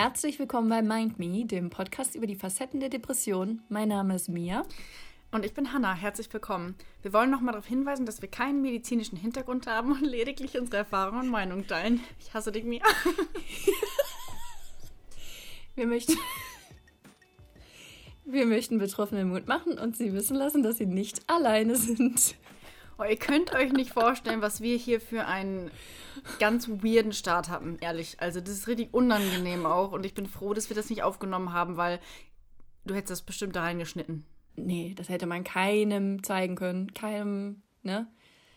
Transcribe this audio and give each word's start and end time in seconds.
Herzlich 0.00 0.38
willkommen 0.38 0.68
bei 0.68 0.80
Mind 0.80 1.18
Me, 1.18 1.44
dem 1.44 1.70
Podcast 1.70 2.14
über 2.14 2.28
die 2.28 2.36
Facetten 2.36 2.78
der 2.78 2.88
Depression. 2.88 3.62
Mein 3.68 3.88
Name 3.88 4.14
ist 4.14 4.28
Mia. 4.28 4.62
Und 5.32 5.44
ich 5.44 5.54
bin 5.54 5.72
Hanna. 5.72 5.92
Herzlich 5.92 6.32
willkommen. 6.32 6.76
Wir 7.02 7.12
wollen 7.12 7.32
nochmal 7.32 7.54
darauf 7.54 7.66
hinweisen, 7.66 8.06
dass 8.06 8.22
wir 8.22 8.30
keinen 8.30 8.62
medizinischen 8.62 9.16
Hintergrund 9.16 9.66
haben 9.66 9.90
und 9.90 10.02
lediglich 10.02 10.56
unsere 10.56 10.76
Erfahrungen 10.76 11.22
und 11.22 11.28
Meinungen 11.30 11.66
teilen. 11.66 12.00
Ich 12.20 12.32
hasse 12.32 12.52
dich, 12.52 12.62
Mia. 12.62 12.84
wir 15.74 15.88
möchten. 15.88 16.14
Wir 18.24 18.46
möchten 18.46 18.78
Betroffene 18.78 19.24
Mut 19.24 19.48
machen 19.48 19.80
und 19.80 19.96
sie 19.96 20.12
wissen 20.12 20.36
lassen, 20.36 20.62
dass 20.62 20.78
sie 20.78 20.86
nicht 20.86 21.28
alleine 21.28 21.74
sind. 21.74 22.36
Oh, 22.98 23.02
ihr 23.02 23.16
könnt 23.16 23.52
euch 23.52 23.72
nicht 23.72 23.94
vorstellen, 23.94 24.42
was 24.42 24.60
wir 24.60 24.76
hier 24.76 25.00
für 25.00 25.26
einen 25.26 25.72
ganz 26.38 26.68
weirden 26.68 27.12
Start 27.12 27.48
hatten, 27.48 27.78
ehrlich. 27.80 28.20
Also 28.20 28.40
das 28.40 28.50
ist 28.50 28.68
richtig 28.68 28.92
unangenehm 28.92 29.66
auch 29.66 29.92
und 29.92 30.04
ich 30.06 30.14
bin 30.14 30.26
froh, 30.26 30.54
dass 30.54 30.68
wir 30.68 30.76
das 30.76 30.90
nicht 30.90 31.02
aufgenommen 31.02 31.52
haben, 31.52 31.76
weil 31.76 32.00
du 32.84 32.94
hättest 32.94 33.10
das 33.10 33.22
bestimmt 33.22 33.56
da 33.56 33.62
reingeschnitten. 33.62 34.24
Nee, 34.56 34.94
das 34.96 35.08
hätte 35.08 35.26
man 35.26 35.44
keinem 35.44 36.22
zeigen 36.22 36.56
können. 36.56 36.92
Keinem, 36.92 37.62
ne? 37.82 38.08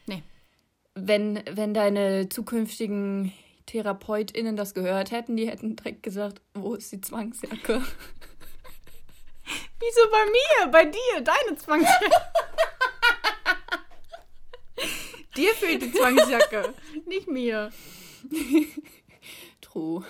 Nee. 0.07 0.23
Wenn, 0.95 1.43
wenn 1.49 1.73
deine 1.73 2.29
zukünftigen 2.29 3.31
TherapeutInnen 3.67 4.55
das 4.55 4.73
gehört 4.73 5.11
hätten, 5.11 5.37
die 5.37 5.47
hätten 5.47 5.75
direkt 5.75 6.03
gesagt, 6.03 6.41
wo 6.53 6.73
ist 6.73 6.91
die 6.91 7.01
Zwangsjacke? 7.01 7.81
Wieso 9.79 10.01
bei 10.11 10.25
mir? 10.25 10.71
Bei 10.71 10.85
dir? 10.85 11.21
Deine 11.21 11.57
Zwangsjacke? 11.57 12.09
Dir 15.37 15.53
fehlt 15.53 15.81
die 15.81 15.91
Zwangsjacke, 15.91 16.73
nicht 17.05 17.27
mir. 17.27 17.71
True. 19.61 20.03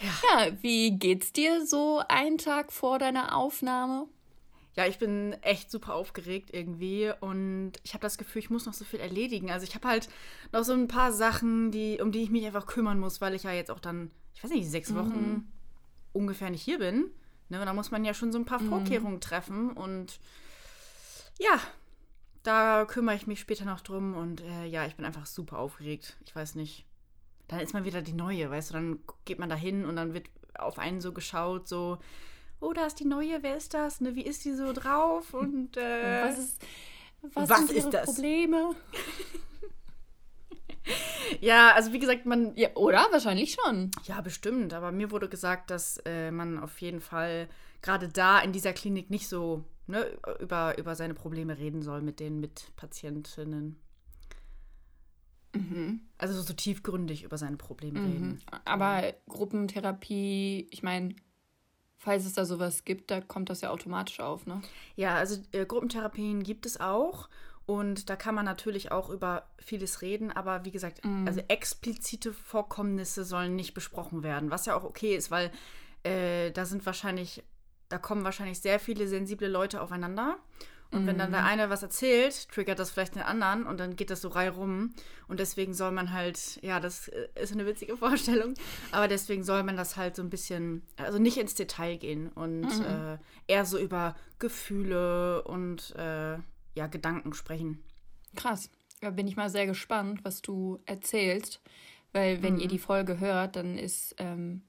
ja. 0.00 0.46
ja, 0.46 0.52
wie 0.60 0.98
geht's 0.98 1.32
dir 1.32 1.66
so 1.66 2.02
einen 2.08 2.38
Tag 2.38 2.72
vor 2.72 2.98
deiner 2.98 3.36
Aufnahme? 3.36 4.08
Ja, 4.76 4.86
ich 4.86 4.98
bin 4.98 5.32
echt 5.40 5.70
super 5.70 5.94
aufgeregt 5.94 6.50
irgendwie 6.52 7.10
und 7.20 7.72
ich 7.82 7.94
habe 7.94 8.02
das 8.02 8.18
Gefühl, 8.18 8.40
ich 8.40 8.50
muss 8.50 8.66
noch 8.66 8.74
so 8.74 8.84
viel 8.84 9.00
erledigen. 9.00 9.50
Also 9.50 9.64
ich 9.64 9.74
habe 9.74 9.88
halt 9.88 10.10
noch 10.52 10.64
so 10.64 10.74
ein 10.74 10.86
paar 10.86 11.12
Sachen, 11.12 11.70
die, 11.70 11.98
um 12.02 12.12
die 12.12 12.22
ich 12.22 12.30
mich 12.30 12.44
einfach 12.44 12.66
kümmern 12.66 13.00
muss, 13.00 13.22
weil 13.22 13.34
ich 13.34 13.44
ja 13.44 13.52
jetzt 13.52 13.70
auch 13.70 13.80
dann, 13.80 14.10
ich 14.34 14.44
weiß 14.44 14.50
nicht, 14.50 14.68
sechs 14.68 14.94
Wochen 14.94 15.30
mhm. 15.30 15.48
ungefähr 16.12 16.50
nicht 16.50 16.62
hier 16.62 16.78
bin. 16.78 17.10
Ne, 17.48 17.64
da 17.64 17.72
muss 17.72 17.90
man 17.90 18.04
ja 18.04 18.12
schon 18.12 18.32
so 18.32 18.38
ein 18.38 18.44
paar 18.44 18.60
mhm. 18.60 18.68
Vorkehrungen 18.68 19.20
treffen 19.20 19.70
und 19.70 20.18
ja, 21.38 21.58
da 22.46 22.84
kümmere 22.86 23.16
ich 23.16 23.26
mich 23.26 23.40
später 23.40 23.64
noch 23.64 23.80
drum 23.80 24.14
und 24.14 24.42
äh, 24.42 24.66
ja, 24.66 24.86
ich 24.86 24.96
bin 24.96 25.04
einfach 25.04 25.26
super 25.26 25.58
aufgeregt. 25.58 26.16
Ich 26.26 26.34
weiß 26.34 26.54
nicht. 26.54 26.86
Dann 27.48 27.60
ist 27.60 27.74
man 27.74 27.84
wieder 27.84 28.02
die 28.02 28.12
Neue, 28.12 28.50
weißt 28.50 28.70
du, 28.70 28.74
dann 28.74 28.98
geht 29.24 29.38
man 29.38 29.48
da 29.48 29.54
hin 29.54 29.84
und 29.84 29.96
dann 29.96 30.14
wird 30.14 30.28
auf 30.54 30.78
einen 30.78 31.00
so 31.00 31.12
geschaut, 31.12 31.68
so, 31.68 31.98
oh, 32.60 32.72
da 32.72 32.86
ist 32.86 32.98
die 32.98 33.04
Neue, 33.04 33.42
wer 33.42 33.56
ist 33.56 33.74
das? 33.74 34.00
Ne, 34.00 34.14
wie 34.14 34.24
ist 34.24 34.44
die 34.44 34.52
so 34.52 34.72
drauf? 34.72 35.34
Und 35.34 35.76
äh, 35.76 36.22
was 36.24 36.38
ist, 36.38 36.62
was, 37.34 37.48
was 37.48 37.66
sind 37.66 37.72
ist 37.72 37.90
das? 37.90 38.06
Probleme? 38.06 38.74
ja, 41.40 41.72
also 41.72 41.92
wie 41.92 41.98
gesagt, 41.98 42.26
man. 42.26 42.54
Ja, 42.56 42.74
oder? 42.74 43.06
Wahrscheinlich 43.10 43.56
schon. 43.60 43.90
Ja, 44.04 44.20
bestimmt. 44.20 44.74
Aber 44.74 44.92
mir 44.92 45.10
wurde 45.10 45.28
gesagt, 45.28 45.70
dass 45.70 45.98
äh, 46.04 46.30
man 46.30 46.58
auf 46.58 46.80
jeden 46.80 47.00
Fall 47.00 47.48
gerade 47.82 48.08
da 48.08 48.40
in 48.40 48.52
dieser 48.52 48.72
Klinik 48.72 49.10
nicht 49.10 49.28
so 49.28 49.64
ne, 49.86 50.06
über, 50.40 50.78
über 50.78 50.94
seine 50.94 51.14
Probleme 51.14 51.58
reden 51.58 51.82
soll 51.82 52.02
mit 52.02 52.20
den 52.20 52.40
Mitpatientinnen. 52.40 53.76
Mhm. 55.54 56.00
Also 56.18 56.40
so 56.40 56.52
tiefgründig 56.52 57.22
über 57.22 57.38
seine 57.38 57.56
Probleme 57.56 58.00
mhm. 58.00 58.06
reden. 58.06 58.42
Aber 58.64 59.14
Gruppentherapie, 59.28 60.68
ich 60.70 60.82
meine, 60.82 61.14
falls 61.98 62.26
es 62.26 62.34
da 62.34 62.44
sowas 62.44 62.84
gibt, 62.84 63.10
da 63.10 63.20
kommt 63.20 63.50
das 63.50 63.62
ja 63.62 63.70
automatisch 63.70 64.20
auf, 64.20 64.46
ne? 64.46 64.60
Ja, 64.96 65.16
also 65.16 65.42
äh, 65.52 65.64
Gruppentherapien 65.64 66.42
gibt 66.42 66.66
es 66.66 66.78
auch. 66.80 67.28
Und 67.66 68.08
da 68.08 68.14
kann 68.14 68.36
man 68.36 68.44
natürlich 68.44 68.92
auch 68.92 69.10
über 69.10 69.50
vieles 69.58 70.00
reden, 70.00 70.30
aber 70.30 70.64
wie 70.64 70.70
gesagt, 70.70 71.04
mhm. 71.04 71.26
also 71.26 71.40
explizite 71.48 72.32
Vorkommnisse 72.32 73.24
sollen 73.24 73.56
nicht 73.56 73.74
besprochen 73.74 74.22
werden, 74.22 74.52
was 74.52 74.66
ja 74.66 74.76
auch 74.76 74.84
okay 74.84 75.16
ist, 75.16 75.32
weil 75.32 75.50
äh, 76.04 76.52
da 76.52 76.64
sind 76.64 76.86
wahrscheinlich 76.86 77.42
da 77.88 77.98
kommen 77.98 78.24
wahrscheinlich 78.24 78.60
sehr 78.60 78.80
viele 78.80 79.08
sensible 79.08 79.48
Leute 79.48 79.80
aufeinander. 79.80 80.38
Und 80.92 81.02
mhm. 81.02 81.06
wenn 81.08 81.18
dann 81.18 81.32
der 81.32 81.42
mhm. 81.42 81.46
eine 81.48 81.70
was 81.70 81.82
erzählt, 81.82 82.48
triggert 82.48 82.78
das 82.78 82.90
vielleicht 82.90 83.16
den 83.16 83.22
anderen 83.22 83.66
und 83.66 83.78
dann 83.78 83.96
geht 83.96 84.10
das 84.10 84.20
so 84.20 84.28
rei 84.28 84.48
rum. 84.48 84.94
Und 85.26 85.40
deswegen 85.40 85.74
soll 85.74 85.90
man 85.90 86.12
halt, 86.12 86.62
ja, 86.62 86.78
das 86.78 87.08
äh, 87.08 87.28
ist 87.34 87.52
eine 87.52 87.66
witzige 87.66 87.96
Vorstellung, 87.98 88.54
aber 88.92 89.08
deswegen 89.08 89.42
soll 89.42 89.62
man 89.64 89.76
das 89.76 89.96
halt 89.96 90.14
so 90.14 90.22
ein 90.22 90.30
bisschen, 90.30 90.82
also 90.96 91.18
nicht 91.18 91.38
ins 91.38 91.54
Detail 91.54 91.96
gehen 91.96 92.28
und 92.28 92.62
mhm. 92.62 92.84
äh, 92.84 93.18
eher 93.48 93.64
so 93.64 93.78
über 93.78 94.14
Gefühle 94.38 95.42
und 95.42 95.94
äh, 95.96 96.38
ja, 96.74 96.86
Gedanken 96.88 97.32
sprechen. 97.32 97.82
Krass. 98.36 98.70
Da 99.00 99.10
bin 99.10 99.26
ich 99.26 99.36
mal 99.36 99.50
sehr 99.50 99.66
gespannt, 99.66 100.20
was 100.24 100.40
du 100.40 100.80
erzählst. 100.86 101.60
Weil, 102.12 102.42
wenn 102.42 102.54
mhm. 102.54 102.60
ihr 102.60 102.68
die 102.68 102.78
Folge 102.78 103.20
hört, 103.20 103.56
dann 103.56 103.76
ist 103.76 104.14
ähm, 104.18 104.62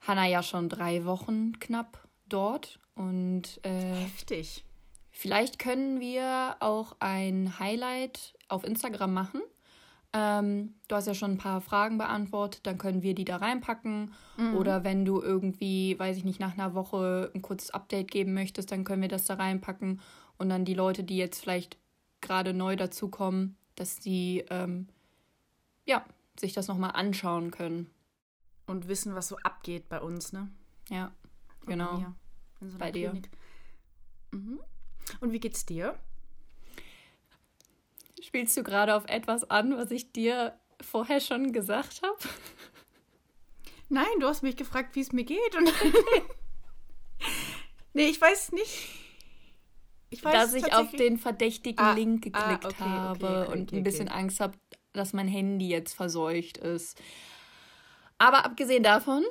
Hannah 0.00 0.26
ja 0.26 0.42
schon 0.42 0.68
drei 0.68 1.04
Wochen 1.04 1.58
knapp 1.58 2.06
dort 2.32 2.78
und 2.94 3.60
äh, 3.64 3.94
heftig. 3.94 4.64
Vielleicht 5.10 5.58
können 5.58 6.00
wir 6.00 6.56
auch 6.60 6.96
ein 7.00 7.58
Highlight 7.58 8.34
auf 8.48 8.64
Instagram 8.64 9.12
machen. 9.12 9.42
Ähm, 10.14 10.74
du 10.88 10.96
hast 10.96 11.06
ja 11.06 11.14
schon 11.14 11.32
ein 11.32 11.38
paar 11.38 11.60
Fragen 11.60 11.96
beantwortet, 11.96 12.66
dann 12.66 12.76
können 12.76 13.02
wir 13.02 13.14
die 13.14 13.24
da 13.24 13.36
reinpacken. 13.36 14.12
Mhm. 14.36 14.56
Oder 14.56 14.84
wenn 14.84 15.04
du 15.04 15.22
irgendwie, 15.22 15.98
weiß 15.98 16.16
ich 16.16 16.24
nicht, 16.24 16.40
nach 16.40 16.52
einer 16.52 16.74
Woche 16.74 17.30
ein 17.34 17.42
kurzes 17.42 17.70
Update 17.70 18.10
geben 18.10 18.34
möchtest, 18.34 18.72
dann 18.72 18.84
können 18.84 19.02
wir 19.02 19.08
das 19.08 19.24
da 19.24 19.34
reinpacken. 19.34 20.00
Und 20.38 20.48
dann 20.48 20.64
die 20.64 20.74
Leute, 20.74 21.04
die 21.04 21.16
jetzt 21.16 21.40
vielleicht 21.40 21.78
gerade 22.20 22.52
neu 22.52 22.76
dazukommen, 22.76 23.56
dass 23.74 24.00
die 24.00 24.44
ähm, 24.50 24.88
ja, 25.86 26.04
sich 26.38 26.52
das 26.52 26.68
nochmal 26.68 26.92
anschauen 26.92 27.50
können. 27.50 27.90
Und 28.66 28.88
wissen, 28.88 29.14
was 29.14 29.28
so 29.28 29.36
abgeht 29.38 29.88
bei 29.88 30.00
uns, 30.00 30.32
ne? 30.32 30.48
Ja, 30.88 31.12
genau. 31.66 32.14
Ja 32.62 32.68
so 32.68 32.78
bei 32.78 32.90
dir. 32.90 33.12
Mhm. 34.30 34.60
Und 35.20 35.32
wie 35.32 35.40
geht's 35.40 35.66
dir? 35.66 35.98
Spielst 38.20 38.56
du 38.56 38.62
gerade 38.62 38.94
auf 38.94 39.04
etwas 39.06 39.50
an, 39.50 39.76
was 39.76 39.90
ich 39.90 40.12
dir 40.12 40.56
vorher 40.80 41.20
schon 41.20 41.52
gesagt 41.52 42.02
habe? 42.02 42.16
Nein, 43.88 44.20
du 44.20 44.26
hast 44.26 44.42
mich 44.42 44.56
gefragt, 44.56 44.96
wie 44.96 45.00
es 45.00 45.12
mir 45.12 45.24
geht. 45.24 45.56
Und 45.56 45.66
nee, 47.92 48.06
ich 48.06 48.20
weiß 48.20 48.52
nicht. 48.52 48.88
Ich 50.08 50.24
weiß 50.24 50.32
dass 50.32 50.54
ich 50.54 50.72
auf 50.72 50.90
den 50.92 51.18
verdächtigen 51.18 51.84
ah, 51.84 51.94
Link 51.94 52.30
ah, 52.32 52.56
geklickt 52.56 52.64
ah, 52.64 52.68
okay, 52.68 52.84
habe 52.84 53.26
okay, 53.26 53.42
okay, 53.42 53.52
und 53.52 53.72
ein 53.72 53.82
bisschen 53.82 54.08
Angst 54.08 54.40
habe, 54.40 54.56
dass 54.92 55.12
mein 55.12 55.28
Handy 55.28 55.68
jetzt 55.68 55.94
verseucht 55.94 56.58
ist. 56.58 57.00
Aber 58.18 58.44
abgesehen 58.44 58.82
davon 58.82 59.24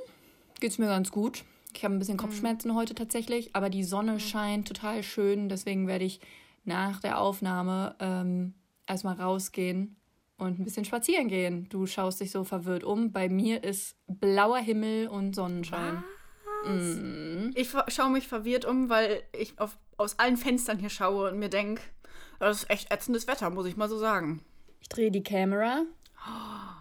geht 0.60 0.72
es 0.72 0.80
mir 0.80 0.88
ganz 0.88 1.12
gut. 1.12 1.44
Ich 1.74 1.84
habe 1.84 1.96
ein 1.96 2.00
bisschen 2.00 2.16
mhm. 2.16 2.22
Kopfschmerzen 2.22 2.72
mhm. 2.72 2.76
heute 2.76 2.96
tatsächlich, 2.96 3.56
aber 3.56 3.70
die 3.70 3.84
Sonne 3.84 4.14
mhm. 4.14 4.20
scheint 4.20 4.68
total 4.68 5.04
schön. 5.04 5.50
Deswegen 5.50 5.88
werde 5.88 6.06
ich 6.06 6.20
nach 6.64 7.00
der 7.00 7.20
Aufnahme 7.20 7.96
ähm, 8.00 8.54
erstmal 8.88 9.16
rausgehen 9.16 9.96
und 10.38 10.60
ein 10.60 10.64
bisschen 10.64 10.86
spazieren 10.86 11.28
gehen. 11.28 11.68
Du 11.70 11.86
schaust 11.86 12.20
dich 12.20 12.32
so 12.32 12.44
verwirrt 12.44 12.84
um. 12.84 13.12
Bei 13.12 13.30
mir 13.30 13.64
ist 13.64 13.96
blauer 14.08 14.60
Himmel 14.60 15.08
und 15.08 15.36
Sonnenschein. 15.36 16.04
Mhm. 16.66 17.52
Ich 17.56 17.72
schaue 17.88 18.12
mich 18.12 18.28
verwirrt 18.28 18.66
um, 18.66 18.90
weil 18.90 19.24
ich 19.38 19.60
auf, 19.60 19.78
aus 19.98 20.20
allen 20.20 20.38
Fenstern 20.38 20.78
hier 20.78 20.90
schaue 20.90 21.32
und 21.32 21.40
mir 21.40 21.50
denke, 21.50 21.82
das 22.40 22.64
ist 22.64 22.70
echt 22.70 22.92
ätzendes 22.92 23.28
Wetter, 23.28 23.50
muss 23.50 23.66
ich 23.66 23.78
mal 23.78 23.90
so 23.90 23.98
sagen. 23.98 24.44
Ich 24.80 24.90
drehe 24.90 25.12
die 25.12 25.24
Kamera. 25.24 25.84
Oh. 26.28 26.81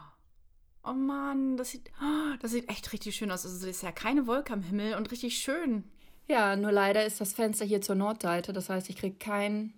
Oh 0.82 0.92
Mann, 0.92 1.56
das 1.56 1.70
sieht, 1.70 1.90
oh, 2.00 2.36
das 2.40 2.52
sieht 2.52 2.68
echt 2.70 2.92
richtig 2.92 3.14
schön 3.14 3.30
aus. 3.30 3.44
Also 3.44 3.56
es 3.56 3.76
ist 3.76 3.82
ja 3.82 3.92
keine 3.92 4.26
Wolke 4.26 4.52
am 4.52 4.62
Himmel 4.62 4.94
und 4.94 5.10
richtig 5.10 5.36
schön. 5.38 5.84
Ja, 6.26 6.56
nur 6.56 6.72
leider 6.72 7.04
ist 7.04 7.20
das 7.20 7.32
Fenster 7.32 7.64
hier 7.64 7.82
zur 7.82 7.96
Nordseite. 7.96 8.52
Das 8.52 8.70
heißt, 8.70 8.88
ich 8.88 8.96
kriege 8.96 9.16
kein 9.16 9.74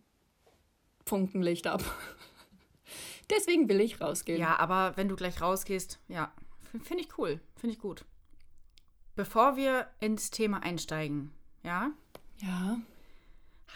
Funkenlicht 1.06 1.66
ab. 1.66 1.82
Deswegen 3.30 3.68
will 3.68 3.80
ich 3.80 4.00
rausgehen. 4.00 4.40
Ja, 4.40 4.58
aber 4.58 4.96
wenn 4.96 5.08
du 5.08 5.16
gleich 5.16 5.40
rausgehst, 5.40 5.98
ja, 6.08 6.32
finde 6.84 7.02
ich 7.02 7.18
cool. 7.18 7.40
Finde 7.56 7.74
ich 7.74 7.80
gut. 7.80 8.04
Bevor 9.16 9.56
wir 9.56 9.88
ins 10.00 10.30
Thema 10.30 10.62
einsteigen, 10.62 11.32
ja? 11.62 11.90
Ja. 12.38 12.78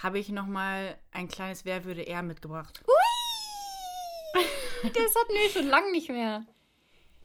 Habe 0.02 0.18
ich 0.18 0.28
noch 0.28 0.46
mal 0.46 0.98
ein 1.12 1.28
kleines 1.28 1.64
Wer 1.64 1.84
würde 1.84 2.02
er 2.02 2.22
mitgebracht. 2.22 2.82
Ui! 2.86 4.42
Das 4.82 4.92
hatten 4.92 5.32
wir 5.32 5.50
schon 5.50 5.68
lange 5.68 5.90
nicht 5.90 6.10
mehr. 6.10 6.44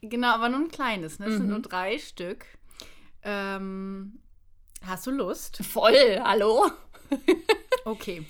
Genau, 0.02 0.30
aber 0.30 0.50
nur 0.50 0.62
ein 0.62 0.72
kleines. 0.72 1.20
Ne? 1.20 1.28
Es 1.28 1.34
mhm. 1.34 1.38
sind 1.38 1.50
nur 1.50 1.62
drei 1.62 1.98
Stück. 2.00 2.46
Ähm, 3.24 4.20
hast 4.86 5.06
du 5.06 5.12
Lust? 5.12 5.64
Voll, 5.64 6.20
hallo. 6.24 6.72
okay. 7.86 8.26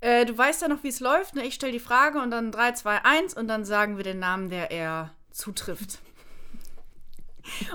Äh, 0.00 0.24
du 0.24 0.36
weißt 0.36 0.62
ja 0.62 0.68
noch, 0.68 0.82
wie 0.82 0.88
es 0.88 1.00
läuft. 1.00 1.34
Ne? 1.34 1.44
Ich 1.44 1.54
stelle 1.54 1.72
die 1.72 1.80
Frage 1.80 2.20
und 2.20 2.30
dann 2.30 2.52
3, 2.52 2.72
2, 2.72 3.04
1 3.04 3.34
und 3.34 3.48
dann 3.48 3.64
sagen 3.64 3.96
wir 3.96 4.04
den 4.04 4.18
Namen, 4.18 4.48
der 4.48 4.70
er 4.70 5.14
zutrifft. 5.30 6.00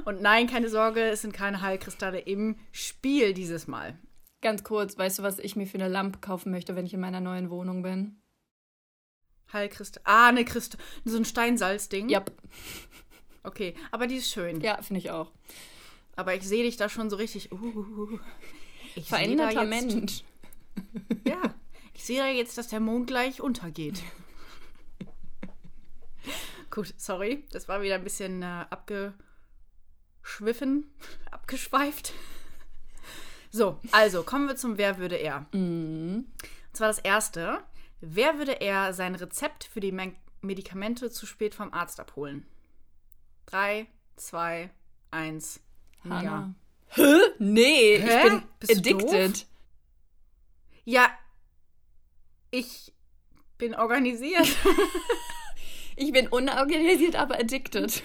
Und 0.05 0.21
nein, 0.21 0.45
keine 0.45 0.69
Sorge, 0.69 1.01
es 1.01 1.23
sind 1.23 1.33
keine 1.33 1.61
Heilkristalle 1.61 2.19
im 2.19 2.57
Spiel 2.71 3.33
dieses 3.33 3.65
Mal. 3.65 3.97
Ganz 4.41 4.63
kurz, 4.63 4.97
weißt 4.97 5.19
du, 5.19 5.23
was 5.23 5.39
ich 5.39 5.55
mir 5.55 5.65
für 5.65 5.79
eine 5.79 5.87
Lampe 5.87 6.19
kaufen 6.19 6.51
möchte, 6.51 6.75
wenn 6.75 6.85
ich 6.85 6.93
in 6.93 6.99
meiner 6.99 7.21
neuen 7.21 7.49
Wohnung 7.49 7.81
bin? 7.81 8.21
Heilkristall. 9.53 10.03
Ah, 10.05 10.31
ne 10.31 10.45
Kristall. 10.45 10.79
So 11.05 11.17
ein 11.17 11.25
Steinsalzding. 11.25 12.09
Ja. 12.09 12.23
Okay, 13.43 13.75
aber 13.91 14.07
die 14.07 14.15
ist 14.15 14.31
schön. 14.31 14.61
Ja, 14.61 14.81
finde 14.81 14.99
ich 14.99 15.11
auch. 15.11 15.31
Aber 16.15 16.35
ich 16.35 16.43
sehe 16.43 16.63
dich 16.63 16.77
da 16.77 16.89
schon 16.89 17.09
so 17.09 17.15
richtig. 17.17 17.51
Uh, 17.51 18.19
ich 18.95 19.07
Veränderter 19.07 19.65
Mensch. 19.65 20.23
Ja, 21.27 21.53
ich 21.93 22.03
sehe 22.03 22.17
da 22.17 22.27
jetzt, 22.27 22.57
dass 22.57 22.67
der 22.67 22.79
Mond 22.79 23.05
gleich 23.05 23.41
untergeht. 23.41 24.01
Gut, 26.71 26.95
sorry, 26.97 27.45
das 27.51 27.67
war 27.67 27.83
wieder 27.83 27.93
ein 27.95 28.03
bisschen 28.03 28.41
äh, 28.41 28.65
abgeschwiffen, 28.71 30.91
abgeschweift. 31.31 32.13
So, 33.51 33.79
also 33.91 34.23
kommen 34.23 34.47
wir 34.47 34.55
zum 34.55 34.79
Wer 34.79 34.97
würde 34.97 35.17
er. 35.17 35.45
Mhm. 35.51 36.25
Und 36.25 36.75
zwar 36.75 36.87
das 36.87 36.97
erste. 36.97 37.63
Wer 38.05 38.37
würde 38.37 38.59
er 38.59 38.93
sein 38.93 39.15
Rezept 39.15 39.63
für 39.63 39.79
die 39.79 39.93
Men 39.93 40.13
Medikamente 40.41 41.09
zu 41.09 41.25
spät 41.25 41.55
vom 41.55 41.71
Arzt 41.71 42.01
abholen? 42.01 42.45
Drei, 43.45 43.87
zwei, 44.17 44.71
eins. 45.09 45.61
Ja. 46.03 46.53
Hä? 46.87 47.17
Nee, 47.39 47.97
Hä? 47.99 48.17
ich 48.17 48.23
bin 48.23 48.43
Bist 48.59 48.77
addicted. 48.77 49.47
Ja, 50.83 51.07
ich 52.51 52.91
bin 53.57 53.73
organisiert. 53.73 54.49
ich 55.95 56.11
bin 56.11 56.27
unorganisiert, 56.27 57.15
aber 57.15 57.39
addicted. 57.39 58.03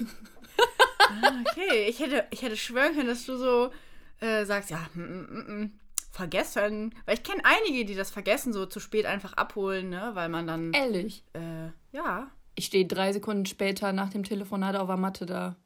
ah, 1.01 1.43
okay, 1.45 1.89
ich 1.89 1.99
hätte, 1.99 2.25
ich 2.31 2.43
hätte 2.43 2.57
schwören 2.57 2.95
können, 2.95 3.09
dass 3.09 3.27
du 3.27 3.37
so 3.37 3.73
äh, 4.21 4.45
sagst, 4.45 4.71
ja, 4.71 4.89
mm, 4.95 5.01
mm, 5.01 5.61
mm, 5.61 5.81
vergessen. 6.19 6.95
Weil 7.07 7.15
ich 7.15 7.23
kenne 7.23 7.43
einige, 7.45 7.85
die 7.85 7.95
das 7.95 8.11
vergessen, 8.11 8.53
so 8.53 8.67
zu 8.67 8.81
spät 8.81 9.07
einfach 9.07 9.33
abholen, 9.35 9.89
ne? 9.89 10.11
Weil 10.15 10.29
man 10.29 10.47
dann. 10.47 10.73
Ehrlich? 10.73 11.25
Äh, 11.33 11.69
ja. 11.93 12.31
Ich 12.57 12.67
stehe 12.67 12.87
drei 12.87 13.13
Sekunden 13.13 13.47
später 13.47 13.93
nach 13.93 14.11
dem 14.11 14.25
Telefonat 14.25 14.77
auf 14.77 14.89
der 14.89 14.97
Matte 14.97 15.25
da. 15.25 15.57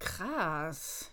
Krass. 0.00 1.12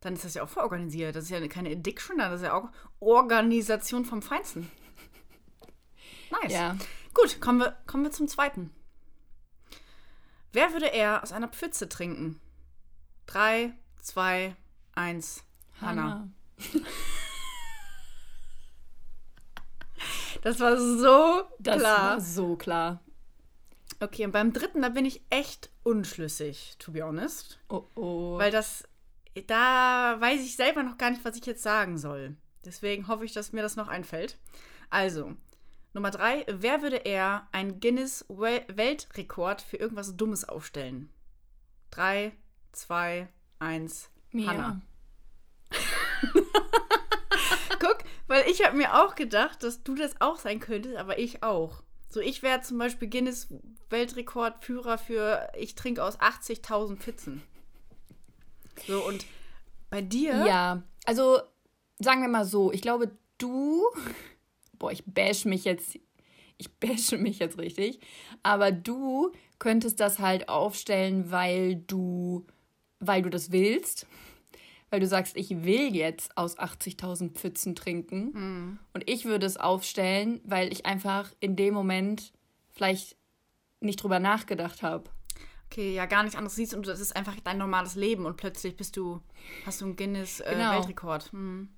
Dann 0.00 0.14
ist 0.14 0.24
das 0.24 0.34
ja 0.34 0.44
auch 0.44 0.48
vororganisiert. 0.48 1.16
Das 1.16 1.24
ist 1.24 1.30
ja 1.30 1.46
keine 1.48 1.70
Addiction, 1.70 2.18
das 2.18 2.34
ist 2.34 2.42
ja 2.42 2.54
auch 2.54 2.68
Organisation 3.00 4.04
vom 4.04 4.22
Feinsten. 4.22 4.70
Nice. 6.30 6.52
Ja. 6.52 6.76
Gut, 7.14 7.40
kommen 7.40 7.60
wir, 7.60 7.76
kommen 7.86 8.04
wir 8.04 8.12
zum 8.12 8.28
zweiten. 8.28 8.70
Wer 10.52 10.72
würde 10.72 10.92
er 10.92 11.22
aus 11.22 11.32
einer 11.32 11.48
Pfütze 11.48 11.88
trinken? 11.88 12.40
Drei, 13.26 13.72
zwei, 14.00 14.54
eins. 14.94 15.42
Hanna. 15.80 16.28
das 20.44 20.60
war 20.60 20.76
so 20.76 21.42
das 21.58 21.78
klar. 21.78 22.10
War 22.10 22.20
so 22.20 22.56
klar. 22.56 23.00
Okay, 23.98 24.26
und 24.26 24.32
beim 24.32 24.52
dritten, 24.52 24.82
da 24.82 24.90
bin 24.90 25.06
ich 25.06 25.22
echt 25.30 25.70
unschlüssig, 25.84 26.76
to 26.78 26.92
be 26.92 27.02
honest. 27.02 27.58
Oh 27.70 27.84
oh. 27.94 28.36
Weil 28.38 28.50
das, 28.50 28.86
da 29.46 30.16
weiß 30.18 30.42
ich 30.42 30.54
selber 30.54 30.82
noch 30.82 30.98
gar 30.98 31.10
nicht, 31.10 31.24
was 31.24 31.38
ich 31.38 31.46
jetzt 31.46 31.62
sagen 31.62 31.96
soll. 31.96 32.36
Deswegen 32.62 33.08
hoffe 33.08 33.24
ich, 33.24 33.32
dass 33.32 33.52
mir 33.52 33.62
das 33.62 33.76
noch 33.76 33.88
einfällt. 33.88 34.38
Also, 34.90 35.34
Nummer 35.94 36.10
drei, 36.10 36.44
wer 36.46 36.82
würde 36.82 36.96
er 36.96 37.48
einen 37.50 37.80
Guinness-Weltrekord 37.80 39.62
für 39.62 39.78
irgendwas 39.78 40.14
Dummes 40.14 40.46
aufstellen? 40.46 41.08
Drei, 41.90 42.32
zwei, 42.72 43.28
eins, 43.60 44.10
Mia. 44.30 44.48
Hanna. 44.48 44.82
Weil 48.26 48.48
ich 48.48 48.64
habe 48.64 48.76
mir 48.76 49.04
auch 49.04 49.14
gedacht, 49.14 49.62
dass 49.62 49.82
du 49.82 49.94
das 49.94 50.20
auch 50.20 50.38
sein 50.38 50.60
könntest, 50.60 50.96
aber 50.96 51.18
ich 51.18 51.42
auch. 51.42 51.82
So, 52.08 52.20
ich 52.20 52.42
wäre 52.42 52.60
zum 52.62 52.78
Beispiel 52.78 53.08
Guinness 53.08 53.48
Weltrekordführer 53.90 54.98
für 54.98 55.50
ich 55.58 55.74
trinke 55.74 56.02
aus 56.02 56.18
80.000 56.20 56.96
Pizzen. 56.96 57.42
So, 58.86 59.04
und 59.04 59.26
bei 59.90 60.00
dir? 60.00 60.44
Ja, 60.46 60.82
also 61.04 61.40
sagen 61.98 62.22
wir 62.22 62.28
mal 62.28 62.44
so, 62.44 62.72
ich 62.72 62.82
glaube, 62.82 63.10
du, 63.38 63.84
boah, 64.78 64.90
ich 64.90 65.04
bash 65.04 65.44
mich 65.44 65.64
jetzt, 65.64 65.98
ich 66.56 66.72
bashe 66.78 67.18
mich 67.18 67.38
jetzt 67.40 67.58
richtig, 67.58 68.00
aber 68.42 68.72
du 68.72 69.32
könntest 69.58 70.00
das 70.00 70.18
halt 70.18 70.48
aufstellen, 70.48 71.30
weil 71.30 71.76
du, 71.76 72.46
weil 73.00 73.22
du 73.22 73.30
das 73.30 73.52
willst 73.52 74.06
weil 74.94 75.00
du 75.00 75.08
sagst, 75.08 75.36
ich 75.36 75.64
will 75.64 75.92
jetzt 75.92 76.38
aus 76.38 76.56
80.000 76.56 77.32
Pfützen 77.32 77.74
trinken. 77.74 78.30
Mhm. 78.32 78.78
Und 78.92 79.10
ich 79.10 79.24
würde 79.24 79.44
es 79.44 79.56
aufstellen, 79.56 80.40
weil 80.44 80.72
ich 80.72 80.86
einfach 80.86 81.32
in 81.40 81.56
dem 81.56 81.74
Moment 81.74 82.32
vielleicht 82.70 83.16
nicht 83.80 84.00
drüber 84.00 84.20
nachgedacht 84.20 84.84
habe. 84.84 85.10
Okay, 85.66 85.96
ja, 85.96 86.06
gar 86.06 86.22
nichts 86.22 86.38
anderes 86.38 86.54
siehst 86.54 86.74
und 86.74 86.86
das 86.86 87.00
ist 87.00 87.16
einfach 87.16 87.34
dein 87.42 87.58
normales 87.58 87.96
Leben 87.96 88.24
und 88.24 88.36
plötzlich 88.36 88.76
bist 88.76 88.96
du, 88.96 89.20
hast 89.66 89.80
du 89.80 89.86
einen 89.86 89.96
Guinness-Weltrekord. 89.96 91.26
Äh, 91.26 91.30
genau. 91.32 91.42
Hm. 91.42 91.68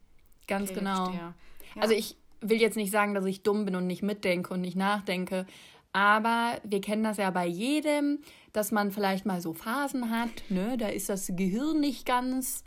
Ganz 0.46 0.70
okay, 0.70 0.78
genau. 0.80 1.12
Ja. 1.12 1.34
Also 1.80 1.94
ich 1.94 2.18
will 2.42 2.60
jetzt 2.60 2.76
nicht 2.76 2.90
sagen, 2.90 3.14
dass 3.14 3.24
ich 3.24 3.42
dumm 3.42 3.64
bin 3.64 3.76
und 3.76 3.86
nicht 3.86 4.02
mitdenke 4.02 4.52
und 4.52 4.60
nicht 4.60 4.76
nachdenke, 4.76 5.46
aber 5.94 6.60
wir 6.64 6.82
kennen 6.82 7.02
das 7.02 7.16
ja 7.16 7.30
bei 7.30 7.46
jedem, 7.46 8.18
dass 8.52 8.72
man 8.72 8.92
vielleicht 8.92 9.24
mal 9.24 9.40
so 9.40 9.54
Phasen 9.54 10.10
hat, 10.10 10.28
ne? 10.50 10.76
Da 10.76 10.88
ist 10.88 11.08
das 11.08 11.32
Gehirn 11.34 11.80
nicht 11.80 12.04
ganz 12.04 12.62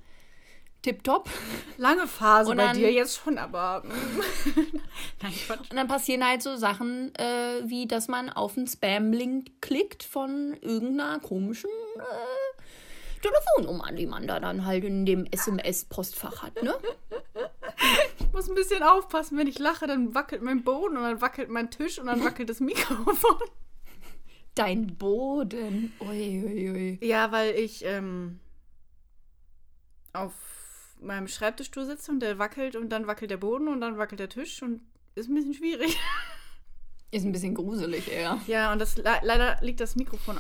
tipptopp. 0.82 1.30
Lange 1.78 2.08
Phase 2.08 2.52
und 2.52 2.58
bei 2.58 2.74
dir 2.74 2.92
jetzt 2.92 3.18
schon, 3.18 3.38
aber. 3.38 3.84
Nein, 5.22 5.34
Und 5.50 5.74
dann 5.74 5.88
passieren 5.88 6.26
halt 6.26 6.42
so 6.42 6.56
Sachen, 6.56 7.14
äh, 7.16 7.62
wie 7.66 7.88
dass 7.88 8.08
man 8.08 8.30
auf 8.30 8.58
einen 8.58 8.68
Spam-Link 8.68 9.62
klickt 9.62 10.04
von 10.04 10.56
irgendeiner 10.62 11.20
komischen 11.20 11.70
äh, 11.98 13.22
Telefonnummer, 13.22 13.92
die 13.92 14.06
man 14.06 14.28
da 14.28 14.40
dann 14.40 14.66
halt 14.66 14.84
in 14.84 15.06
dem 15.06 15.26
SMS-Postfach 15.26 16.44
hat, 16.44 16.64
ne? 16.64 16.74
Ich 18.20 18.34
muss 18.34 18.50
ein 18.50 18.56
bisschen 18.56 18.84
aufpassen, 18.84 19.38
wenn 19.38 19.48
ich 19.48 19.58
lache, 19.58 19.88
dann 19.88 20.14
wackelt 20.14 20.42
mein 20.42 20.64
Boden 20.64 20.98
und 20.98 21.04
dann 21.04 21.22
wackelt 21.22 21.50
mein 21.50 21.72
Tisch 21.72 21.98
und 21.98 22.08
dann 22.08 22.24
wackelt 22.24 22.50
das 22.50 22.60
Mikrofon. 22.60 23.38
Dein 24.54 24.98
Boden. 24.98 25.94
Ui, 26.02 26.44
ui, 26.46 26.70
ui. 26.70 27.00
Ja, 27.02 27.32
weil 27.32 27.56
ich 27.56 27.84
ähm, 27.86 28.40
auf 30.14 30.34
meinem 31.00 31.28
Schreibtischstuhl 31.28 31.86
sitze 31.86 32.12
und 32.12 32.20
der 32.20 32.40
wackelt 32.40 32.76
und 32.76 32.90
dann 32.90 33.08
wackelt 33.08 33.32
der 33.32 33.38
Boden 33.38 33.68
und 33.68 33.82
dann 33.82 33.98
wackelt 33.98 34.20
der 34.20 34.30
Tisch 34.30 34.62
und 34.62 34.82
ist 35.16 35.30
ein 35.30 35.36
bisschen 35.36 35.54
schwierig. 35.54 35.98
Ist 37.12 37.26
ein 37.26 37.32
bisschen 37.32 37.56
gruselig 37.56 38.08
eher. 38.12 38.40
Ja, 38.46 38.72
und 38.72 38.78
das 38.78 38.96
le 38.96 39.20
leider 39.24 39.58
liegt 39.62 39.80
das 39.80 39.96
Mikrofon 39.96 40.38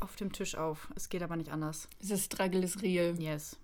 auf 0.00 0.16
dem 0.16 0.32
Tisch 0.32 0.56
auf. 0.56 0.88
Es 0.96 1.08
geht 1.08 1.22
aber 1.22 1.36
nicht 1.36 1.52
anders. 1.52 1.88
Das 2.02 2.24
Struggle 2.24 2.64
ist 2.64 2.82
real. 2.82 3.14
Yes. 3.20 3.56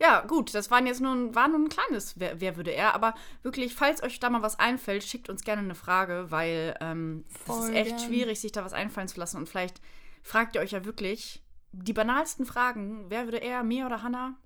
Ja, 0.00 0.20
gut, 0.20 0.54
das 0.54 0.70
waren 0.70 0.86
jetzt 0.86 1.00
nur 1.00 1.12
ein, 1.12 1.34
war 1.34 1.48
nur 1.48 1.58
ein 1.58 1.68
kleines, 1.68 2.18
wer, 2.18 2.40
wer, 2.40 2.56
würde 2.56 2.72
er. 2.72 2.94
Aber 2.94 3.14
wirklich, 3.42 3.74
falls 3.74 4.02
euch 4.02 4.18
da 4.20 4.30
mal 4.30 4.42
was 4.42 4.58
einfällt, 4.58 5.04
schickt 5.04 5.28
uns 5.28 5.42
gerne 5.42 5.62
eine 5.62 5.74
Frage, 5.74 6.26
weil 6.30 6.76
ähm, 6.80 7.24
es 7.48 7.64
ist 7.64 7.70
echt 7.70 7.96
gern. 7.96 8.08
schwierig, 8.08 8.40
sich 8.40 8.52
da 8.52 8.64
was 8.64 8.72
einfallen 8.72 9.08
zu 9.08 9.20
lassen. 9.20 9.36
Und 9.36 9.48
vielleicht 9.48 9.80
fragt 10.22 10.54
ihr 10.54 10.60
euch 10.60 10.72
ja 10.72 10.84
wirklich 10.84 11.42
die 11.72 11.92
banalsten 11.92 12.46
Fragen. 12.46 13.06
Wer 13.10 13.24
würde 13.24 13.38
er, 13.38 13.62
mir 13.62 13.86
oder 13.86 14.02
Hannah? 14.02 14.36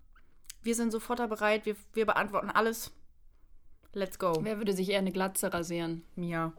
Wir 0.67 0.75
sind 0.75 0.91
sofort 0.91 1.21
da 1.21 1.29
bereit. 1.29 1.65
Wir, 1.65 1.77
wir 1.93 2.07
beantworten 2.07 2.51
alles. 2.51 2.91
Let's 3.93 4.19
go. 4.19 4.37
Wer 4.41 4.59
würde 4.59 4.73
sich 4.73 4.91
eher 4.91 4.99
eine 4.99 5.13
Glatze 5.13 5.55
rasieren? 5.55 6.05
Mia. 6.17 6.53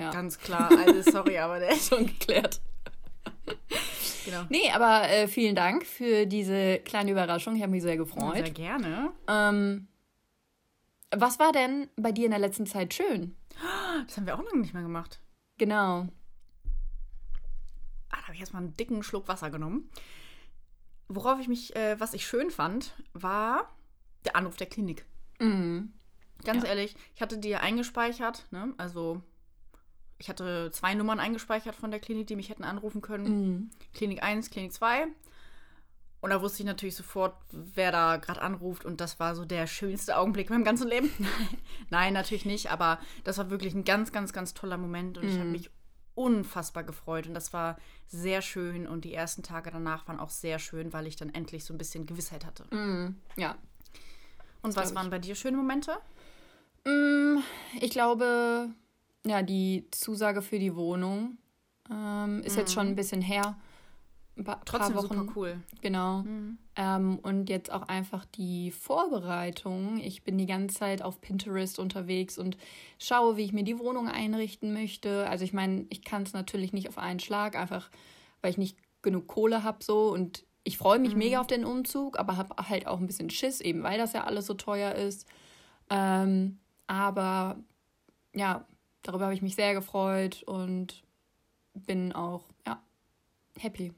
Ja. 0.00 0.10
Ganz 0.10 0.36
klar. 0.36 0.68
Also, 0.68 1.12
sorry, 1.12 1.38
aber 1.38 1.60
der 1.60 1.70
ist 1.74 1.90
schon 1.90 2.06
geklärt. 2.06 2.60
genau. 4.24 4.46
Nee, 4.48 4.68
aber 4.72 5.08
äh, 5.08 5.28
vielen 5.28 5.54
Dank 5.54 5.86
für 5.86 6.26
diese 6.26 6.80
kleine 6.80 7.12
Überraschung. 7.12 7.54
Ich 7.54 7.62
habe 7.62 7.70
mich 7.70 7.82
sehr 7.82 7.96
gefreut. 7.96 8.34
sehr 8.34 8.50
gerne. 8.50 9.12
Ähm, 9.28 9.86
was 11.12 11.38
war 11.38 11.52
denn 11.52 11.88
bei 11.94 12.10
dir 12.10 12.24
in 12.24 12.32
der 12.32 12.40
letzten 12.40 12.66
Zeit 12.66 12.94
schön? 12.94 13.36
Das 14.08 14.16
haben 14.16 14.26
wir 14.26 14.34
auch 14.34 14.42
lange 14.42 14.60
nicht 14.60 14.74
mehr 14.74 14.82
gemacht. 14.82 15.20
Genau. 15.56 16.08
Ah, 18.08 18.16
da 18.16 18.22
habe 18.22 18.34
ich 18.34 18.40
erstmal 18.40 18.64
einen 18.64 18.76
dicken 18.76 19.04
Schluck 19.04 19.28
Wasser 19.28 19.50
genommen. 19.50 19.88
Worauf 21.14 21.40
ich 21.40 21.48
mich, 21.48 21.74
äh, 21.76 21.98
was 22.00 22.14
ich 22.14 22.26
schön 22.26 22.50
fand, 22.50 22.94
war 23.12 23.68
der 24.24 24.36
Anruf 24.36 24.56
der 24.56 24.68
Klinik. 24.68 25.04
Mhm. 25.38 25.92
Ganz 26.44 26.62
ja. 26.64 26.70
ehrlich, 26.70 26.96
ich 27.14 27.22
hatte 27.22 27.38
die 27.38 27.54
eingespeichert, 27.56 28.46
ne? 28.50 28.74
Also 28.76 29.22
ich 30.18 30.28
hatte 30.28 30.70
zwei 30.72 30.94
Nummern 30.94 31.20
eingespeichert 31.20 31.74
von 31.74 31.90
der 31.90 32.00
Klinik, 32.00 32.28
die 32.28 32.36
mich 32.36 32.48
hätten 32.48 32.64
anrufen 32.64 33.00
können. 33.02 33.24
Mhm. 33.24 33.70
Klinik 33.92 34.22
1, 34.22 34.50
Klinik 34.50 34.72
2. 34.72 35.06
Und 36.20 36.30
da 36.30 36.40
wusste 36.40 36.62
ich 36.62 36.66
natürlich 36.66 36.94
sofort, 36.94 37.34
wer 37.50 37.90
da 37.90 38.16
gerade 38.16 38.40
anruft. 38.40 38.84
Und 38.84 39.00
das 39.00 39.18
war 39.18 39.34
so 39.34 39.44
der 39.44 39.66
schönste 39.66 40.16
Augenblick 40.16 40.48
in 40.48 40.54
meinem 40.54 40.64
ganzen 40.64 40.86
Leben. 40.86 41.10
Nein, 41.90 42.12
natürlich 42.12 42.44
nicht. 42.44 42.70
Aber 42.70 43.00
das 43.24 43.38
war 43.38 43.50
wirklich 43.50 43.74
ein 43.74 43.84
ganz, 43.84 44.12
ganz, 44.12 44.32
ganz 44.32 44.54
toller 44.54 44.76
Moment. 44.76 45.18
Und 45.18 45.24
mhm. 45.24 45.30
ich 45.30 45.38
habe 45.38 45.48
mich 45.48 45.70
unfassbar 46.14 46.84
gefreut 46.84 47.26
und 47.26 47.34
das 47.34 47.52
war 47.52 47.76
sehr 48.06 48.42
schön 48.42 48.86
und 48.86 49.04
die 49.04 49.14
ersten 49.14 49.42
Tage 49.42 49.70
danach 49.70 50.06
waren 50.08 50.20
auch 50.20 50.30
sehr 50.30 50.58
schön, 50.58 50.92
weil 50.92 51.06
ich 51.06 51.16
dann 51.16 51.32
endlich 51.32 51.64
so 51.64 51.72
ein 51.72 51.78
bisschen 51.78 52.06
Gewissheit 52.06 52.44
hatte. 52.44 52.64
Mm, 52.74 53.16
ja. 53.36 53.56
Und 54.62 54.76
was 54.76 54.94
waren 54.94 55.10
bei 55.10 55.18
dir 55.18 55.34
schöne 55.34 55.56
Momente? 55.56 55.96
Mm, 56.84 57.38
ich 57.80 57.90
glaube, 57.90 58.70
ja, 59.24 59.42
die 59.42 59.88
Zusage 59.90 60.42
für 60.42 60.58
die 60.58 60.76
Wohnung 60.76 61.38
ähm, 61.90 62.42
ist 62.44 62.56
mm. 62.56 62.58
jetzt 62.58 62.72
schon 62.72 62.88
ein 62.88 62.96
bisschen 62.96 63.22
her 63.22 63.56
paar, 64.36 64.64
Trotzdem 64.64 64.96
Wochen. 64.96 65.08
super 65.08 65.32
cool. 65.36 65.60
Genau. 65.80 66.22
Mhm. 66.22 66.58
Ähm, 66.76 67.18
und 67.22 67.50
jetzt 67.50 67.70
auch 67.70 67.82
einfach 67.82 68.24
die 68.24 68.70
Vorbereitung. 68.70 69.98
Ich 69.98 70.22
bin 70.22 70.38
die 70.38 70.46
ganze 70.46 70.78
Zeit 70.78 71.02
auf 71.02 71.20
Pinterest 71.20 71.78
unterwegs 71.78 72.38
und 72.38 72.56
schaue, 72.98 73.36
wie 73.36 73.44
ich 73.44 73.52
mir 73.52 73.64
die 73.64 73.78
Wohnung 73.78 74.08
einrichten 74.08 74.72
möchte. 74.72 75.28
Also 75.28 75.44
ich 75.44 75.52
meine, 75.52 75.86
ich 75.90 76.02
kann 76.02 76.22
es 76.22 76.32
natürlich 76.32 76.72
nicht 76.72 76.88
auf 76.88 76.98
einen 76.98 77.20
Schlag, 77.20 77.56
einfach 77.56 77.90
weil 78.40 78.50
ich 78.50 78.58
nicht 78.58 78.76
genug 79.02 79.26
Kohle 79.26 79.64
habe 79.64 79.84
so 79.84 80.08
und 80.12 80.44
ich 80.64 80.78
freue 80.78 80.98
mich 80.98 81.12
mhm. 81.12 81.18
mega 81.18 81.40
auf 81.40 81.46
den 81.46 81.64
Umzug, 81.64 82.18
aber 82.18 82.36
habe 82.36 82.68
halt 82.68 82.86
auch 82.86 83.00
ein 83.00 83.06
bisschen 83.06 83.30
Schiss, 83.30 83.60
eben 83.60 83.82
weil 83.82 83.98
das 83.98 84.12
ja 84.12 84.24
alles 84.24 84.46
so 84.46 84.54
teuer 84.54 84.94
ist. 84.94 85.26
Ähm, 85.90 86.58
aber 86.86 87.56
ja, 88.34 88.64
darüber 89.02 89.24
habe 89.24 89.34
ich 89.34 89.42
mich 89.42 89.56
sehr 89.56 89.74
gefreut 89.74 90.42
und 90.44 91.02
bin 91.74 92.12
auch 92.12 92.44
ja 92.66 92.80
happy. 93.58 93.92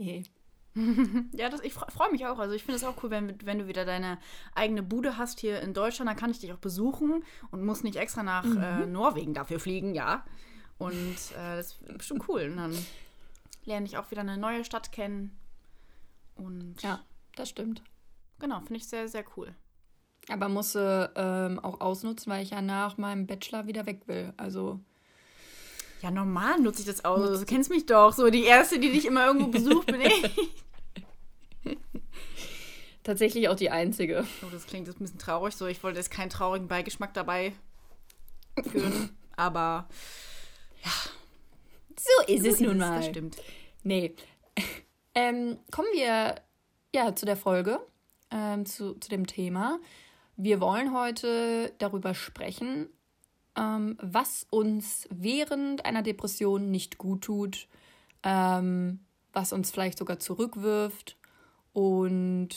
Hey. 0.00 0.24
ja, 1.32 1.48
das, 1.48 1.60
ich 1.62 1.74
freue 1.74 2.10
mich 2.10 2.26
auch. 2.26 2.38
Also 2.38 2.54
ich 2.54 2.62
finde 2.62 2.76
es 2.76 2.84
auch 2.84 3.02
cool, 3.02 3.10
wenn, 3.10 3.34
wenn 3.44 3.58
du 3.58 3.66
wieder 3.66 3.84
deine 3.84 4.18
eigene 4.54 4.82
Bude 4.82 5.18
hast 5.18 5.40
hier 5.40 5.60
in 5.60 5.74
Deutschland, 5.74 6.08
dann 6.08 6.16
kann 6.16 6.30
ich 6.30 6.38
dich 6.38 6.52
auch 6.52 6.58
besuchen 6.58 7.24
und 7.50 7.64
muss 7.64 7.82
nicht 7.82 7.96
extra 7.96 8.22
nach 8.22 8.44
mhm. 8.44 8.62
äh, 8.62 8.86
Norwegen 8.86 9.34
dafür 9.34 9.60
fliegen, 9.60 9.94
ja. 9.94 10.24
Und 10.78 11.16
äh, 11.36 11.56
das 11.56 11.72
ist 11.72 11.98
bestimmt 11.98 12.28
cool. 12.28 12.48
Und 12.50 12.56
dann 12.56 12.86
lerne 13.64 13.86
ich 13.86 13.98
auch 13.98 14.10
wieder 14.10 14.22
eine 14.22 14.38
neue 14.38 14.64
Stadt 14.64 14.92
kennen. 14.92 15.36
Und 16.36 16.80
ja, 16.82 17.00
das 17.34 17.50
stimmt. 17.50 17.82
Genau, 18.38 18.58
finde 18.60 18.76
ich 18.76 18.88
sehr, 18.88 19.08
sehr 19.08 19.24
cool. 19.36 19.54
Aber 20.28 20.48
musste 20.48 21.12
ähm, 21.16 21.58
auch 21.58 21.80
ausnutzen, 21.80 22.32
weil 22.32 22.42
ich 22.42 22.50
ja 22.50 22.62
nach 22.62 22.96
meinem 22.96 23.26
Bachelor 23.26 23.66
wieder 23.66 23.84
weg 23.84 24.06
will. 24.06 24.32
Also 24.36 24.80
ja, 26.02 26.10
normal 26.10 26.60
nutze 26.60 26.80
ich 26.80 26.86
das 26.86 27.04
aus. 27.04 27.40
Du 27.40 27.46
kennst 27.46 27.70
mich 27.70 27.86
doch. 27.86 28.12
So 28.12 28.30
die 28.30 28.44
erste, 28.44 28.78
die 28.78 28.90
dich 28.90 29.06
immer 29.06 29.26
irgendwo 29.26 29.48
besucht, 29.48 29.86
bin 29.86 30.00
ich. 30.00 30.30
Tatsächlich 33.02 33.48
auch 33.48 33.56
die 33.56 33.70
einzige. 33.70 34.26
Oh, 34.42 34.48
das 34.52 34.66
klingt 34.66 34.86
jetzt 34.86 35.00
ein 35.00 35.04
bisschen 35.04 35.18
traurig. 35.18 35.54
So, 35.54 35.66
ich 35.66 35.82
wollte 35.82 35.98
jetzt 35.98 36.10
keinen 36.10 36.30
traurigen 36.30 36.68
Beigeschmack 36.68 37.12
dabei 37.14 37.52
führen. 38.70 39.10
aber 39.36 39.88
ja. 40.84 40.90
So 41.98 42.32
ist 42.32 42.44
so 42.44 42.48
es 42.48 42.60
nun 42.60 42.78
mal. 42.78 42.96
Das 42.96 43.06
stimmt. 43.06 43.36
Nee. 43.82 44.14
Ähm, 45.12 45.58
kommen 45.72 45.88
wir 45.92 46.36
ja 46.94 47.16
zu 47.16 47.26
der 47.26 47.36
Folge, 47.36 47.80
ähm, 48.30 48.64
zu, 48.64 48.94
zu 48.94 49.08
dem 49.08 49.26
Thema. 49.26 49.80
Wir 50.36 50.60
wollen 50.60 50.94
heute 50.94 51.74
darüber 51.78 52.14
sprechen, 52.14 52.88
ähm, 53.60 53.96
was 54.00 54.46
uns 54.50 55.06
während 55.10 55.84
einer 55.84 56.02
Depression 56.02 56.70
nicht 56.70 56.98
gut 56.98 57.22
tut, 57.22 57.68
ähm, 58.22 59.00
was 59.32 59.52
uns 59.52 59.70
vielleicht 59.70 59.98
sogar 59.98 60.18
zurückwirft. 60.18 61.16
Und 61.72 62.48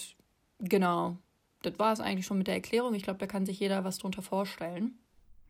genau, 0.60 1.18
das 1.62 1.78
war 1.78 1.94
es 1.94 2.00
eigentlich 2.00 2.26
schon 2.26 2.38
mit 2.38 2.48
der 2.48 2.56
Erklärung. 2.56 2.94
Ich 2.94 3.04
glaube, 3.04 3.20
da 3.20 3.28
kann 3.28 3.46
sich 3.46 3.60
jeder 3.60 3.84
was 3.84 3.98
drunter 3.98 4.22
vorstellen. 4.22 4.98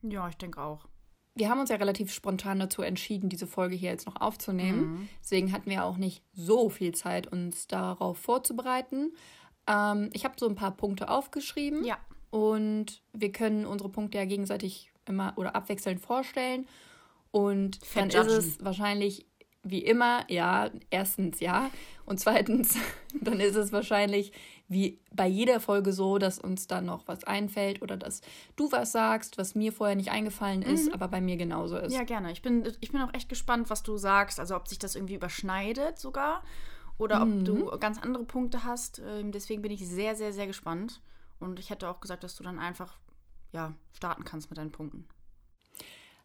Ja, 0.01 0.27
ich 0.27 0.38
denke 0.38 0.62
auch. 0.62 0.88
Wir 1.36 1.50
haben 1.50 1.60
uns 1.60 1.69
ja 1.69 1.77
relativ 1.77 2.13
spontan 2.13 2.60
dazu 2.60 2.81
entschieden, 2.83 3.29
diese 3.29 3.48
Folge 3.48 3.75
hier 3.75 3.89
jetzt 3.89 4.05
noch 4.05 4.22
aufzunehmen. 4.22 4.79
Mhm. 4.79 5.10
Deswegen 5.22 5.51
hatten 5.51 5.69
wir 5.69 5.86
auch 5.86 5.98
nicht 5.98 6.24
so 6.33 6.69
viel 6.69 6.93
Zeit, 6.93 7.27
uns 7.27 7.67
darauf 7.67 8.17
vorzubereiten. 8.17 9.13
Ähm, 9.67 10.10
ich 10.13 10.25
habe 10.25 10.36
so 10.38 10.48
ein 10.48 10.55
paar 10.55 10.72
Punkte 10.72 11.10
aufgeschrieben. 11.10 11.83
Ja. 11.86 11.98
Und 12.29 13.01
wir 13.13 13.31
können 13.31 13.65
unsere 13.65 13.89
Punkte 13.89 14.17
ja 14.17 14.25
gegenseitig 14.25 14.92
immer 15.07 15.33
oder 15.36 15.55
abwechselnd 15.55 16.00
vorstellen. 16.00 16.67
Und 17.31 17.79
dann 17.95 18.10
ist 18.10 18.31
es 18.31 18.63
wahrscheinlich 18.63 19.25
wie 19.63 19.79
immer, 19.79 20.29
ja, 20.29 20.69
erstens 20.89 21.39
ja. 21.39 21.69
Und 22.05 22.19
zweitens, 22.19 22.77
dann 23.22 23.39
ist 23.39 23.55
es 23.55 23.72
wahrscheinlich 23.72 24.33
wie 24.67 25.00
bei 25.12 25.27
jeder 25.27 25.60
Folge 25.60 25.93
so, 25.93 26.17
dass 26.17 26.39
uns 26.39 26.67
dann 26.67 26.86
noch 26.86 27.07
was 27.07 27.24
einfällt 27.24 27.81
oder 27.81 27.95
dass 27.95 28.22
du 28.55 28.72
was 28.72 28.91
sagst, 28.91 29.38
was 29.38 29.55
mir 29.55 29.72
vorher 29.72 29.95
nicht 29.95 30.12
eingefallen 30.12 30.62
ist, 30.62 30.88
mhm. 30.88 30.93
aber 30.93 31.07
bei 31.07 31.22
mir 31.22 31.38
genauso 31.38 31.77
ist. 31.77 31.93
Ja, 31.93 32.03
gerne. 32.03 32.31
Ich 32.31 32.41
bin, 32.41 32.69
ich 32.81 32.91
bin 32.91 33.01
auch 33.01 33.13
echt 33.13 33.29
gespannt, 33.29 33.69
was 33.69 33.83
du 33.83 33.98
sagst. 33.98 34.39
Also 34.39 34.55
ob 34.55 34.67
sich 34.67 34.79
das 34.79 34.95
irgendwie 34.95 35.15
überschneidet 35.15 35.98
sogar 35.98 36.43
oder 36.98 37.24
mhm. 37.24 37.39
ob 37.39 37.45
du 37.45 37.79
ganz 37.79 38.01
andere 38.01 38.25
Punkte 38.25 38.63
hast. 38.63 39.01
Ähm, 39.05 39.31
deswegen 39.31 39.62
bin 39.62 39.72
ich 39.72 39.88
sehr, 39.88 40.15
sehr, 40.15 40.33
sehr 40.33 40.48
gespannt. 40.48 41.01
Und 41.39 41.60
ich 41.60 41.69
hätte 41.69 41.89
auch 41.89 42.01
gesagt, 42.01 42.24
dass 42.24 42.36
du 42.36 42.43
dann 42.43 42.60
einfach 42.60 42.98
ja, 43.53 43.74
starten 43.93 44.25
kannst 44.25 44.50
mit 44.50 44.57
deinen 44.57 44.72
Punkten. 44.72 45.07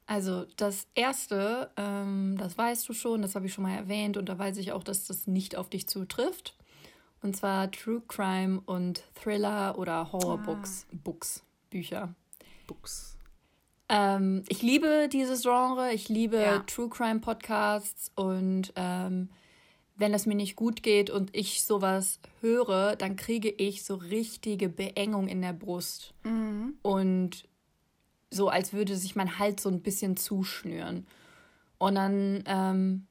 Also 0.06 0.47
das 0.56 0.87
Erste, 0.94 1.70
ähm, 1.76 2.37
das 2.38 2.56
weißt 2.56 2.88
du 2.88 2.94
schon, 2.94 3.20
das 3.20 3.35
habe 3.35 3.47
ich 3.47 3.52
schon 3.52 3.64
mal 3.64 3.76
erwähnt 3.76 4.16
und 4.16 4.26
da 4.26 4.38
weiß 4.38 4.56
ich 4.56 4.73
auch, 4.73 4.82
dass 4.82 5.06
das 5.06 5.26
nicht 5.26 5.54
auf 5.54 5.68
dich 5.68 5.87
zutrifft. 5.87 6.56
Und 7.20 7.37
zwar 7.37 7.70
True 7.70 8.02
Crime 8.08 8.62
und 8.64 9.02
Thriller 9.14 9.76
oder 9.78 10.11
Horrorbooks, 10.11 10.87
ah. 10.90 10.97
Books, 11.04 11.42
Bücher. 11.68 12.14
Books. 12.66 13.18
Ähm, 13.90 14.44
ich 14.49 14.62
liebe 14.62 15.08
dieses 15.12 15.42
Genre, 15.42 15.92
ich 15.92 16.08
liebe 16.08 16.38
ja. 16.38 16.58
True 16.61 16.88
Crime 16.88 17.20
Podcasts 17.20 18.11
und 18.14 18.73
ähm, 18.76 19.28
wenn 19.98 20.14
es 20.14 20.26
mir 20.26 20.36
nicht 20.36 20.56
gut 20.56 20.82
geht 20.82 21.10
und 21.10 21.36
ich 21.36 21.64
sowas 21.64 22.20
höre, 22.40 22.96
dann 22.96 23.16
kriege 23.16 23.50
ich 23.50 23.84
so 23.84 23.96
richtige 23.96 24.68
Beengung 24.68 25.26
in 25.28 25.42
der 25.42 25.52
Brust. 25.52 26.14
Mhm. 26.22 26.74
Und 26.82 27.48
so, 28.30 28.48
als 28.48 28.72
würde 28.72 28.96
sich 28.96 29.16
mein 29.16 29.38
Hals 29.38 29.62
so 29.64 29.68
ein 29.68 29.82
bisschen 29.82 30.16
zuschnüren. 30.16 31.06
Und 31.78 31.96
dann 31.96 32.44
ähm, 32.46 33.06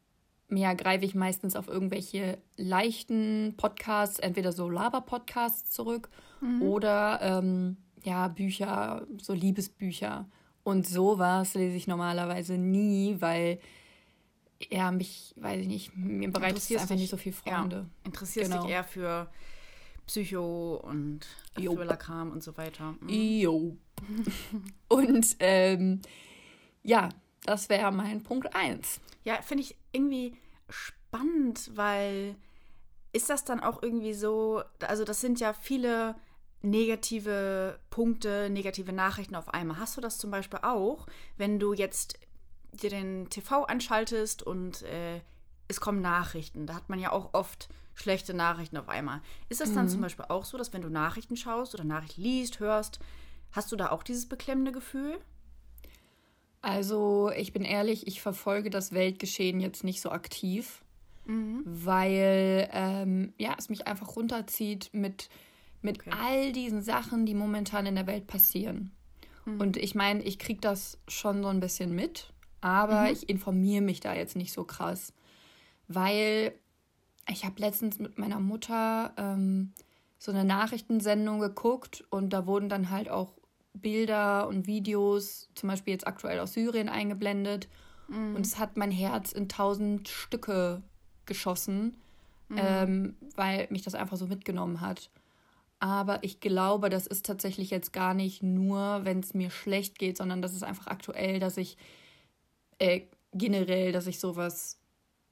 ja, 0.50 0.74
greife 0.74 1.04
ich 1.04 1.14
meistens 1.14 1.58
auf 1.58 1.68
irgendwelche 1.68 2.38
leichten 2.56 3.56
Podcasts, 3.58 4.20
entweder 4.20 4.54
so 4.54 4.70
Laber-Podcasts 4.70 5.72
zurück 5.72 6.10
mhm. 6.40 6.62
oder 6.62 7.20
ähm, 7.22 7.78
ja, 8.04 8.30
Bücher, 8.30 9.06
so 9.22 9.34
Liebesbücher. 9.34 10.26
Und 10.64 10.88
sowas 10.88 11.54
lese 11.54 11.76
ich 11.76 11.88
normalerweise 11.88 12.58
nie, 12.58 13.18
weil 13.20 13.60
ja, 14.70 14.92
mich, 14.92 15.34
weiß 15.38 15.62
ich 15.62 15.68
nicht, 15.68 15.96
mir 15.96 16.32
bereitet 16.32 16.58
es 16.58 16.72
einfach 16.72 16.88
dich, 16.88 17.02
nicht 17.02 17.10
so 17.10 17.18
viel 17.18 17.34
Freunde. 17.34 17.76
Ja, 17.76 18.06
interessierst 18.06 18.52
genau. 18.52 18.64
dich 18.64 18.72
eher 18.72 18.84
für 18.84 19.30
Psycho 20.08 20.82
und 20.84 21.28
Thriller-Kram 21.56 22.32
und 22.32 22.44
so 22.44 22.58
weiter. 22.58 22.96
Mhm. 23.02 23.10
Jo. 23.10 23.78
und 24.88 25.36
ähm, 25.40 26.02
ja, 26.84 27.10
das 27.46 27.70
wäre 27.70 27.92
mein 27.92 28.24
Punkt 28.24 28.56
1. 28.56 29.00
Ja, 29.24 29.42
finde 29.42 29.64
ich 29.64 29.76
irgendwie 29.92 30.36
spannend, 30.70 31.72
weil 31.76 32.36
ist 33.14 33.30
das 33.30 33.46
dann 33.46 33.62
auch 33.62 33.82
irgendwie 33.82 34.14
so, 34.14 34.64
also 34.82 35.04
das 35.04 35.22
sind 35.22 35.40
ja 35.40 35.54
viele 35.54 36.16
negative 36.62 37.80
Punkte, 37.90 38.50
negative 38.50 38.92
Nachrichten 38.92 39.36
auf 39.36 39.54
einmal. 39.54 39.80
Hast 39.80 39.98
du 39.98 40.02
das 40.02 40.18
zum 40.18 40.32
Beispiel 40.32 40.60
auch, 40.64 41.08
wenn 41.38 41.60
du 41.60 41.74
jetzt 41.74 42.20
dir 42.78 42.90
den 42.90 43.30
TV 43.30 43.64
anschaltest 43.64 44.44
und 44.44 44.84
äh, 44.84 45.22
es 45.68 45.80
kommen 45.80 46.02
Nachrichten. 46.02 46.66
Da 46.66 46.76
hat 46.76 46.90
man 46.90 47.00
ja 47.00 47.12
auch 47.12 47.34
oft 47.34 47.70
schlechte 47.94 48.34
Nachrichten 48.34 48.78
auf 48.78 48.90
einmal. 48.90 49.22
Ist 49.50 49.62
das 49.62 49.74
dann 49.74 49.86
mhm. 49.86 49.90
zum 49.90 50.02
Beispiel 50.02 50.26
auch 50.30 50.46
so, 50.46 50.58
dass 50.58 50.74
wenn 50.74 50.82
du 50.82 50.90
Nachrichten 50.90 51.36
schaust 51.36 51.74
oder 51.74 51.84
Nachrichten 51.84 52.22
liest, 52.22 52.60
hörst, 52.60 53.00
hast 53.52 53.72
du 53.72 53.76
da 53.76 53.90
auch 53.90 54.04
dieses 54.04 54.28
beklemmende 54.28 54.72
Gefühl? 54.72 55.20
Also, 56.62 57.32
ich 57.36 57.54
bin 57.54 57.64
ehrlich, 57.64 58.08
ich 58.08 58.22
verfolge 58.22 58.70
das 58.70 58.92
Weltgeschehen 58.92 59.60
jetzt 59.60 59.84
nicht 59.84 60.02
so 60.02 60.12
aktiv, 60.12 60.84
mhm. 61.26 61.62
weil 61.66 62.70
ähm, 62.72 63.34
ja, 63.38 63.56
es 63.58 63.70
mich 63.70 63.88
einfach 63.88 64.16
runterzieht 64.16 64.90
mit, 64.92 65.30
mit 65.82 66.02
okay. 66.02 66.12
all 66.20 66.52
diesen 66.52 66.82
Sachen, 66.82 67.26
die 67.26 67.36
momentan 67.36 67.86
in 67.86 67.96
der 67.96 68.08
Welt 68.08 68.28
passieren. 68.28 68.92
Mhm. 69.46 69.62
Und 69.62 69.78
ich 69.78 69.96
meine, 69.96 70.22
ich 70.24 70.40
kriege 70.40 70.62
das 70.62 71.00
schon 71.08 71.42
so 71.42 71.50
ein 71.50 71.60
bisschen 71.60 71.94
mit 71.96 72.34
aber 72.62 73.04
mhm. 73.04 73.14
ich 73.14 73.30
informiere 73.30 73.82
mich 73.82 74.00
da 74.00 74.14
jetzt 74.14 74.36
nicht 74.36 74.52
so 74.52 74.64
krass, 74.64 75.14
weil 75.88 76.54
ich 77.30 77.46
habe 77.46 77.60
letztens 77.60 78.00
mit 78.00 78.18
meiner 78.18 78.40
Mutter 78.40 79.14
ähm, 79.18 79.74
so 80.18 80.32
eine 80.32 80.46
Nachrichtensendung 80.46 81.40
geguckt 81.40 82.04
und 82.10 82.32
da 82.32 82.48
wurden 82.48 82.70
dann 82.70 82.90
halt 82.90 83.10
auch 83.10 83.34
Bilder 83.74 84.48
und 84.48 84.68
Videos, 84.68 85.50
zum 85.56 85.70
Beispiel 85.70 85.94
jetzt 85.94 86.08
aktuell 86.08 86.40
aus 86.40 86.54
Syrien, 86.54 86.90
eingeblendet. 86.90 87.68
Mhm. 88.08 88.36
Und 88.36 88.46
es 88.46 88.58
hat 88.58 88.78
mein 88.78 88.92
Herz 88.92 89.32
in 89.32 89.50
tausend 89.50 90.08
Stücke 90.08 90.82
geschossen, 91.26 91.98
mhm. 92.50 92.58
ähm, 92.60 93.18
weil 93.36 93.68
mich 93.70 93.84
das 93.84 93.96
einfach 93.96 94.18
so 94.18 94.28
mitgenommen 94.28 94.82
hat. 94.82 95.12
Aber 95.80 96.24
ich 96.24 96.40
glaube, 96.40 96.90
das 96.90 97.06
ist 97.06 97.26
tatsächlich 97.26 97.70
jetzt 97.70 97.94
gar 97.94 98.16
nicht 98.16 98.42
nur, 98.42 99.02
wenn 99.04 99.20
es 99.20 99.36
mir 99.36 99.52
schlecht 99.52 100.00
geht, 100.00 100.18
sondern 100.18 100.42
das 100.42 100.54
ist 100.54 100.64
einfach 100.64 100.88
aktuell, 100.88 101.40
dass 101.40 101.58
ich 101.58 101.78
äh, 102.80 103.08
generell, 103.34 103.92
dass 103.92 104.08
ich 104.08 104.20
sowas, 104.20 104.80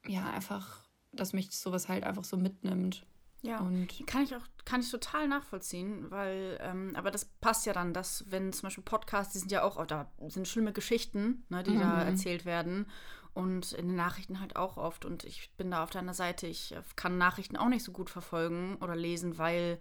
ja, 0.08 0.30
einfach, 0.30 0.82
dass 1.12 1.34
mich 1.34 1.52
sowas 1.52 1.88
halt 1.90 2.04
einfach 2.04 2.24
so 2.24 2.38
mitnimmt. 2.38 3.06
Ja, 3.42 3.60
und 3.60 3.88
kann 4.08 4.24
ich 4.24 4.36
auch, 4.36 4.42
kann 4.66 4.82
ich 4.82 4.90
total 4.90 5.28
nachvollziehen, 5.28 6.10
weil, 6.10 6.58
ähm, 6.62 6.96
aber 6.96 7.12
das 7.12 7.26
passt 7.26 7.68
ja 7.68 7.74
dann, 7.74 7.94
dass, 7.94 8.26
wenn 8.32 8.52
zum 8.52 8.64
Beispiel 8.64 8.84
Podcasts, 8.84 9.34
die 9.34 9.40
sind 9.40 9.52
ja 9.52 9.64
auch, 9.64 9.78
oh, 9.78 9.86
da 9.86 10.12
sind 10.28 10.48
schlimme 10.48 10.74
Geschichten, 10.74 11.46
ne, 11.50 11.62
die 11.62 11.72
mhm. 11.72 11.80
da 11.80 12.02
erzählt 12.02 12.46
werden. 12.46 12.88
Und 13.36 13.74
in 13.74 13.88
den 13.88 13.98
Nachrichten 13.98 14.40
halt 14.40 14.56
auch 14.56 14.78
oft. 14.78 15.04
Und 15.04 15.26
ich 15.26 15.52
bin 15.58 15.70
da 15.70 15.84
auf 15.84 15.90
deiner 15.90 16.14
Seite. 16.14 16.48
Ich 16.48 16.74
kann 16.96 17.18
Nachrichten 17.18 17.58
auch 17.58 17.68
nicht 17.68 17.84
so 17.84 17.92
gut 17.92 18.10
verfolgen 18.10 18.78
oder 18.78 18.96
lesen, 18.96 19.38
weil 19.38 19.78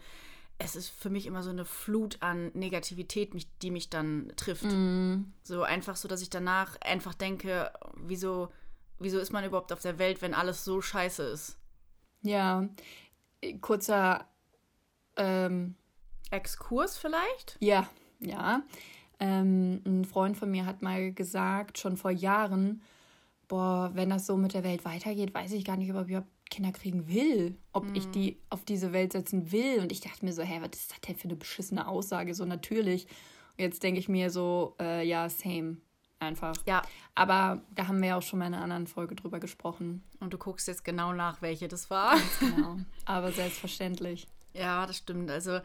es 0.58 0.76
ist 0.76 0.88
für 0.88 1.10
mich 1.10 1.26
immer 1.26 1.42
so 1.42 1.50
eine 1.50 1.64
Flut 1.64 2.18
an 2.20 2.50
Negativität, 2.54 3.32
die 3.62 3.70
mich 3.70 3.90
dann 3.90 4.32
trifft. 4.36 4.64
Mm. 4.64 5.32
So 5.42 5.62
einfach 5.62 5.96
so, 5.96 6.08
dass 6.08 6.22
ich 6.22 6.30
danach 6.30 6.80
einfach 6.80 7.14
denke, 7.14 7.72
wieso, 7.96 8.50
wieso 8.98 9.18
ist 9.18 9.32
man 9.32 9.44
überhaupt 9.44 9.72
auf 9.72 9.80
der 9.80 9.98
Welt, 9.98 10.22
wenn 10.22 10.34
alles 10.34 10.64
so 10.64 10.80
scheiße 10.80 11.22
ist? 11.24 11.58
Ja, 12.22 12.68
kurzer 13.60 14.28
ähm, 15.16 15.74
Exkurs 16.30 16.96
vielleicht? 16.96 17.56
Ja, 17.60 17.88
ja. 18.20 18.62
Ähm, 19.20 19.82
ein 19.84 20.04
Freund 20.04 20.36
von 20.36 20.50
mir 20.50 20.66
hat 20.66 20.82
mal 20.82 21.12
gesagt, 21.12 21.78
schon 21.78 21.96
vor 21.96 22.10
Jahren, 22.10 22.82
boah, 23.48 23.90
wenn 23.94 24.10
das 24.10 24.26
so 24.26 24.36
mit 24.36 24.54
der 24.54 24.64
Welt 24.64 24.84
weitergeht, 24.84 25.34
weiß 25.34 25.52
ich 25.52 25.64
gar 25.64 25.76
nicht, 25.76 25.92
ob 25.92 26.04
ich 26.04 26.10
überhaupt 26.10 26.28
Kinder 26.54 26.72
kriegen 26.72 27.08
will, 27.08 27.58
ob 27.72 27.84
mhm. 27.84 27.94
ich 27.96 28.06
die 28.10 28.38
auf 28.48 28.64
diese 28.64 28.92
Welt 28.92 29.12
setzen 29.12 29.50
will. 29.50 29.80
Und 29.80 29.90
ich 29.90 30.00
dachte 30.00 30.24
mir 30.24 30.32
so, 30.32 30.42
hä, 30.42 30.60
was 30.60 30.78
ist 30.78 30.92
das 30.92 31.00
denn 31.00 31.16
für 31.16 31.24
eine 31.24 31.36
beschissene 31.36 31.88
Aussage? 31.88 32.32
So 32.34 32.44
natürlich. 32.44 33.06
Und 33.06 33.64
jetzt 33.64 33.82
denke 33.82 33.98
ich 33.98 34.08
mir 34.08 34.30
so, 34.30 34.76
äh, 34.80 35.06
ja, 35.06 35.28
same. 35.28 35.78
Einfach. 36.20 36.54
Ja. 36.64 36.82
Aber 37.16 37.60
da 37.74 37.88
haben 37.88 38.00
wir 38.00 38.10
ja 38.10 38.16
auch 38.16 38.22
schon 38.22 38.38
mal 38.38 38.46
in 38.46 38.54
einer 38.54 38.62
anderen 38.62 38.86
Folge 38.86 39.16
drüber 39.16 39.40
gesprochen. 39.40 40.04
Und 40.20 40.32
du 40.32 40.38
guckst 40.38 40.68
jetzt 40.68 40.84
genau 40.84 41.12
nach, 41.12 41.42
welche 41.42 41.66
das 41.66 41.90
war. 41.90 42.12
Ganz 42.12 42.38
genau. 42.54 42.76
Aber 43.04 43.32
selbstverständlich. 43.32 44.28
Ja, 44.54 44.86
das 44.86 44.98
stimmt. 44.98 45.30
Also 45.30 45.58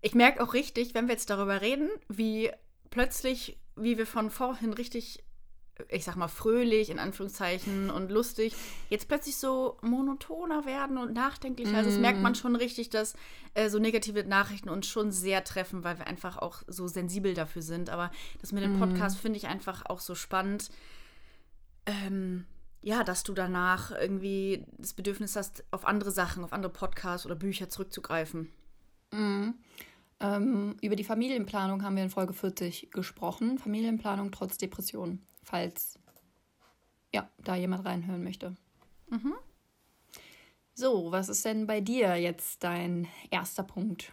ich 0.00 0.14
merke 0.14 0.42
auch 0.42 0.54
richtig, 0.54 0.94
wenn 0.94 1.06
wir 1.06 1.14
jetzt 1.14 1.30
darüber 1.30 1.60
reden, 1.60 1.88
wie 2.08 2.50
plötzlich, 2.90 3.58
wie 3.76 3.96
wir 3.96 4.06
von 4.06 4.28
vorhin 4.28 4.72
richtig 4.72 5.22
ich 5.88 6.04
sag 6.04 6.16
mal, 6.16 6.28
fröhlich 6.28 6.90
in 6.90 6.98
Anführungszeichen 6.98 7.90
und 7.90 8.10
lustig, 8.10 8.54
jetzt 8.90 9.08
plötzlich 9.08 9.36
so 9.36 9.78
monotoner 9.82 10.66
werden 10.66 10.98
und 10.98 11.12
nachdenklicher. 11.12 11.72
Mm. 11.72 11.76
Also 11.76 11.90
das 11.90 11.98
merkt 11.98 12.20
man 12.20 12.32
mm. 12.32 12.36
schon 12.36 12.56
richtig, 12.56 12.90
dass 12.90 13.14
äh, 13.54 13.68
so 13.70 13.78
negative 13.78 14.24
Nachrichten 14.24 14.68
uns 14.68 14.86
schon 14.86 15.10
sehr 15.10 15.44
treffen, 15.44 15.82
weil 15.82 15.98
wir 15.98 16.06
einfach 16.06 16.38
auch 16.38 16.62
so 16.66 16.88
sensibel 16.88 17.34
dafür 17.34 17.62
sind. 17.62 17.90
Aber 17.90 18.10
das 18.40 18.52
mit 18.52 18.62
dem 18.62 18.76
mm. 18.76 18.80
Podcast 18.80 19.18
finde 19.18 19.38
ich 19.38 19.46
einfach 19.46 19.86
auch 19.86 20.00
so 20.00 20.14
spannend. 20.14 20.70
Ähm, 21.86 22.44
ja, 22.82 23.02
dass 23.04 23.22
du 23.22 23.32
danach 23.32 23.92
irgendwie 23.92 24.66
das 24.78 24.92
Bedürfnis 24.92 25.36
hast, 25.36 25.64
auf 25.70 25.86
andere 25.86 26.10
Sachen, 26.10 26.44
auf 26.44 26.52
andere 26.52 26.72
Podcasts 26.72 27.24
oder 27.24 27.34
Bücher 27.34 27.68
zurückzugreifen. 27.68 28.50
Mm. 29.10 29.50
Ähm, 30.20 30.76
über 30.82 30.96
die 30.96 31.04
Familienplanung 31.04 31.82
haben 31.82 31.96
wir 31.96 32.02
in 32.02 32.10
Folge 32.10 32.34
40 32.34 32.90
gesprochen. 32.90 33.58
Familienplanung 33.58 34.30
trotz 34.30 34.58
Depression 34.58 35.20
falls 35.42 35.98
ja, 37.12 37.28
da 37.38 37.54
jemand 37.56 37.84
reinhören 37.84 38.24
möchte. 38.24 38.56
Mhm. 39.10 39.34
So, 40.74 41.12
was 41.12 41.28
ist 41.28 41.44
denn 41.44 41.66
bei 41.66 41.80
dir 41.80 42.16
jetzt 42.16 42.64
dein 42.64 43.06
erster 43.30 43.62
Punkt? 43.62 44.12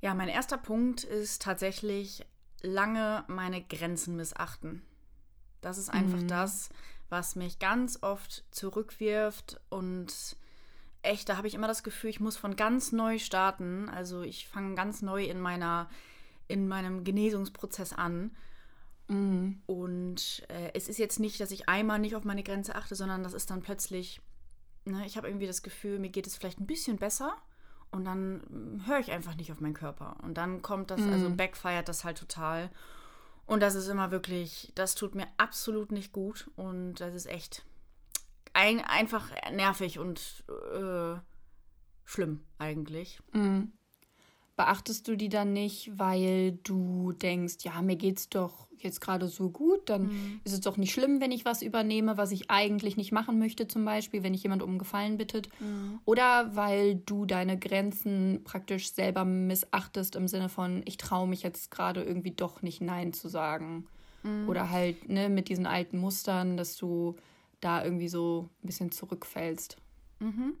Ja, 0.00 0.14
mein 0.14 0.28
erster 0.28 0.58
Punkt 0.58 1.02
ist 1.02 1.42
tatsächlich 1.42 2.24
lange 2.62 3.24
meine 3.26 3.62
Grenzen 3.62 4.16
missachten. 4.16 4.82
Das 5.60 5.78
ist 5.78 5.88
einfach 5.88 6.20
mhm. 6.20 6.28
das, 6.28 6.68
was 7.08 7.34
mich 7.34 7.58
ganz 7.58 8.02
oft 8.02 8.44
zurückwirft 8.52 9.60
und 9.68 10.36
echt, 11.02 11.28
da 11.28 11.36
habe 11.36 11.48
ich 11.48 11.54
immer 11.54 11.68
das 11.68 11.82
Gefühl, 11.82 12.10
ich 12.10 12.20
muss 12.20 12.36
von 12.36 12.56
ganz 12.56 12.92
neu 12.92 13.18
starten. 13.18 13.88
Also 13.88 14.22
ich 14.22 14.48
fange 14.48 14.74
ganz 14.74 15.02
neu 15.02 15.24
in 15.24 15.40
meiner 15.40 15.88
in 16.48 16.68
meinem 16.68 17.02
Genesungsprozess 17.02 17.92
an 17.92 18.30
Mhm. 19.08 19.62
Und 19.66 20.44
äh, 20.48 20.70
es 20.74 20.88
ist 20.88 20.98
jetzt 20.98 21.20
nicht, 21.20 21.40
dass 21.40 21.50
ich 21.50 21.68
einmal 21.68 21.98
nicht 21.98 22.16
auf 22.16 22.24
meine 22.24 22.42
Grenze 22.42 22.74
achte, 22.74 22.94
sondern 22.94 23.22
das 23.22 23.34
ist 23.34 23.50
dann 23.50 23.62
plötzlich, 23.62 24.20
ne, 24.84 25.04
ich 25.06 25.16
habe 25.16 25.28
irgendwie 25.28 25.46
das 25.46 25.62
Gefühl, 25.62 25.98
mir 25.98 26.10
geht 26.10 26.26
es 26.26 26.36
vielleicht 26.36 26.60
ein 26.60 26.66
bisschen 26.66 26.96
besser 26.96 27.36
und 27.90 28.04
dann 28.04 28.42
hm, 28.48 28.86
höre 28.86 28.98
ich 28.98 29.12
einfach 29.12 29.36
nicht 29.36 29.52
auf 29.52 29.60
meinen 29.60 29.74
Körper. 29.74 30.16
Und 30.22 30.34
dann 30.34 30.62
kommt 30.62 30.90
das, 30.90 31.00
also 31.00 31.08
mhm. 31.08 31.14
also 31.14 31.36
backfeiert 31.36 31.88
das 31.88 32.04
halt 32.04 32.18
total. 32.18 32.70
Und 33.46 33.60
das 33.60 33.76
ist 33.76 33.88
immer 33.88 34.10
wirklich, 34.10 34.72
das 34.74 34.96
tut 34.96 35.14
mir 35.14 35.28
absolut 35.36 35.92
nicht 35.92 36.12
gut 36.12 36.50
und 36.56 36.94
das 36.94 37.14
ist 37.14 37.26
echt 37.26 37.64
ein, 38.54 38.80
einfach 38.80 39.30
nervig 39.52 39.98
und 39.98 40.44
äh, 40.48 41.16
schlimm 42.04 42.40
eigentlich. 42.58 43.20
Mhm. 43.32 43.72
Beachtest 44.56 45.06
du 45.06 45.16
die 45.16 45.28
dann 45.28 45.52
nicht, 45.52 45.98
weil 45.98 46.52
du 46.62 47.12
denkst, 47.12 47.56
ja, 47.60 47.82
mir 47.82 47.96
geht's 47.96 48.30
doch 48.30 48.66
jetzt 48.78 49.00
gerade 49.00 49.28
so 49.28 49.50
gut, 49.50 49.88
dann 49.88 50.04
mhm. 50.04 50.40
ist 50.44 50.52
es 50.52 50.60
doch 50.60 50.76
nicht 50.76 50.92
schlimm, 50.92 51.20
wenn 51.20 51.30
ich 51.30 51.44
was 51.44 51.62
übernehme, 51.62 52.16
was 52.16 52.32
ich 52.32 52.50
eigentlich 52.50 52.96
nicht 52.96 53.12
machen 53.12 53.38
möchte, 53.38 53.68
zum 53.68 53.84
Beispiel, 53.84 54.22
wenn 54.22 54.34
ich 54.34 54.42
jemand 54.42 54.62
um 54.62 54.78
Gefallen 54.78 55.18
bittet. 55.18 55.48
Mhm. 55.60 56.00
Oder 56.04 56.56
weil 56.56 56.96
du 56.96 57.26
deine 57.26 57.58
Grenzen 57.58 58.42
praktisch 58.44 58.92
selber 58.92 59.24
missachtest 59.24 60.16
im 60.16 60.28
Sinne 60.28 60.48
von, 60.48 60.82
ich 60.86 60.96
traue 60.96 61.28
mich 61.28 61.42
jetzt 61.42 61.70
gerade 61.70 62.02
irgendwie 62.02 62.32
doch 62.32 62.62
nicht 62.62 62.80
Nein 62.80 63.12
zu 63.12 63.28
sagen. 63.28 63.86
Mhm. 64.22 64.48
Oder 64.48 64.70
halt 64.70 65.08
ne, 65.08 65.28
mit 65.28 65.48
diesen 65.48 65.66
alten 65.66 65.98
Mustern, 65.98 66.56
dass 66.56 66.76
du 66.76 67.16
da 67.60 67.84
irgendwie 67.84 68.08
so 68.08 68.48
ein 68.62 68.66
bisschen 68.66 68.90
zurückfällst. 68.92 69.76
Mhm. 70.20 70.54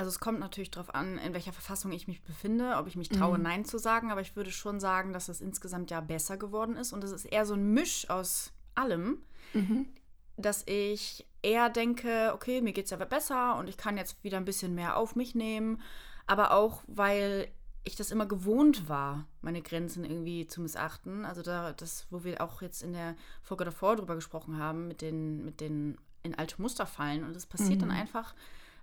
Also 0.00 0.08
es 0.08 0.18
kommt 0.18 0.40
natürlich 0.40 0.70
darauf 0.70 0.94
an, 0.94 1.18
in 1.18 1.34
welcher 1.34 1.52
Verfassung 1.52 1.92
ich 1.92 2.08
mich 2.08 2.22
befinde, 2.22 2.76
ob 2.78 2.86
ich 2.86 2.96
mich 2.96 3.10
traue, 3.10 3.36
mhm. 3.36 3.44
Nein 3.44 3.64
zu 3.66 3.76
sagen. 3.76 4.10
Aber 4.10 4.22
ich 4.22 4.34
würde 4.34 4.50
schon 4.50 4.80
sagen, 4.80 5.12
dass 5.12 5.28
es 5.28 5.42
insgesamt 5.42 5.90
ja 5.90 6.00
besser 6.00 6.38
geworden 6.38 6.76
ist. 6.76 6.94
Und 6.94 7.04
es 7.04 7.12
ist 7.12 7.26
eher 7.26 7.44
so 7.44 7.52
ein 7.52 7.74
Misch 7.74 8.08
aus 8.08 8.50
allem, 8.74 9.18
mhm. 9.52 9.90
dass 10.38 10.66
ich 10.66 11.26
eher 11.42 11.68
denke, 11.68 12.32
okay, 12.32 12.62
mir 12.62 12.72
geht 12.72 12.86
es 12.86 12.92
ja 12.92 12.96
besser 12.96 13.56
und 13.58 13.68
ich 13.68 13.76
kann 13.76 13.98
jetzt 13.98 14.24
wieder 14.24 14.38
ein 14.38 14.46
bisschen 14.46 14.74
mehr 14.74 14.96
auf 14.96 15.16
mich 15.16 15.34
nehmen. 15.34 15.82
Aber 16.26 16.52
auch, 16.52 16.82
weil 16.86 17.48
ich 17.84 17.94
das 17.94 18.10
immer 18.10 18.24
gewohnt 18.24 18.88
war, 18.88 19.26
meine 19.42 19.60
Grenzen 19.60 20.06
irgendwie 20.06 20.46
zu 20.46 20.62
missachten. 20.62 21.26
Also 21.26 21.42
da, 21.42 21.74
das, 21.74 22.06
wo 22.08 22.24
wir 22.24 22.40
auch 22.40 22.62
jetzt 22.62 22.82
in 22.82 22.94
der 22.94 23.16
Folge 23.42 23.66
davor 23.66 23.96
drüber 23.96 24.14
gesprochen 24.14 24.56
haben, 24.56 24.88
mit 24.88 25.02
den, 25.02 25.44
mit 25.44 25.60
den 25.60 25.98
in 26.22 26.34
alte 26.34 26.62
Muster 26.62 26.86
fallen. 26.86 27.22
Und 27.22 27.36
das 27.36 27.44
passiert 27.44 27.82
mhm. 27.82 27.88
dann 27.88 27.90
einfach 27.90 28.34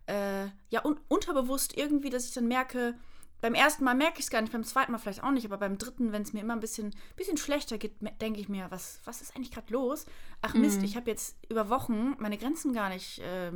äh, 0.07 0.47
ja, 0.69 0.83
un 0.83 0.99
unterbewusst 1.07 1.77
irgendwie, 1.77 2.09
dass 2.09 2.27
ich 2.27 2.33
dann 2.33 2.47
merke, 2.47 2.95
beim 3.41 3.53
ersten 3.53 3.83
Mal 3.83 3.93
merke 3.93 4.19
ich 4.19 4.25
es 4.25 4.29
gar 4.31 4.41
nicht, 4.41 4.51
beim 4.51 4.63
zweiten 4.63 4.91
Mal 4.91 4.97
vielleicht 4.97 5.23
auch 5.23 5.31
nicht, 5.31 5.45
aber 5.45 5.57
beim 5.57 5.77
dritten, 5.77 6.11
wenn 6.11 6.23
es 6.23 6.33
mir 6.33 6.39
immer 6.39 6.53
ein 6.53 6.59
bisschen, 6.59 6.95
bisschen 7.15 7.37
schlechter 7.37 7.77
geht, 7.77 7.95
denke 8.19 8.39
ich 8.39 8.49
mir, 8.49 8.71
was, 8.71 8.99
was 9.05 9.21
ist 9.21 9.35
eigentlich 9.35 9.51
gerade 9.51 9.71
los? 9.71 10.05
Ach 10.41 10.55
Mist, 10.55 10.79
mhm. 10.79 10.85
ich 10.85 10.95
habe 10.95 11.09
jetzt 11.09 11.37
über 11.49 11.69
Wochen 11.69 12.15
meine 12.17 12.37
Grenzen 12.37 12.73
gar 12.73 12.89
nicht 12.89 13.19
äh, 13.19 13.51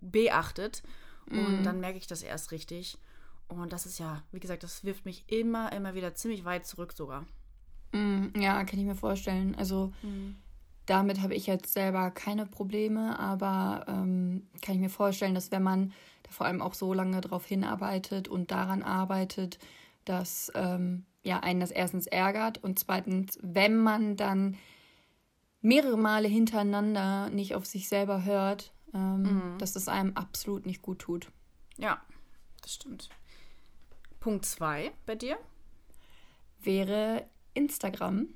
beachtet. 0.00 0.82
Und 1.30 1.60
mhm. 1.60 1.64
dann 1.64 1.80
merke 1.80 1.98
ich 1.98 2.06
das 2.06 2.22
erst 2.22 2.52
richtig. 2.52 2.98
Und 3.48 3.72
das 3.72 3.86
ist 3.86 3.98
ja, 3.98 4.22
wie 4.32 4.40
gesagt, 4.40 4.62
das 4.62 4.84
wirft 4.84 5.04
mich 5.04 5.24
immer, 5.28 5.72
immer 5.72 5.94
wieder 5.94 6.14
ziemlich 6.14 6.44
weit 6.44 6.66
zurück 6.66 6.92
sogar. 6.92 7.26
Mhm, 7.92 8.32
ja, 8.36 8.64
kann 8.64 8.78
ich 8.78 8.84
mir 8.84 8.94
vorstellen. 8.94 9.54
Also 9.54 9.92
mhm 10.02 10.36
damit 10.86 11.22
habe 11.22 11.34
ich 11.34 11.46
jetzt 11.46 11.72
selber 11.72 12.10
keine 12.10 12.46
Probleme, 12.46 13.18
aber 13.18 13.84
ähm, 13.88 14.46
kann 14.62 14.74
ich 14.74 14.80
mir 14.80 14.90
vorstellen, 14.90 15.34
dass 15.34 15.50
wenn 15.50 15.62
man 15.62 15.92
da 16.22 16.30
vor 16.30 16.46
allem 16.46 16.60
auch 16.60 16.74
so 16.74 16.92
lange 16.92 17.20
darauf 17.20 17.46
hinarbeitet 17.46 18.28
und 18.28 18.50
daran 18.50 18.82
arbeitet, 18.82 19.58
dass 20.04 20.52
ähm, 20.54 21.06
ja 21.22 21.40
einen 21.40 21.60
das 21.60 21.70
erstens 21.70 22.06
ärgert 22.06 22.62
und 22.62 22.78
zweitens, 22.78 23.38
wenn 23.42 23.76
man 23.76 24.16
dann 24.16 24.56
mehrere 25.62 25.96
Male 25.96 26.28
hintereinander 26.28 27.30
nicht 27.30 27.54
auf 27.54 27.64
sich 27.64 27.88
selber 27.88 28.24
hört, 28.24 28.72
ähm, 28.92 29.22
mhm. 29.22 29.58
dass 29.58 29.76
es 29.76 29.88
einem 29.88 30.12
absolut 30.14 30.66
nicht 30.66 30.82
gut 30.82 30.98
tut. 30.98 31.30
Ja, 31.78 32.02
das 32.60 32.74
stimmt. 32.74 33.08
Punkt 34.20 34.44
zwei 34.44 34.92
bei 35.06 35.14
dir 35.14 35.38
wäre 36.60 37.26
Instagram. 37.54 38.28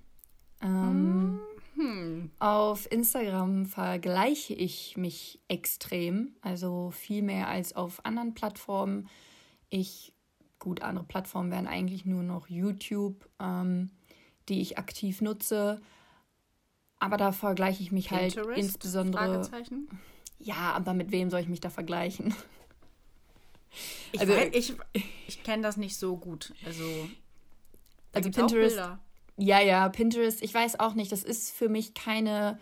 Ähm, 0.62 1.32
mhm 1.32 1.40
hm. 1.78 2.30
Auf 2.40 2.90
Instagram 2.90 3.64
vergleiche 3.66 4.52
ich 4.52 4.96
mich 4.96 5.38
extrem, 5.46 6.34
also 6.40 6.90
viel 6.90 7.22
mehr 7.22 7.48
als 7.48 7.76
auf 7.76 8.04
anderen 8.04 8.34
Plattformen. 8.34 9.08
Ich, 9.70 10.12
gut, 10.58 10.82
andere 10.82 11.04
Plattformen 11.04 11.52
wären 11.52 11.68
eigentlich 11.68 12.04
nur 12.04 12.24
noch 12.24 12.48
YouTube, 12.48 13.28
ähm, 13.38 13.90
die 14.48 14.60
ich 14.60 14.76
aktiv 14.76 15.20
nutze. 15.20 15.80
Aber 16.98 17.16
da 17.16 17.30
vergleiche 17.30 17.82
ich 17.82 17.92
mich 17.92 18.10
halt 18.10 18.34
Pinterest, 18.34 18.48
halt 18.48 18.58
insbesondere. 18.58 19.48
Ja, 20.40 20.72
aber 20.72 20.94
mit 20.94 21.12
wem 21.12 21.30
soll 21.30 21.40
ich 21.40 21.48
mich 21.48 21.60
da 21.60 21.70
vergleichen? 21.70 22.34
Ich, 24.10 24.20
also, 24.20 24.32
ich, 24.52 24.74
ich 25.28 25.42
kenne 25.44 25.62
das 25.62 25.76
nicht 25.76 25.96
so 25.96 26.16
gut. 26.16 26.54
Also, 26.64 26.82
also 28.12 28.30
Pinterest 28.30 28.98
ja, 29.38 29.60
ja, 29.60 29.88
Pinterest, 29.88 30.42
ich 30.42 30.52
weiß 30.52 30.80
auch 30.80 30.94
nicht, 30.94 31.12
das 31.12 31.22
ist 31.22 31.50
für 31.52 31.68
mich 31.68 31.94
keine 31.94 32.58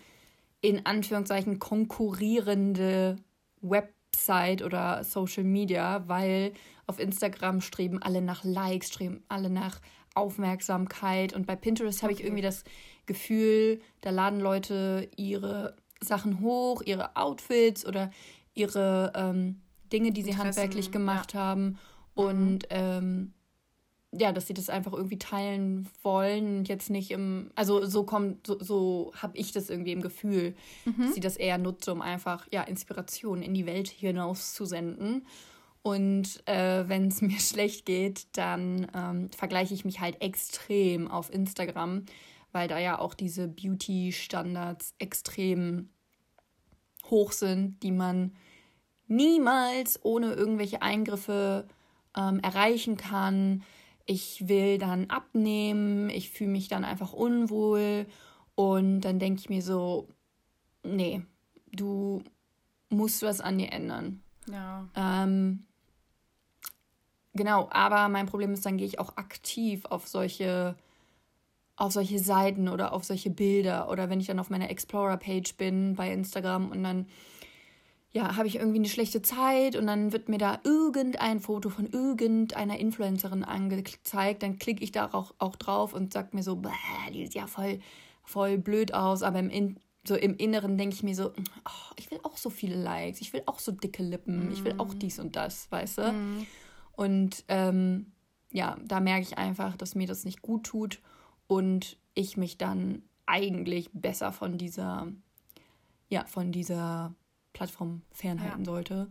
in 0.60 0.84
Anführungszeichen 0.84 1.58
konkurrierende 1.58 3.16
Website 3.62 4.62
oder 4.62 5.04
Social 5.04 5.44
Media, 5.44 6.06
weil 6.08 6.52
auf 6.86 6.98
Instagram 6.98 7.60
streben 7.60 8.02
alle 8.02 8.20
nach 8.20 8.44
Likes, 8.44 8.88
streben 8.88 9.24
alle 9.28 9.50
nach 9.50 9.80
Aufmerksamkeit 10.14 11.34
und 11.34 11.46
bei 11.46 11.56
Pinterest 11.56 12.02
habe 12.02 12.12
ich 12.12 12.22
irgendwie 12.22 12.42
das 12.42 12.64
Gefühl, 13.06 13.80
da 14.00 14.10
laden 14.10 14.40
Leute 14.40 15.08
ihre 15.16 15.76
Sachen 16.00 16.40
hoch, 16.40 16.82
ihre 16.84 17.16
Outfits 17.16 17.86
oder 17.86 18.10
ihre 18.54 19.12
ähm, 19.14 19.60
Dinge, 19.92 20.12
die 20.12 20.22
sie 20.22 20.30
Interessen, 20.30 20.46
handwerklich 20.48 20.90
gemacht 20.90 21.34
ja. 21.34 21.40
haben 21.40 21.78
und 22.14 22.64
mhm. 22.64 22.68
ähm, 22.70 23.32
ja, 24.18 24.32
dass 24.32 24.46
sie 24.46 24.54
das 24.54 24.68
einfach 24.68 24.92
irgendwie 24.92 25.18
teilen 25.18 25.88
wollen 26.02 26.58
und 26.58 26.68
jetzt 26.68 26.90
nicht 26.90 27.10
im, 27.10 27.50
also 27.54 27.84
so 27.86 28.04
kommt, 28.04 28.46
so, 28.46 28.58
so 28.62 29.12
habe 29.16 29.36
ich 29.36 29.52
das 29.52 29.70
irgendwie 29.70 29.92
im 29.92 30.02
Gefühl, 30.02 30.54
mhm. 30.84 31.02
dass 31.02 31.14
sie 31.14 31.20
das 31.20 31.36
eher 31.36 31.58
nutze, 31.58 31.92
um 31.92 32.02
einfach 32.02 32.46
ja 32.52 32.62
Inspiration 32.62 33.42
in 33.42 33.54
die 33.54 33.66
Welt 33.66 33.88
hinaus 33.88 34.54
zu 34.54 34.64
senden. 34.64 35.26
Und 35.82 36.42
äh, 36.46 36.88
wenn 36.88 37.08
es 37.08 37.20
mir 37.22 37.38
schlecht 37.38 37.86
geht, 37.86 38.26
dann 38.36 38.88
ähm, 38.94 39.30
vergleiche 39.30 39.74
ich 39.74 39.84
mich 39.84 40.00
halt 40.00 40.20
extrem 40.20 41.08
auf 41.08 41.32
Instagram, 41.32 42.04
weil 42.52 42.68
da 42.68 42.78
ja 42.78 42.98
auch 42.98 43.14
diese 43.14 43.48
Beauty-Standards 43.48 44.94
extrem 44.98 45.90
hoch 47.10 47.32
sind, 47.32 47.82
die 47.82 47.92
man 47.92 48.32
niemals 49.06 50.04
ohne 50.04 50.32
irgendwelche 50.32 50.82
Eingriffe 50.82 51.68
ähm, 52.16 52.40
erreichen 52.40 52.96
kann 52.96 53.62
ich 54.06 54.48
will 54.48 54.78
dann 54.78 55.10
abnehmen, 55.10 56.08
ich 56.10 56.30
fühle 56.30 56.50
mich 56.50 56.68
dann 56.68 56.84
einfach 56.84 57.12
unwohl 57.12 58.06
und 58.54 59.00
dann 59.00 59.18
denke 59.18 59.40
ich 59.40 59.48
mir 59.48 59.62
so, 59.62 60.08
nee, 60.82 61.22
du 61.72 62.22
musst 62.88 63.22
was 63.22 63.40
an 63.40 63.58
dir 63.58 63.72
ändern. 63.72 64.22
Ja. 64.50 64.88
Ähm, 64.94 65.64
genau, 67.34 67.68
aber 67.70 68.08
mein 68.08 68.26
Problem 68.26 68.52
ist, 68.52 68.64
dann 68.64 68.76
gehe 68.76 68.86
ich 68.86 69.00
auch 69.00 69.16
aktiv 69.16 69.84
auf 69.86 70.06
solche 70.06 70.76
auf 71.78 71.92
solche 71.92 72.18
Seiten 72.18 72.68
oder 72.68 72.94
auf 72.94 73.04
solche 73.04 73.28
Bilder 73.28 73.90
oder 73.90 74.08
wenn 74.08 74.18
ich 74.18 74.26
dann 74.26 74.38
auf 74.38 74.48
meiner 74.48 74.70
Explorer-Page 74.70 75.56
bin 75.56 75.94
bei 75.94 76.10
Instagram 76.10 76.70
und 76.70 76.82
dann 76.82 77.06
ja, 78.16 78.36
habe 78.36 78.48
ich 78.48 78.56
irgendwie 78.56 78.78
eine 78.78 78.88
schlechte 78.88 79.20
Zeit 79.20 79.76
und 79.76 79.86
dann 79.86 80.10
wird 80.10 80.30
mir 80.30 80.38
da 80.38 80.58
irgendein 80.64 81.38
Foto 81.38 81.68
von 81.68 81.86
irgendeiner 81.86 82.78
Influencerin 82.78 83.44
angezeigt, 83.44 84.42
dann 84.42 84.58
klicke 84.58 84.82
ich 84.82 84.90
da 84.90 85.10
auch, 85.12 85.34
auch 85.38 85.54
drauf 85.54 85.92
und 85.92 86.14
sage 86.14 86.30
mir 86.32 86.42
so, 86.42 86.62
die 87.12 87.26
sieht 87.26 87.34
ja 87.34 87.46
voll, 87.46 87.78
voll 88.24 88.56
blöd 88.56 88.94
aus, 88.94 89.22
aber 89.22 89.38
im, 89.40 89.50
In 89.50 89.78
so 90.08 90.14
im 90.14 90.34
Inneren 90.38 90.78
denke 90.78 90.94
ich 90.94 91.02
mir 91.02 91.14
so, 91.14 91.28
oh, 91.28 91.92
ich 91.96 92.10
will 92.10 92.18
auch 92.22 92.38
so 92.38 92.48
viele 92.48 92.80
Likes, 92.82 93.20
ich 93.20 93.34
will 93.34 93.42
auch 93.44 93.58
so 93.58 93.70
dicke 93.70 94.02
Lippen, 94.02 94.48
mm. 94.48 94.52
ich 94.52 94.64
will 94.64 94.76
auch 94.78 94.94
mhm. 94.94 94.98
dies 94.98 95.18
und 95.18 95.36
das, 95.36 95.70
weißt 95.70 95.98
du? 95.98 96.12
Mm. 96.12 96.46
Und 96.92 97.44
ähm, 97.48 98.12
ja, 98.50 98.78
da 98.82 99.00
merke 99.00 99.22
ich 99.22 99.36
einfach, 99.36 99.76
dass 99.76 99.94
mir 99.94 100.06
das 100.06 100.24
nicht 100.24 100.40
gut 100.40 100.64
tut 100.64 101.00
und 101.48 101.98
ich 102.14 102.38
mich 102.38 102.56
dann 102.56 103.02
eigentlich 103.26 103.90
besser 103.92 104.32
von 104.32 104.56
dieser, 104.56 105.08
ja, 106.08 106.24
von 106.24 106.50
dieser 106.50 107.14
Plattform 107.56 108.02
fernhalten 108.12 108.60
ja. 108.60 108.64
sollte. 108.64 109.08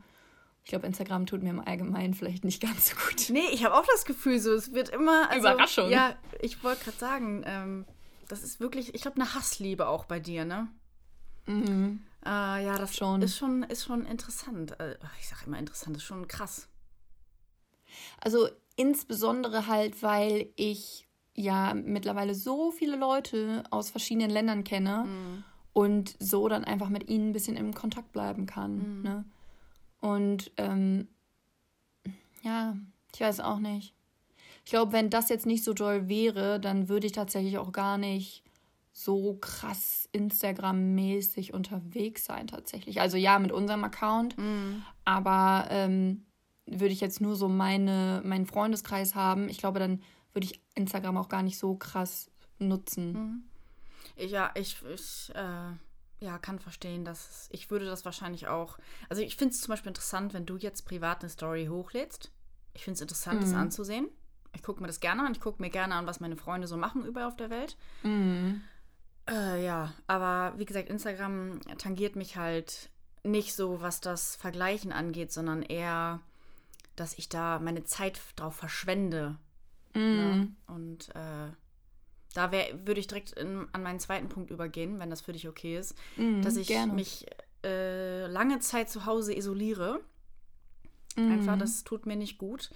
Ich 0.63 0.69
glaube, 0.69 0.87
Instagram 0.87 1.25
tut 1.25 1.43
mir 1.43 1.49
im 1.49 1.59
Allgemeinen 1.59 2.13
vielleicht 2.13 2.43
nicht 2.43 2.61
ganz 2.61 2.89
so 2.89 2.95
gut. 2.95 3.29
Nee, 3.29 3.47
ich 3.51 3.63
habe 3.65 3.75
auch 3.75 3.85
das 3.85 4.05
Gefühl, 4.05 4.39
so 4.39 4.53
es 4.53 4.73
wird 4.73 4.89
immer. 4.89 5.29
Also, 5.29 5.47
Überraschung. 5.47 5.89
Ja, 5.89 6.15
ich 6.41 6.63
wollte 6.63 6.83
gerade 6.83 6.97
sagen, 6.97 7.43
ähm, 7.45 7.85
das 8.27 8.43
ist 8.43 8.59
wirklich, 8.59 8.93
ich 8.93 9.01
glaube, 9.01 9.19
eine 9.21 9.33
Hassliebe 9.33 9.87
auch 9.87 10.05
bei 10.05 10.19
dir, 10.19 10.45
ne? 10.45 10.67
Mhm. 11.45 12.01
Äh, 12.25 12.29
ja, 12.65 12.77
das 12.77 12.95
schon. 12.95 13.21
Ist, 13.21 13.37
schon, 13.37 13.63
ist 13.63 13.83
schon 13.83 14.05
interessant. 14.05 14.79
Äh, 14.79 14.97
ich 15.19 15.27
sage 15.27 15.43
immer 15.45 15.59
interessant, 15.59 15.97
ist 15.97 16.03
schon 16.03 16.27
krass. 16.27 16.67
Also 18.19 18.49
insbesondere 18.75 19.67
halt, 19.67 20.01
weil 20.01 20.49
ich 20.55 21.07
ja 21.35 21.73
mittlerweile 21.73 22.33
so 22.33 22.71
viele 22.71 22.97
Leute 22.97 23.63
aus 23.69 23.91
verschiedenen 23.91 24.31
Ländern 24.31 24.63
kenne. 24.63 25.05
Mhm 25.05 25.43
und 25.75 26.15
so 26.21 26.47
dann 26.47 26.63
einfach 26.63 26.87
mit 26.87 27.09
ihnen 27.09 27.29
ein 27.29 27.33
bisschen 27.33 27.57
im 27.57 27.73
Kontakt 27.73 28.13
bleiben 28.13 28.45
kann. 28.45 28.77
Mhm. 28.77 29.01
Ne? 29.01 29.25
Und 29.99 30.51
ähm, 30.55 31.09
ja, 32.43 32.77
ich 33.13 33.19
weiß 33.19 33.41
auch 33.41 33.59
nicht. 33.59 33.93
Ich 34.63 34.71
glaube, 34.71 34.93
wenn 34.93 35.09
das 35.09 35.27
jetzt 35.27 35.45
nicht 35.45 35.65
so 35.65 35.73
doll 35.73 36.07
wäre, 36.07 36.61
dann 36.61 36.87
würde 36.87 37.07
ich 37.07 37.11
tatsächlich 37.11 37.57
auch 37.57 37.73
gar 37.73 37.97
nicht 37.97 38.41
so 38.93 39.37
krass 39.41 40.07
Instagram-mäßig 40.13 41.53
unterwegs 41.53 42.23
sein 42.23 42.47
tatsächlich. 42.47 43.01
Also 43.01 43.17
ja, 43.17 43.37
mit 43.37 43.51
unserem 43.51 43.83
Account, 43.83 44.37
mhm. 44.37 44.81
aber 45.03 45.67
ähm, 45.71 46.23
würde 46.65 46.93
ich 46.93 47.01
jetzt 47.01 47.19
nur 47.19 47.35
so 47.35 47.49
meine, 47.49 48.21
meinen 48.23 48.45
Freundeskreis 48.45 49.13
haben, 49.13 49.49
ich 49.49 49.57
glaube, 49.57 49.79
dann 49.79 50.01
würde 50.31 50.45
ich 50.45 50.61
Instagram 50.73 51.17
auch 51.17 51.27
gar 51.27 51.43
nicht 51.43 51.57
so 51.57 51.75
krass 51.75 52.31
nutzen. 52.59 53.11
Mhm. 53.11 53.43
Ja, 54.17 54.51
ich, 54.55 54.77
ich 54.85 55.31
äh, 55.35 55.71
ja, 56.19 56.37
kann 56.39 56.59
verstehen, 56.59 57.05
dass 57.05 57.49
ich 57.51 57.69
würde 57.69 57.85
das 57.85 58.05
wahrscheinlich 58.05 58.47
auch. 58.47 58.77
Also 59.09 59.21
ich 59.21 59.35
finde 59.35 59.53
es 59.53 59.61
zum 59.61 59.69
Beispiel 59.69 59.89
interessant, 59.89 60.33
wenn 60.33 60.45
du 60.45 60.57
jetzt 60.57 60.85
privat 60.85 61.21
eine 61.21 61.29
Story 61.29 61.67
hochlädst. 61.67 62.31
Ich 62.73 62.83
finde 62.83 62.95
es 62.95 63.01
interessant, 63.01 63.39
mhm. 63.39 63.43
das 63.43 63.53
anzusehen. 63.53 64.07
Ich 64.53 64.63
gucke 64.63 64.81
mir 64.81 64.87
das 64.87 64.99
gerne 64.99 65.25
an. 65.25 65.33
Ich 65.33 65.41
gucke 65.41 65.61
mir 65.61 65.69
gerne 65.69 65.95
an, 65.95 66.07
was 66.07 66.19
meine 66.19 66.37
Freunde 66.37 66.67
so 66.67 66.77
machen 66.77 67.05
überall 67.05 67.27
auf 67.27 67.35
der 67.35 67.49
Welt. 67.49 67.77
Mhm. 68.03 68.61
Äh, 69.29 69.63
ja, 69.65 69.93
aber 70.07 70.53
wie 70.57 70.65
gesagt, 70.65 70.89
Instagram 70.89 71.59
tangiert 71.77 72.15
mich 72.15 72.37
halt 72.37 72.89
nicht 73.23 73.55
so, 73.55 73.81
was 73.81 74.01
das 74.01 74.35
Vergleichen 74.35 74.91
angeht, 74.91 75.31
sondern 75.31 75.61
eher, 75.63 76.21
dass 76.95 77.17
ich 77.17 77.27
da 77.27 77.59
meine 77.59 77.83
Zeit 77.83 78.19
drauf 78.35 78.55
verschwende. 78.55 79.37
Ne? 79.93 80.01
Mhm. 80.01 80.39
Ne? 80.39 80.55
Und 80.67 81.15
äh, 81.15 81.51
da 82.35 82.51
würde 82.51 82.99
ich 82.99 83.07
direkt 83.07 83.31
in, 83.31 83.65
an 83.71 83.81
meinen 83.81 83.99
zweiten 83.99 84.29
Punkt 84.29 84.51
übergehen, 84.51 84.99
wenn 84.99 85.09
das 85.09 85.21
für 85.21 85.33
dich 85.33 85.47
okay 85.47 85.77
ist, 85.77 85.95
mhm, 86.17 86.41
dass 86.41 86.57
ich 86.57 86.67
gerne. 86.67 86.93
mich 86.93 87.25
äh, 87.63 88.27
lange 88.27 88.59
Zeit 88.59 88.89
zu 88.89 89.05
Hause 89.05 89.35
isoliere. 89.35 90.01
Mhm. 91.15 91.31
Einfach, 91.31 91.57
das 91.57 91.83
tut 91.85 92.05
mir 92.05 92.17
nicht 92.17 92.37
gut. 92.37 92.69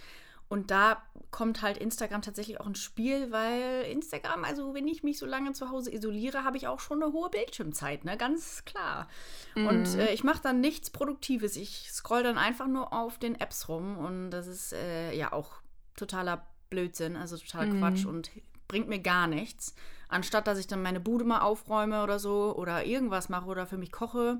Und 0.48 0.72
da 0.72 1.04
kommt 1.30 1.62
halt 1.62 1.78
Instagram 1.78 2.24
tatsächlich 2.24 2.60
auch 2.60 2.66
ins 2.66 2.80
Spiel, 2.80 3.32
weil 3.32 3.84
Instagram, 3.84 4.46
also 4.46 4.74
wenn 4.74 4.88
ich 4.88 5.04
mich 5.04 5.20
so 5.20 5.28
lange 5.28 5.52
zu 5.52 5.70
Hause 5.70 5.94
isoliere, 5.94 6.44
habe 6.44 6.58
ich 6.58 6.68
auch 6.68 6.80
schon 6.80 7.04
eine 7.04 7.12
hohe 7.12 7.30
Bildschirmzeit, 7.30 8.04
ne? 8.04 8.18
Ganz 8.18 8.66
klar. 8.66 9.08
Mhm. 9.56 9.68
Und 9.68 9.96
äh, 9.96 10.14
ich 10.14 10.24
mache 10.24 10.42
dann 10.42 10.62
nichts 10.62 10.90
Produktives. 10.90 11.56
Ich 11.58 11.92
scroll 11.92 12.24
dann 12.24 12.38
einfach 12.38 12.68
nur 12.68 12.94
auf 12.94 13.20
den 13.20 13.36
Apps 13.36 13.68
rum 13.68 13.98
und 13.98 14.32
das 14.32 14.48
ist 14.48 14.74
äh, 14.74 15.14
ja 15.14 15.34
auch 15.34 15.52
totaler 15.96 16.48
Blödsinn, 16.70 17.16
also 17.16 17.38
total 17.38 17.68
mhm. 17.68 17.80
Quatsch 17.80 18.06
und 18.06 18.32
bringt 18.70 18.88
mir 18.88 19.00
gar 19.00 19.28
nichts. 19.28 19.76
Anstatt 20.08 20.48
dass 20.48 20.58
ich 20.58 20.68
dann 20.68 20.82
meine 20.82 21.02
Bude 21.02 21.26
mal 21.26 21.42
aufräume 21.42 22.02
oder 22.02 22.18
so 22.20 22.56
oder 22.56 22.86
irgendwas 22.86 23.28
mache 23.28 23.48
oder 23.48 23.68
für 23.68 23.78
mich 23.78 23.92
koche. 23.92 24.38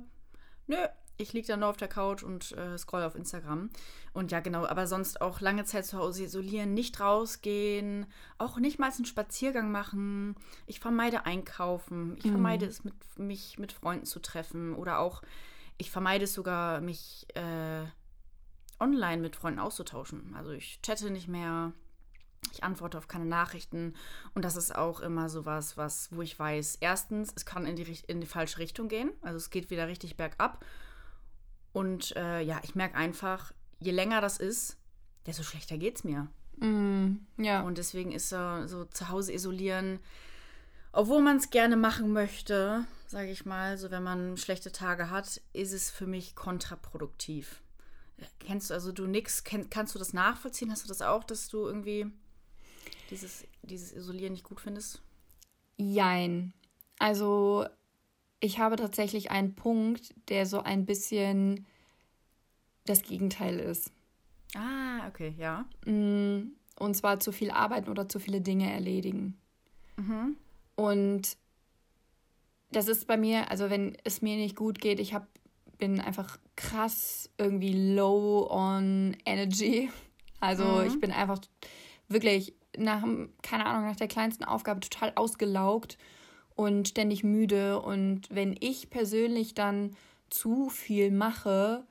Nö, 0.68 0.78
ich 1.18 1.34
liege 1.34 1.48
dann 1.48 1.60
nur 1.60 1.70
auf 1.70 1.78
der 1.78 1.90
Couch 1.90 2.24
und 2.24 2.54
äh, 2.54 2.78
scroll 2.78 3.04
auf 3.04 3.16
Instagram. 3.16 3.70
Und 4.14 4.32
ja, 4.32 4.40
genau, 4.40 4.66
aber 4.66 4.88
sonst 4.88 5.20
auch 5.20 5.42
lange 5.42 5.66
Zeit 5.66 5.86
zu 5.86 5.98
Hause 5.98 6.24
isolieren, 6.24 6.74
nicht 6.74 7.02
rausgehen, 7.02 8.06
auch 8.38 8.58
nicht 8.58 8.80
mal 8.80 8.90
einen 8.90 9.06
Spaziergang 9.06 9.70
machen. 9.70 10.36
Ich 10.66 10.80
vermeide 10.80 11.26
einkaufen. 11.26 12.16
Ich 12.18 12.26
mhm. 12.26 12.32
vermeide 12.32 12.66
es, 12.66 12.86
mit, 12.86 12.94
mich 13.18 13.60
mit 13.60 13.74
Freunden 13.74 14.06
zu 14.06 14.20
treffen. 14.20 14.74
Oder 14.76 15.00
auch, 15.00 15.22
ich 15.78 15.92
vermeide 15.92 16.24
es 16.24 16.34
sogar, 16.34 16.80
mich 16.80 17.28
äh, 17.36 17.84
online 18.80 19.22
mit 19.22 19.36
Freunden 19.36 19.60
auszutauschen. 19.60 20.34
Also 20.36 20.52
ich 20.52 20.80
chatte 20.82 21.12
nicht 21.12 21.28
mehr. 21.28 21.74
Ich 22.52 22.64
antworte 22.64 22.98
auf 22.98 23.08
keine 23.08 23.26
Nachrichten 23.26 23.94
und 24.34 24.44
das 24.44 24.56
ist 24.56 24.76
auch 24.76 25.02
immer 25.02 25.30
sowas, 25.30 25.78
was, 25.78 26.10
wo 26.12 26.22
ich 26.22 26.38
weiß, 26.38 26.78
erstens, 26.82 27.32
es 27.36 27.46
kann 27.46 27.66
in 27.66 27.76
die, 27.76 27.98
in 28.08 28.22
die 28.22 28.28
falsche 28.28 28.60
Richtung 28.60 28.88
gehen, 28.88 29.12
also 29.22 29.38
es 29.38 29.50
geht 29.50 29.70
wieder 29.70 29.88
richtig 29.88 30.18
bergab 30.18 30.66
und 31.74 32.16
äh, 32.16 32.42
ja, 32.42 32.60
ich 32.64 32.76
merke 32.76 32.96
einfach, 32.96 33.54
je 33.80 33.92
länger 33.92 34.22
das 34.22 34.38
ist, 34.38 34.78
desto 35.26 35.44
schlechter 35.44 35.78
geht 35.78 35.98
es 35.98 36.04
mir. 36.04 36.28
Mm, 36.58 37.18
ja. 37.38 37.62
Und 37.62 37.78
deswegen 37.78 38.12
ist 38.12 38.30
so, 38.30 38.68
so 38.68 38.86
zu 38.86 39.10
Hause 39.10 39.34
isolieren, 39.34 40.00
obwohl 40.92 41.22
man 41.22 41.38
es 41.38 41.50
gerne 41.50 41.78
machen 41.78 42.12
möchte, 42.12 42.86
sage 43.08 43.30
ich 43.30 43.46
mal, 43.46 43.78
so 43.78 43.92
wenn 43.92 44.04
man 44.04 44.38
schlechte 44.38 44.72
Tage 44.72 45.10
hat, 45.10 45.42
ist 45.54 45.72
es 45.72 45.92
für 45.92 46.08
mich 46.08 46.36
kontraproduktiv. 46.36 47.62
Kennst 48.40 48.70
du, 48.70 48.74
also 48.74 48.92
du 48.92 49.06
nix, 49.06 49.44
kenn, 49.44 49.70
kannst 49.70 49.96
du 49.96 50.00
das 50.00 50.14
nachvollziehen? 50.14 50.72
Hast 50.72 50.84
du 50.84 50.88
das 50.88 51.02
auch, 51.02 51.24
dass 51.24 51.48
du 51.48 51.66
irgendwie 51.66 52.12
dieses, 53.10 53.46
dieses 53.64 53.92
Isolieren 53.92 54.34
nicht 54.34 54.44
gut 54.44 54.60
findest? 54.60 55.02
Jein. 55.78 56.54
Also 57.00 57.66
ich 58.40 58.60
habe 58.60 58.76
tatsächlich 58.76 59.32
einen 59.32 59.56
Punkt, 59.56 60.14
der 60.30 60.46
so 60.46 60.62
ein 60.62 60.86
bisschen 60.86 61.66
das 62.86 63.02
Gegenteil 63.04 63.60
ist. 63.60 63.92
Ah, 64.56 65.08
okay, 65.08 65.34
ja. 65.38 65.66
Mm, 65.86 66.54
und 66.78 66.96
zwar 66.96 67.20
zu 67.20 67.32
viel 67.32 67.52
arbeiten 67.52 67.90
oder 67.90 68.10
zu 68.10 68.20
viele 68.20 68.42
Dinge 68.42 68.72
erledigen. 68.72 69.38
Mhm. 69.98 70.38
Und 70.76 71.38
das 72.72 72.88
ist 72.88 73.08
bei 73.08 73.18
mir, 73.18 73.52
also 73.52 73.70
wenn 73.70 73.98
es 74.04 74.22
mir 74.22 74.38
nicht 74.38 74.56
gut 74.56 74.80
geht, 74.80 75.00
ich 75.00 75.14
hab, 75.14 75.28
bin 75.78 76.00
einfach 76.00 76.40
krass 76.56 77.30
irgendwie 77.38 77.94
low 77.94 78.48
on 78.50 79.16
energy. 79.26 79.90
Also 80.42 80.64
mhm. 80.64 80.88
ich 80.88 81.02
bin 81.02 81.12
einfach 81.12 81.42
wirklich 82.08 82.54
nach, 82.78 83.04
keine 83.42 83.66
Ahnung, 83.66 83.88
nach 83.88 83.96
der 83.96 84.08
kleinsten 84.08 84.44
Aufgabe 84.44 84.80
total 84.80 85.14
ausgelaugt 85.16 85.98
und 86.56 86.88
ständig 86.88 87.24
müde. 87.24 87.82
Und 87.82 88.30
wenn 88.30 88.56
ich 88.60 88.90
persönlich 88.90 89.54
dann 89.54 89.96
zu 90.30 90.70
viel 90.70 91.12
mache, 91.12 91.86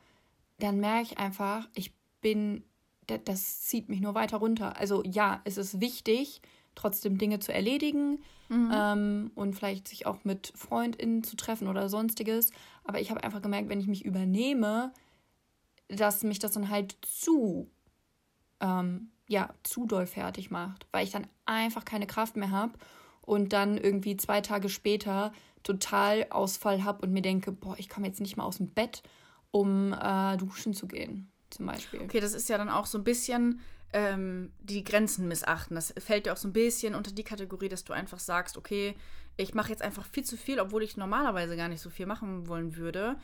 dann 0.58 0.78
merke 0.78 1.02
ich 1.04 1.18
einfach, 1.18 1.68
ich 1.74 1.92
bin, 2.20 2.64
das 3.06 3.62
zieht 3.62 3.88
mich 3.88 4.00
nur 4.00 4.14
weiter 4.14 4.38
runter. 4.38 4.76
Also 4.76 5.02
ja, 5.04 5.40
es 5.44 5.56
ist 5.56 5.80
wichtig, 5.80 6.42
trotzdem 6.74 7.18
Dinge 7.18 7.40
zu 7.40 7.52
erledigen 7.52 8.20
mhm. 8.48 8.70
ähm, 8.72 9.30
und 9.34 9.54
vielleicht 9.54 9.88
sich 9.88 10.06
auch 10.06 10.24
mit 10.24 10.52
FreundInnen 10.54 11.24
zu 11.24 11.36
treffen 11.36 11.68
oder 11.68 11.88
sonstiges. 11.88 12.50
Aber 12.84 13.00
ich 13.00 13.10
habe 13.10 13.24
einfach 13.24 13.42
gemerkt, 13.42 13.68
wenn 13.68 13.80
ich 13.80 13.88
mich 13.88 14.04
übernehme, 14.04 14.92
dass 15.88 16.22
mich 16.22 16.38
das 16.38 16.52
dann 16.52 16.68
halt 16.68 16.96
zu, 17.02 17.70
ähm, 18.60 19.10
ja, 19.28 19.50
zu 19.62 19.86
doll 19.86 20.06
fertig 20.06 20.50
macht, 20.50 20.86
weil 20.90 21.04
ich 21.04 21.12
dann 21.12 21.26
einfach 21.44 21.84
keine 21.84 22.06
Kraft 22.06 22.36
mehr 22.36 22.50
habe 22.50 22.72
und 23.20 23.52
dann 23.52 23.76
irgendwie 23.76 24.16
zwei 24.16 24.40
Tage 24.40 24.70
später 24.70 25.32
total 25.62 26.26
Ausfall 26.30 26.82
habe 26.82 27.06
und 27.06 27.12
mir 27.12 27.22
denke, 27.22 27.52
boah, 27.52 27.76
ich 27.78 27.88
komme 27.88 28.06
jetzt 28.06 28.20
nicht 28.20 28.36
mal 28.36 28.44
aus 28.44 28.56
dem 28.56 28.70
Bett, 28.70 29.02
um 29.50 29.92
äh, 29.92 30.36
duschen 30.38 30.72
zu 30.72 30.88
gehen, 30.88 31.30
zum 31.50 31.66
Beispiel. 31.66 32.00
Okay, 32.00 32.20
das 32.20 32.32
ist 32.32 32.48
ja 32.48 32.56
dann 32.56 32.70
auch 32.70 32.86
so 32.86 32.96
ein 32.96 33.04
bisschen 33.04 33.60
ähm, 33.92 34.50
die 34.60 34.82
Grenzen 34.82 35.28
missachten. 35.28 35.74
Das 35.74 35.92
fällt 35.98 36.26
ja 36.26 36.32
auch 36.32 36.38
so 36.38 36.48
ein 36.48 36.54
bisschen 36.54 36.94
unter 36.94 37.12
die 37.12 37.24
Kategorie, 37.24 37.68
dass 37.68 37.84
du 37.84 37.92
einfach 37.92 38.18
sagst, 38.18 38.56
okay, 38.56 38.96
ich 39.36 39.54
mache 39.54 39.70
jetzt 39.70 39.82
einfach 39.82 40.06
viel 40.06 40.24
zu 40.24 40.36
viel, 40.38 40.58
obwohl 40.58 40.82
ich 40.82 40.96
normalerweise 40.96 41.56
gar 41.56 41.68
nicht 41.68 41.82
so 41.82 41.90
viel 41.90 42.06
machen 42.06 42.48
wollen 42.48 42.76
würde. 42.76 43.16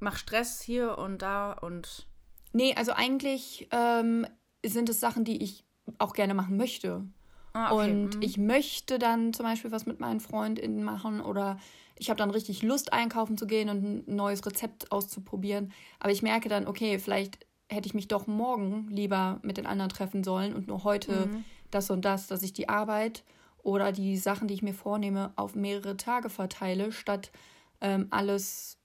Mach 0.00 0.16
Stress 0.16 0.60
hier 0.60 0.98
und 0.98 1.22
da 1.22 1.52
und. 1.52 2.08
Nee, 2.52 2.74
also 2.74 2.92
eigentlich 2.92 3.68
ähm, 3.70 4.26
sind 4.68 4.88
es 4.88 5.00
Sachen, 5.00 5.24
die 5.24 5.42
ich 5.42 5.64
auch 5.98 6.12
gerne 6.12 6.34
machen 6.34 6.56
möchte. 6.56 7.04
Ah, 7.52 7.72
okay. 7.72 7.90
Und 7.90 8.16
mhm. 8.16 8.22
ich 8.22 8.38
möchte 8.38 8.98
dann 8.98 9.32
zum 9.32 9.46
Beispiel 9.46 9.72
was 9.72 9.86
mit 9.86 10.00
meinen 10.00 10.20
FreundInnen 10.20 10.82
machen 10.82 11.20
oder 11.20 11.58
ich 11.98 12.10
habe 12.10 12.18
dann 12.18 12.30
richtig 12.30 12.62
Lust, 12.62 12.92
einkaufen 12.92 13.38
zu 13.38 13.46
gehen 13.46 13.70
und 13.70 13.82
ein 13.82 14.16
neues 14.16 14.44
Rezept 14.44 14.92
auszuprobieren. 14.92 15.72
Aber 15.98 16.12
ich 16.12 16.22
merke 16.22 16.48
dann, 16.48 16.66
okay, 16.66 16.98
vielleicht 16.98 17.38
hätte 17.68 17.86
ich 17.86 17.94
mich 17.94 18.08
doch 18.08 18.26
morgen 18.26 18.88
lieber 18.90 19.40
mit 19.42 19.56
den 19.56 19.66
anderen 19.66 19.88
treffen 19.88 20.22
sollen 20.22 20.54
und 20.54 20.68
nur 20.68 20.84
heute 20.84 21.26
mhm. 21.26 21.44
das 21.70 21.90
und 21.90 22.04
das, 22.04 22.26
dass 22.26 22.42
ich 22.42 22.52
die 22.52 22.68
Arbeit 22.68 23.24
oder 23.62 23.90
die 23.90 24.16
Sachen, 24.16 24.46
die 24.48 24.54
ich 24.54 24.62
mir 24.62 24.74
vornehme, 24.74 25.32
auf 25.36 25.54
mehrere 25.54 25.96
Tage 25.96 26.28
verteile, 26.28 26.92
statt 26.92 27.32
ähm, 27.80 28.06
alles 28.10 28.78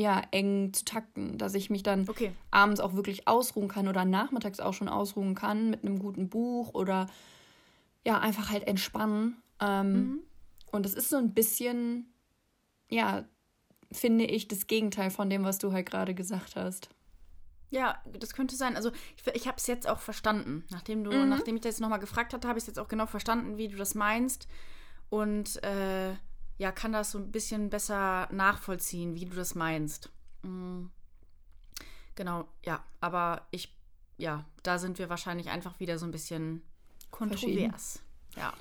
ja 0.00 0.22
eng 0.30 0.72
zu 0.72 0.84
takten, 0.84 1.38
dass 1.38 1.54
ich 1.54 1.70
mich 1.70 1.82
dann 1.82 2.08
okay. 2.08 2.32
abends 2.50 2.80
auch 2.80 2.94
wirklich 2.94 3.28
ausruhen 3.28 3.68
kann 3.68 3.88
oder 3.88 4.04
nachmittags 4.04 4.60
auch 4.60 4.74
schon 4.74 4.88
ausruhen 4.88 5.34
kann 5.34 5.70
mit 5.70 5.84
einem 5.84 5.98
guten 5.98 6.28
Buch 6.28 6.74
oder 6.74 7.06
ja 8.04 8.18
einfach 8.18 8.50
halt 8.50 8.66
entspannen. 8.66 9.36
Ähm, 9.60 9.92
mhm. 9.92 10.20
Und 10.72 10.86
es 10.86 10.94
ist 10.94 11.10
so 11.10 11.16
ein 11.16 11.34
bisschen 11.34 12.06
ja 12.88 13.24
finde 13.92 14.24
ich 14.24 14.48
das 14.48 14.66
Gegenteil 14.66 15.10
von 15.10 15.28
dem, 15.30 15.44
was 15.44 15.58
du 15.58 15.72
halt 15.72 15.86
gerade 15.86 16.14
gesagt 16.14 16.56
hast. 16.56 16.88
Ja, 17.70 18.00
das 18.18 18.34
könnte 18.34 18.56
sein. 18.56 18.76
Also 18.76 18.90
ich, 19.16 19.34
ich 19.34 19.46
habe 19.46 19.58
es 19.58 19.66
jetzt 19.66 19.88
auch 19.88 20.00
verstanden. 20.00 20.64
Nachdem 20.70 21.04
du, 21.04 21.12
mhm. 21.12 21.28
nachdem 21.28 21.56
ich 21.56 21.62
das 21.62 21.74
jetzt 21.74 21.80
nochmal 21.80 22.00
gefragt 22.00 22.32
hatte, 22.32 22.48
habe 22.48 22.58
ich 22.58 22.64
es 22.64 22.66
jetzt 22.66 22.78
auch 22.78 22.88
genau 22.88 23.06
verstanden, 23.06 23.58
wie 23.58 23.68
du 23.68 23.76
das 23.76 23.94
meinst. 23.94 24.48
Und 25.08 25.62
äh, 25.62 26.14
ja, 26.60 26.72
kann 26.72 26.92
das 26.92 27.12
so 27.12 27.18
ein 27.18 27.32
bisschen 27.32 27.70
besser 27.70 28.28
nachvollziehen, 28.30 29.14
wie 29.14 29.24
du 29.24 29.34
das 29.34 29.54
meinst. 29.54 30.10
Mhm. 30.42 30.90
Genau, 32.16 32.46
ja. 32.66 32.84
Aber 33.00 33.46
ich, 33.50 33.74
ja, 34.18 34.44
da 34.62 34.78
sind 34.78 34.98
wir 34.98 35.08
wahrscheinlich 35.08 35.48
einfach 35.48 35.80
wieder 35.80 35.98
so 35.98 36.04
ein 36.04 36.10
bisschen 36.10 36.62
kontrovers. 37.10 38.02
Ja. 38.36 38.52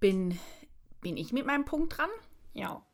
Bin, 0.00 0.38
bin 1.00 1.16
ich 1.16 1.32
mit 1.32 1.46
meinem 1.46 1.64
Punkt 1.64 1.96
dran? 1.96 2.10
Ja. 2.52 2.84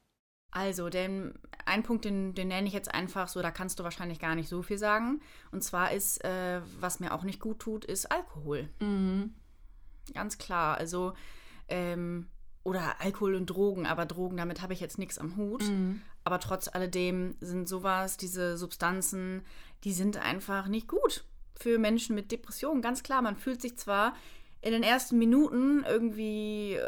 Also, 0.53 0.91
denn 0.91 1.37
ein 1.65 1.83
Punkt, 1.83 2.05
den, 2.05 2.37
den 2.37 2.47
nenne 2.47 2.69
ich 2.69 2.73
jetzt 2.73 2.95
einfach 2.95 3.27
so, 3.27 3.43
da 3.43 3.51
kannst 3.51 3.81
du 3.81 3.83
wahrscheinlich 3.83 4.21
gar 4.21 4.37
nicht 4.37 4.49
so 4.49 4.63
viel 4.63 4.79
sagen. 4.79 5.21
Und 5.51 5.65
zwar 5.65 5.91
ist, 5.91 6.25
äh, 6.25 6.61
was 6.79 7.01
mir 7.01 7.15
auch 7.15 7.25
nicht 7.25 7.41
gut 7.41 7.59
tut, 7.59 7.85
ist 7.85 8.13
Alkohol. 8.13 8.69
Mhm. 8.79 9.35
Ganz 10.15 10.39
klar. 10.39 10.79
Also, 10.79 11.15
ähm, 11.73 12.29
oder 12.65 13.01
Alkohol 13.01 13.35
und 13.35 13.47
Drogen, 13.47 13.87
aber 13.87 14.07
Drogen, 14.07 14.37
damit 14.37 14.63
habe 14.63 14.73
ich 14.73 14.81
jetzt 14.81 14.99
nichts 14.99 15.19
am 15.19 15.37
Hut. 15.37 15.65
Mhm. 15.65 16.03
Aber 16.23 16.39
trotz 16.39 16.69
alledem 16.69 17.35
sind 17.41 17.69
sowas, 17.69 18.17
diese 18.17 18.57
Substanzen, 18.57 19.43
die 19.83 19.93
sind 19.93 20.17
einfach 20.19 20.69
nicht 20.69 20.87
gut 20.87 21.25
für 21.57 21.79
Menschen 21.79 22.15
mit 22.15 22.31
Depressionen. 22.31 22.83
Ganz 22.83 23.03
klar, 23.03 23.23
man 23.23 23.37
fühlt 23.37 23.61
sich 23.61 23.77
zwar 23.77 24.15
in 24.61 24.73
den 24.73 24.85
ersten 24.85 25.19
Minuten 25.19 25.85
irgendwie 25.85 26.79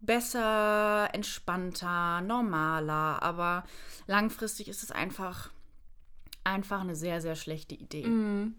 besser, 0.00 1.08
entspannter, 1.12 2.20
normaler, 2.20 3.22
aber 3.22 3.64
langfristig 4.06 4.68
ist 4.68 4.82
es 4.82 4.92
einfach, 4.92 5.50
einfach 6.44 6.80
eine 6.80 6.94
sehr, 6.94 7.20
sehr 7.20 7.34
schlechte 7.34 7.74
Idee. 7.74 8.06
Mm, 8.06 8.54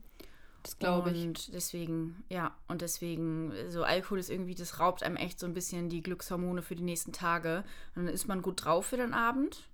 das 0.64 0.78
glaube 0.78 1.12
ich. 1.12 1.26
Und 1.26 1.54
deswegen, 1.54 2.24
ja, 2.30 2.56
und 2.68 2.82
deswegen, 2.82 3.54
so 3.70 3.84
Alkohol 3.84 4.20
ist 4.20 4.30
irgendwie, 4.30 4.56
das 4.56 4.80
raubt 4.80 5.04
einem 5.04 5.16
echt 5.16 5.40
so 5.40 5.46
ein 5.46 5.54
bisschen 5.54 5.90
die 5.90 6.02
Glückshormone 6.02 6.62
für 6.62 6.76
die 6.76 6.84
nächsten 6.84 7.14
Tage. 7.14 7.64
Und 7.96 8.06
dann 8.06 8.14
ist 8.14 8.28
man 8.28 8.42
gut 8.42 8.66
drauf 8.66 8.88
für 8.88 8.98
den 8.98 9.14
Abend. 9.14 9.68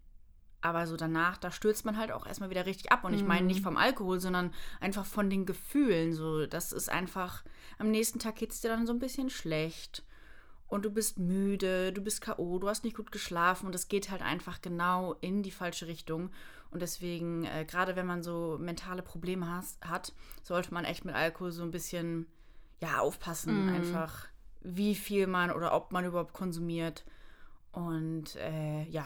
Aber 0.61 0.87
so 0.87 0.97
danach, 0.97 1.37
da 1.37 1.51
stürzt 1.51 1.85
man 1.85 1.97
halt 1.97 2.11
auch 2.11 2.25
erstmal 2.25 2.49
wieder 2.49 2.65
richtig 2.65 2.91
ab. 2.91 3.03
Und 3.03 3.13
ich 3.13 3.23
meine 3.23 3.45
nicht 3.45 3.59
mhm. 3.59 3.65
vom 3.65 3.77
Alkohol, 3.77 4.19
sondern 4.19 4.53
einfach 4.79 5.05
von 5.05 5.29
den 5.29 5.45
Gefühlen. 5.45 6.13
So, 6.13 6.45
das 6.47 6.71
ist 6.71 6.89
einfach, 6.89 7.43
am 7.77 7.91
nächsten 7.91 8.19
Tag 8.19 8.35
geht 8.35 8.51
es 8.51 8.61
dir 8.61 8.69
dann 8.69 8.87
so 8.87 8.93
ein 8.93 8.99
bisschen 8.99 9.29
schlecht 9.29 10.03
und 10.67 10.83
du 10.83 10.89
bist 10.89 11.17
müde, 11.17 11.93
du 11.93 12.01
bist 12.01 12.21
K.O., 12.21 12.59
du 12.59 12.67
hast 12.67 12.83
nicht 12.83 12.97
gut 12.97 13.11
geschlafen 13.11 13.67
und 13.67 13.75
es 13.75 13.87
geht 13.87 14.11
halt 14.11 14.21
einfach 14.21 14.61
genau 14.61 15.13
in 15.21 15.43
die 15.43 15.51
falsche 15.51 15.87
Richtung. 15.87 16.29
Und 16.71 16.81
deswegen, 16.81 17.45
äh, 17.45 17.65
gerade 17.65 17.95
wenn 17.95 18.05
man 18.05 18.21
so 18.21 18.57
mentale 18.59 19.01
Probleme 19.01 19.49
has, 19.49 19.77
hat, 19.81 20.13
sollte 20.43 20.73
man 20.73 20.83
echt 20.83 21.05
mit 21.05 21.15
Alkohol 21.15 21.51
so 21.51 21.63
ein 21.63 21.71
bisschen, 21.71 22.27
ja, 22.81 22.99
aufpassen. 22.99 23.67
Mm. 23.67 23.69
Einfach, 23.75 24.27
wie 24.61 24.95
viel 24.95 25.27
man 25.27 25.51
oder 25.51 25.73
ob 25.73 25.93
man 25.93 26.03
überhaupt 26.03 26.33
konsumiert. 26.33 27.05
Und 27.71 28.35
äh, 28.35 28.83
ja, 28.89 29.05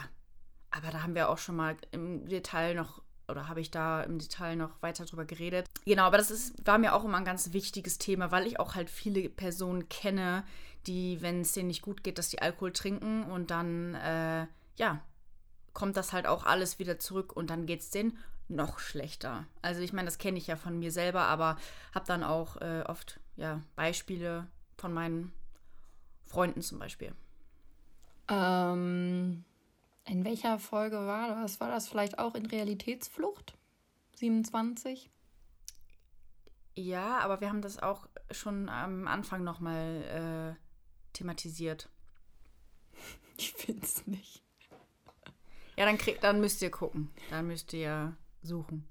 aber 0.71 0.89
da 0.89 1.03
haben 1.03 1.13
wir 1.13 1.29
auch 1.29 1.37
schon 1.37 1.55
mal 1.55 1.77
im 1.91 2.27
Detail 2.27 2.73
noch 2.73 3.03
oder 3.31 3.47
habe 3.47 3.61
ich 3.61 3.71
da 3.71 4.03
im 4.03 4.19
Detail 4.19 4.55
noch 4.55 4.81
weiter 4.81 5.05
drüber 5.05 5.25
geredet. 5.25 5.67
Genau, 5.85 6.03
aber 6.03 6.17
das 6.17 6.29
ist, 6.29 6.65
war 6.65 6.77
mir 6.77 6.93
auch 6.93 7.03
immer 7.03 7.17
ein 7.17 7.25
ganz 7.25 7.53
wichtiges 7.53 7.97
Thema, 7.97 8.31
weil 8.31 8.45
ich 8.45 8.59
auch 8.59 8.75
halt 8.75 8.89
viele 8.89 9.29
Personen 9.29 9.89
kenne, 9.89 10.43
die, 10.87 11.21
wenn 11.21 11.41
es 11.41 11.53
denen 11.53 11.67
nicht 11.67 11.81
gut 11.81 12.03
geht, 12.03 12.17
dass 12.17 12.29
die 12.29 12.41
Alkohol 12.41 12.71
trinken 12.71 13.23
und 13.23 13.51
dann, 13.51 13.95
äh, 13.95 14.47
ja, 14.75 15.01
kommt 15.73 15.97
das 15.97 16.13
halt 16.13 16.27
auch 16.27 16.45
alles 16.45 16.79
wieder 16.79 16.99
zurück 16.99 17.35
und 17.35 17.49
dann 17.49 17.65
geht 17.65 17.81
es 17.81 17.89
denen 17.89 18.17
noch 18.47 18.79
schlechter. 18.79 19.45
Also 19.61 19.81
ich 19.81 19.93
meine, 19.93 20.05
das 20.05 20.17
kenne 20.17 20.37
ich 20.37 20.47
ja 20.47 20.55
von 20.55 20.77
mir 20.77 20.91
selber, 20.91 21.21
aber 21.21 21.57
habe 21.93 22.05
dann 22.05 22.23
auch 22.23 22.57
äh, 22.57 22.83
oft 22.85 23.19
ja, 23.37 23.61
Beispiele 23.75 24.47
von 24.77 24.93
meinen 24.93 25.31
Freunden 26.25 26.61
zum 26.61 26.79
Beispiel. 26.79 27.13
Ähm, 28.27 29.43
in 30.05 30.25
welcher 30.25 30.59
Folge 30.59 30.97
war 30.97 31.41
das? 31.41 31.59
War 31.59 31.69
das 31.69 31.87
vielleicht 31.87 32.19
auch 32.19 32.35
in 32.35 32.45
Realitätsflucht? 32.45 33.57
27? 34.15 35.09
Ja, 36.75 37.19
aber 37.19 37.41
wir 37.41 37.49
haben 37.49 37.61
das 37.61 37.79
auch 37.79 38.07
schon 38.31 38.69
am 38.69 39.07
Anfang 39.07 39.43
nochmal 39.43 40.57
äh, 40.57 41.13
thematisiert. 41.13 41.89
Ich 43.37 43.53
finde 43.53 43.83
es 43.83 44.05
nicht. 44.05 44.43
Ja, 45.75 45.85
dann, 45.85 45.97
krieg, 45.97 46.21
dann 46.21 46.41
müsst 46.41 46.61
ihr 46.61 46.69
gucken. 46.69 47.09
Dann 47.31 47.47
müsst 47.47 47.73
ihr 47.73 48.15
suchen. 48.43 48.87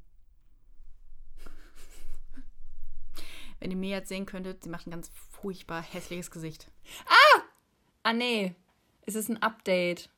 Wenn 3.61 3.71
ihr 3.71 3.77
mir 3.77 3.91
jetzt 3.91 4.09
sehen 4.09 4.27
könntet, 4.27 4.65
sie 4.65 4.71
macht 4.71 4.89
ein 4.89 4.91
ganz 4.91 5.09
furchtbar 5.41 5.83
hässliches 5.83 6.33
Gesicht. 6.33 6.69
Ah! 7.07 7.43
Ah, 8.03 8.13
nee. 8.13 8.57
Es 9.03 9.15
ist 9.15 9.29
ein 9.29 9.41
Update. 9.41 10.11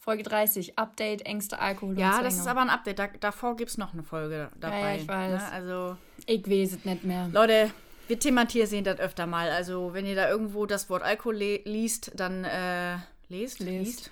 Folge 0.00 0.22
30, 0.22 0.78
Update, 0.78 1.26
Ängste, 1.26 1.58
Alkohol. 1.58 1.98
Ja, 1.98 2.22
das 2.22 2.38
ist 2.38 2.46
aber 2.46 2.62
ein 2.62 2.70
Update. 2.70 2.98
Da, 2.98 3.08
davor 3.20 3.54
gibt 3.54 3.70
es 3.70 3.76
noch 3.76 3.92
eine 3.92 4.02
Folge 4.02 4.50
dabei. 4.58 4.80
Ja, 4.80 4.88
ja 4.88 4.96
ich 4.96 5.06
weiß. 5.06 5.42
Ne? 5.42 5.52
Also, 5.52 5.96
ich 6.26 6.50
weiß 6.50 6.72
es 6.72 6.84
nicht 6.86 7.04
mehr. 7.04 7.28
Leute, 7.30 7.70
wir 8.08 8.18
thematisieren 8.18 8.82
das 8.82 8.98
öfter 8.98 9.26
mal. 9.26 9.50
Also, 9.50 9.92
wenn 9.92 10.06
ihr 10.06 10.14
da 10.14 10.28
irgendwo 10.30 10.64
das 10.64 10.88
Wort 10.88 11.02
Alkohol 11.02 11.36
liest, 11.36 12.12
dann 12.14 12.44
äh, 12.44 12.94
lest, 13.28 13.60
lest, 13.60 13.60
liest, 13.60 14.10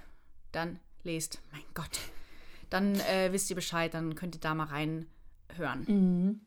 dann 0.53 0.79
lest. 1.05 1.41
Mein 1.53 1.63
Gott. 1.73 1.99
Dann 2.69 3.01
äh, 3.01 3.33
wisst 3.33 3.49
ihr 3.49 3.57
Bescheid, 3.57 3.95
dann 3.95 4.15
könnt 4.15 4.37
ihr 4.37 4.43
da 4.43 4.55
mal 4.55 4.67
reinhören. 4.67 5.85
Mhm. 5.87 6.41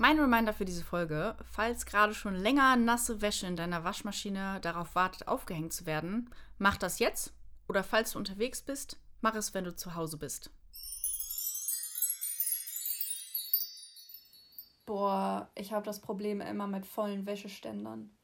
Mein 0.00 0.20
Reminder 0.20 0.52
für 0.52 0.64
diese 0.64 0.84
Folge, 0.84 1.36
falls 1.42 1.84
gerade 1.84 2.14
schon 2.14 2.36
länger 2.36 2.76
nasse 2.76 3.20
Wäsche 3.20 3.48
in 3.48 3.56
deiner 3.56 3.82
Waschmaschine 3.82 4.60
darauf 4.60 4.94
wartet, 4.94 5.26
aufgehängt 5.26 5.72
zu 5.72 5.86
werden, 5.86 6.30
mach 6.56 6.76
das 6.76 7.00
jetzt. 7.00 7.32
Oder 7.68 7.82
falls 7.82 8.12
du 8.12 8.18
unterwegs 8.18 8.62
bist, 8.62 8.96
mach 9.20 9.34
es, 9.34 9.54
wenn 9.54 9.64
du 9.64 9.74
zu 9.74 9.96
Hause 9.96 10.16
bist. 10.16 10.52
Boah, 14.86 15.50
ich 15.56 15.72
habe 15.72 15.84
das 15.84 16.00
Problem 16.00 16.40
immer 16.40 16.68
mit 16.68 16.86
vollen 16.86 17.26
Wäscheständern. 17.26 18.16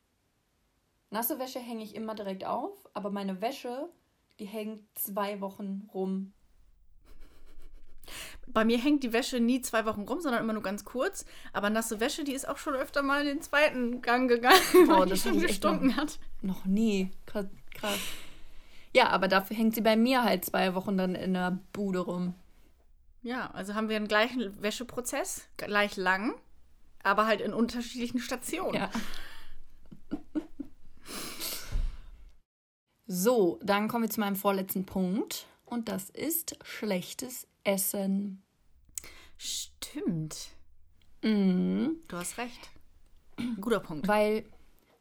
Nasse 1.10 1.40
Wäsche 1.40 1.58
hänge 1.58 1.82
ich 1.82 1.96
immer 1.96 2.14
direkt 2.14 2.44
auf, 2.44 2.88
aber 2.94 3.10
meine 3.10 3.40
Wäsche, 3.40 3.88
die 4.38 4.46
hängt 4.46 4.80
zwei 4.96 5.40
Wochen 5.40 5.88
rum. 5.92 6.34
Bei 8.46 8.64
mir 8.64 8.78
hängt 8.78 9.02
die 9.02 9.12
Wäsche 9.12 9.40
nie 9.40 9.60
zwei 9.62 9.84
Wochen 9.86 10.02
rum, 10.02 10.20
sondern 10.20 10.42
immer 10.42 10.52
nur 10.52 10.62
ganz 10.62 10.84
kurz. 10.84 11.24
Aber 11.52 11.70
nasse 11.70 12.00
Wäsche, 12.00 12.24
die 12.24 12.32
ist 12.32 12.48
auch 12.48 12.58
schon 12.58 12.74
öfter 12.74 13.02
mal 13.02 13.20
in 13.20 13.26
den 13.26 13.42
zweiten 13.42 14.02
Gang 14.02 14.28
gegangen, 14.28 14.60
Boah, 14.86 15.00
weil 15.00 15.06
die 15.06 15.16
schon 15.16 15.40
gestunken 15.40 15.88
noch, 15.88 15.96
hat. 15.96 16.18
Noch 16.42 16.64
nie. 16.64 17.10
Krass. 17.26 17.46
Ja, 18.92 19.08
aber 19.08 19.28
dafür 19.28 19.56
hängt 19.56 19.74
sie 19.74 19.80
bei 19.80 19.96
mir 19.96 20.22
halt 20.22 20.44
zwei 20.44 20.74
Wochen 20.74 20.96
dann 20.96 21.14
in 21.14 21.34
der 21.34 21.58
Bude 21.72 22.00
rum. 22.00 22.34
Ja, 23.22 23.50
also 23.52 23.74
haben 23.74 23.88
wir 23.88 23.96
einen 23.96 24.08
gleichen 24.08 24.62
Wäscheprozess, 24.62 25.48
gleich 25.56 25.96
lang, 25.96 26.34
aber 27.02 27.26
halt 27.26 27.40
in 27.40 27.54
unterschiedlichen 27.54 28.18
Stationen. 28.20 28.74
Ja. 28.74 28.90
so, 33.06 33.58
dann 33.62 33.88
kommen 33.88 34.04
wir 34.04 34.10
zu 34.10 34.20
meinem 34.20 34.36
vorletzten 34.36 34.84
Punkt. 34.84 35.46
Und 35.64 35.88
das 35.88 36.10
ist 36.10 36.56
schlechtes 36.62 37.48
Essen. 37.64 38.42
Stimmt. 39.36 40.50
Mhm. 41.22 41.96
Du 42.08 42.16
hast 42.16 42.38
recht. 42.38 42.70
Guter 43.60 43.80
Punkt. 43.80 44.06
Weil 44.06 44.44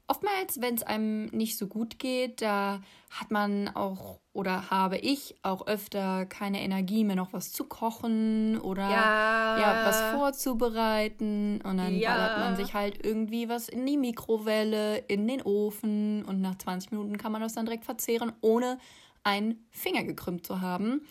oftmals, 0.08 0.62
wenn 0.62 0.76
es 0.76 0.84
einem 0.84 1.26
nicht 1.28 1.58
so 1.58 1.67
gut 1.67 1.99
geht, 1.99 2.41
da 2.41 2.82
hat 3.10 3.32
man 3.32 3.69
auch 3.69 4.19
oder 4.34 4.71
habe 4.71 4.97
ich 4.97 5.36
auch 5.43 5.67
öfter 5.67 6.26
keine 6.26 6.62
Energie 6.62 7.04
mehr, 7.04 7.15
noch 7.15 7.34
was 7.34 7.52
zu 7.52 7.65
kochen 7.65 8.60
oder 8.60 8.89
ja, 8.89 9.60
ja 9.60 9.86
was 9.86 10.02
vorzubereiten. 10.15 11.62
Und 11.62 11.78
dann 11.78 11.95
ja. 11.95 12.12
ballert 12.12 12.39
man 12.39 12.56
sich 12.56 12.73
halt 12.73 13.06
irgendwie 13.06 13.49
was 13.49 13.69
in 13.69 13.86
die 13.86 13.97
Mikrowelle, 13.97 14.97
in 14.97 15.28
den 15.28 15.41
Ofen 15.41 16.26
und 16.26 16.41
nach 16.41 16.58
20 16.58 16.91
Minuten 16.91 17.17
kann 17.17 17.32
man 17.32 17.41
das 17.41 17.54
dann 17.54 17.65
direkt 17.65 17.86
verzehren, 17.86 18.34
ohne 18.41 18.80
einen 19.23 19.65
Finger 19.69 20.04
gekrümmt 20.04 20.45
zu 20.45 20.62
haben. 20.62 21.06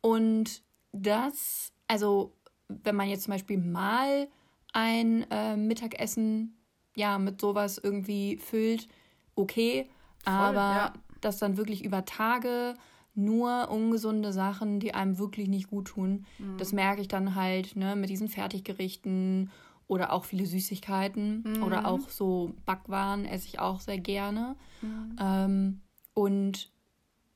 Und 0.00 0.62
das, 0.92 1.72
also 1.88 2.34
wenn 2.68 2.96
man 2.96 3.08
jetzt 3.08 3.24
zum 3.24 3.32
Beispiel 3.32 3.58
mal 3.58 4.28
ein 4.72 5.26
äh, 5.30 5.56
Mittagessen 5.56 6.56
ja 6.96 7.18
mit 7.18 7.40
sowas 7.40 7.78
irgendwie 7.78 8.36
füllt, 8.38 8.88
okay, 9.34 9.88
Voll, 10.24 10.32
aber 10.32 10.58
ja. 10.58 10.92
das 11.20 11.38
dann 11.38 11.56
wirklich 11.56 11.84
über 11.84 12.04
Tage 12.04 12.74
nur 13.14 13.68
ungesunde 13.70 14.32
Sachen, 14.32 14.80
die 14.80 14.94
einem 14.94 15.18
wirklich 15.18 15.48
nicht 15.48 15.68
gut 15.68 15.88
tun. 15.88 16.24
Mhm. 16.38 16.56
Das 16.58 16.72
merke 16.72 17.02
ich 17.02 17.08
dann 17.08 17.34
halt 17.34 17.76
ne, 17.76 17.94
mit 17.96 18.08
diesen 18.08 18.28
Fertiggerichten 18.28 19.50
oder 19.86 20.12
auch 20.12 20.24
viele 20.24 20.46
Süßigkeiten 20.46 21.44
mhm. 21.46 21.62
oder 21.62 21.86
auch 21.86 22.08
so 22.08 22.54
Backwaren 22.64 23.26
esse 23.26 23.48
ich 23.48 23.58
auch 23.58 23.80
sehr 23.80 23.98
gerne. 23.98 24.56
Mhm. 24.80 25.16
Ähm, 25.20 25.80
und 26.14 26.71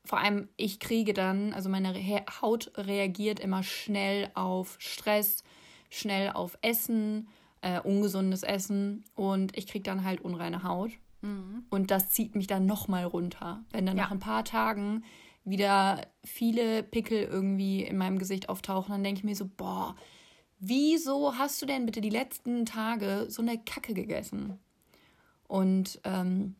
vor 0.07 0.21
allem 0.21 0.49
ich 0.57 0.81
kriege 0.81 1.13
dann, 1.13 1.53
also 1.53 1.69
meine 1.69 1.95
Haut 2.41 2.73
reagiert 2.77 3.41
immer 3.41 3.63
schnell 3.63 4.31
auf 4.35 4.77
Stress, 4.79 5.43
schnell 5.91 6.31
auf 6.31 6.57
Essen, 6.63 7.29
äh, 7.61 7.81
ungesundes 7.81 8.43
Essen 8.43 9.05
und 9.15 9.57
ich 9.57 9.67
kriege 9.67 9.83
dann 9.83 10.05
halt 10.05 10.21
unreine 10.21 10.63
Haut. 10.63 10.93
Mhm. 11.23 11.65
Und 11.71 11.91
das 11.91 12.11
zieht 12.11 12.35
mich 12.35 12.47
dann 12.47 12.67
nochmal 12.67 13.05
runter. 13.05 13.65
Wenn 13.73 13.87
dann 13.87 13.97
ja. 13.97 14.05
nach 14.05 14.13
ein 14.13 14.21
paar 14.21 14.45
Tagen 14.45 15.05
wieder 15.45 16.01
viele 16.25 16.83
Pickel 16.83 17.23
irgendwie 17.23 17.83
in 17.83 17.97
meinem 17.97 18.19
Gesicht 18.19 18.49
auftauchen, 18.49 18.93
dann 18.93 19.05
denke 19.05 19.19
ich 19.19 19.25
mir 19.25 19.37
so, 19.37 19.49
boah, 19.49 19.95
wieso 20.59 21.37
hast 21.37 21.61
du 21.63 21.67
denn 21.67 21.87
bitte 21.87 22.01
die 22.01 22.11
letzten 22.11 22.67
Tage 22.67 23.27
so 23.29 23.43
eine 23.43 23.59
Kacke 23.59 23.95
gegessen? 23.95 24.59
Und 25.47 26.01
ähm, 26.05 26.57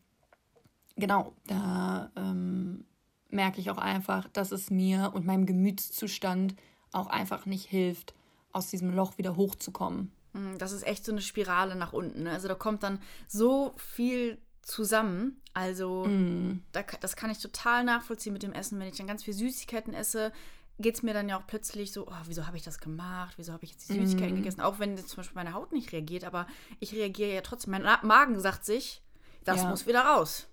genau, 0.95 1.33
da 1.47 2.11
ähm, 2.15 2.85
merke 3.29 3.59
ich 3.59 3.69
auch 3.69 3.77
einfach, 3.77 4.27
dass 4.29 4.51
es 4.51 4.69
mir 4.69 5.11
und 5.13 5.25
meinem 5.25 5.45
Gemütszustand 5.45 6.55
auch 6.91 7.07
einfach 7.07 7.45
nicht 7.45 7.65
hilft, 7.65 8.13
aus 8.51 8.69
diesem 8.69 8.93
Loch 8.93 9.17
wieder 9.17 9.35
hochzukommen. 9.35 10.11
Hm, 10.33 10.57
das 10.57 10.71
ist 10.71 10.85
echt 10.85 11.05
so 11.05 11.11
eine 11.11 11.21
Spirale 11.21 11.75
nach 11.75 11.93
unten. 11.93 12.23
Ne? 12.23 12.31
Also 12.31 12.47
da 12.47 12.55
kommt 12.55 12.83
dann 12.83 12.99
so 13.27 13.73
viel 13.77 14.37
zusammen. 14.61 15.41
Also 15.53 16.05
mm. 16.05 16.63
da, 16.71 16.83
das 16.99 17.15
kann 17.15 17.29
ich 17.29 17.39
total 17.39 17.83
nachvollziehen 17.83 18.33
mit 18.33 18.43
dem 18.43 18.53
Essen. 18.53 18.79
Wenn 18.79 18.87
ich 18.87 18.97
dann 18.97 19.07
ganz 19.07 19.23
viel 19.23 19.33
Süßigkeiten 19.33 19.93
esse, 19.93 20.31
geht 20.79 20.95
es 20.95 21.03
mir 21.03 21.13
dann 21.13 21.29
ja 21.29 21.39
auch 21.39 21.47
plötzlich 21.47 21.91
so, 21.91 22.07
oh, 22.07 22.21
wieso 22.25 22.45
habe 22.45 22.57
ich 22.57 22.63
das 22.63 22.79
gemacht? 22.79 23.35
Wieso 23.37 23.53
habe 23.53 23.63
ich 23.63 23.71
jetzt 23.71 23.89
die 23.89 23.93
Süßigkeiten 23.93 24.35
mm. 24.35 24.37
gegessen? 24.37 24.61
Auch 24.61 24.79
wenn 24.79 24.97
zum 24.97 25.17
Beispiel 25.17 25.35
meine 25.35 25.53
Haut 25.53 25.71
nicht 25.71 25.91
reagiert, 25.91 26.23
aber 26.23 26.47
ich 26.79 26.93
reagiere 26.93 27.33
ja 27.33 27.41
trotzdem. 27.41 27.71
Mein 27.71 27.83
Magen 28.03 28.39
sagt 28.39 28.65
sich, 28.65 29.01
das 29.43 29.63
ja. 29.63 29.69
muss 29.69 29.87
wieder 29.87 30.01
raus. 30.01 30.47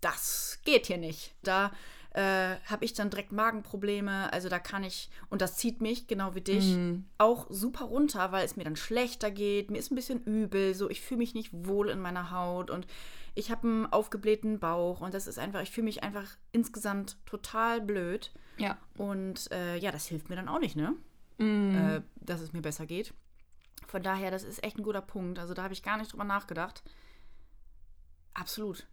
Das 0.00 0.58
geht 0.64 0.86
hier 0.86 0.98
nicht. 0.98 1.34
Da 1.42 1.72
äh, 2.14 2.56
habe 2.66 2.84
ich 2.84 2.94
dann 2.94 3.10
direkt 3.10 3.32
Magenprobleme. 3.32 4.32
Also 4.32 4.48
da 4.48 4.58
kann 4.58 4.84
ich, 4.84 5.10
und 5.30 5.42
das 5.42 5.56
zieht 5.56 5.80
mich, 5.80 6.06
genau 6.06 6.34
wie 6.34 6.40
dich, 6.40 6.74
mhm. 6.74 7.04
auch 7.18 7.46
super 7.50 7.84
runter, 7.84 8.32
weil 8.32 8.44
es 8.44 8.56
mir 8.56 8.64
dann 8.64 8.76
schlechter 8.76 9.30
geht. 9.30 9.70
Mir 9.70 9.78
ist 9.78 9.90
ein 9.90 9.96
bisschen 9.96 10.22
übel, 10.24 10.74
so 10.74 10.88
ich 10.88 11.00
fühle 11.00 11.18
mich 11.18 11.34
nicht 11.34 11.50
wohl 11.52 11.90
in 11.90 12.00
meiner 12.00 12.30
Haut 12.30 12.70
und 12.70 12.86
ich 13.34 13.50
habe 13.50 13.66
einen 13.66 13.86
aufgeblähten 13.86 14.60
Bauch 14.60 15.00
und 15.00 15.12
das 15.12 15.26
ist 15.26 15.40
einfach, 15.40 15.60
ich 15.60 15.72
fühle 15.72 15.86
mich 15.86 16.04
einfach 16.04 16.36
insgesamt 16.52 17.16
total 17.26 17.80
blöd. 17.80 18.32
Ja. 18.58 18.78
Und 18.96 19.50
äh, 19.50 19.76
ja, 19.76 19.90
das 19.90 20.06
hilft 20.06 20.28
mir 20.28 20.36
dann 20.36 20.48
auch 20.48 20.60
nicht, 20.60 20.76
ne? 20.76 20.94
Mhm. 21.38 21.76
Äh, 21.76 22.02
dass 22.14 22.40
es 22.40 22.52
mir 22.52 22.62
besser 22.62 22.86
geht. 22.86 23.12
Von 23.88 24.04
daher, 24.04 24.30
das 24.30 24.44
ist 24.44 24.62
echt 24.62 24.78
ein 24.78 24.84
guter 24.84 25.02
Punkt. 25.02 25.40
Also 25.40 25.52
da 25.52 25.64
habe 25.64 25.74
ich 25.74 25.82
gar 25.82 25.96
nicht 25.96 26.12
drüber 26.12 26.22
nachgedacht. 26.22 26.84
Absolut. 28.34 28.86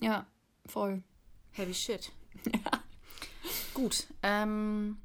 Ja, 0.00 0.26
voll. 0.66 1.02
Heavy 1.50 1.74
shit. 1.74 2.12
Ja. 2.46 2.82
Gut. 3.74 4.06
Ähm, 4.22 4.98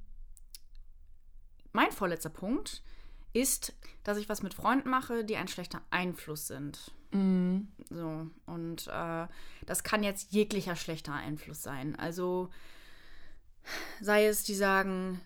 mein 1.72 1.91
vorletzter 1.91 2.30
Punkt 2.30 2.84
ist, 3.34 3.74
dass 4.04 4.17
ich 4.17 4.30
was 4.30 4.43
mit 4.43 4.54
Freunden 4.54 4.89
mache, 4.89 5.24
die 5.24 5.38
ein 5.38 5.48
schlechter 5.48 5.82
Einfluss 5.89 6.48
sind. 6.48 6.91
Mhm. 7.12 7.67
So, 7.89 8.28
und 8.46 8.88
äh, 8.88 9.28
das 9.65 9.84
kann 9.84 10.04
jetzt 10.04 10.32
jeglicher 10.32 10.76
schlechter 10.76 11.13
Einfluss 11.13 11.62
sein. 11.62 11.96
Also 11.96 12.50
sei 14.02 14.26
es, 14.26 14.43
die 14.43 14.56
sagen, 14.56 15.22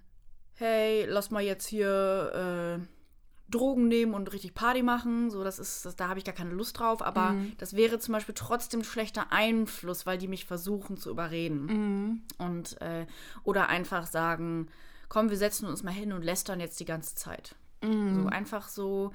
hey, 0.56 1.06
lass 1.06 1.32
mal 1.32 1.44
jetzt 1.44 1.68
hier 1.68 2.80
äh, 2.82 2.97
Drogen 3.50 3.88
nehmen 3.88 4.14
und 4.14 4.32
richtig 4.34 4.54
Party 4.54 4.84
machen. 4.84 5.30
So, 5.30 5.44
das 5.44 5.60
ist, 5.60 5.86
das, 5.86 5.96
da 5.96 6.10
habe 6.10 6.20
ich 6.20 6.26
gar 6.26 6.36
keine 6.36 6.52
Lust 6.52 6.80
drauf. 6.80 7.02
Aber 7.02 7.32
mhm. 7.32 7.54
das 7.58 7.76
wäre 7.76 8.00
zum 8.00 8.14
Beispiel 8.14 8.36
trotzdem 8.36 8.84
schlechter 8.84 9.32
Einfluss, 9.32 10.06
weil 10.06 10.18
die 10.18 10.28
mich 10.28 10.46
versuchen 10.46 10.98
zu 10.98 11.10
überreden. 11.10 11.66
Mhm. 11.66 12.22
Und 12.38 12.82
äh, 12.82 13.06
oder 13.44 13.70
einfach 13.70 14.06
sagen, 14.06 14.68
komm, 15.10 15.30
wir 15.30 15.38
setzen 15.38 15.68
uns 15.68 15.84
mal 15.84 15.92
hin 15.92 16.12
und 16.12 16.24
lästern 16.24 16.60
jetzt 16.60 16.80
die 16.80 16.86
ganze 16.86 17.16
Zeit. 17.16 17.56
Mhm. 17.82 18.24
So 18.24 18.28
einfach 18.28 18.68
so 18.68 19.12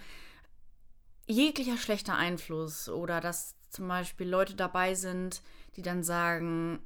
jeglicher 1.27 1.77
schlechter 1.77 2.17
Einfluss. 2.17 2.89
Oder 2.89 3.21
dass 3.21 3.55
zum 3.69 3.89
Beispiel 3.89 4.29
Leute 4.29 4.55
dabei 4.55 4.95
sind, 4.95 5.43
die 5.77 5.83
dann 5.83 6.03
sagen, 6.03 6.81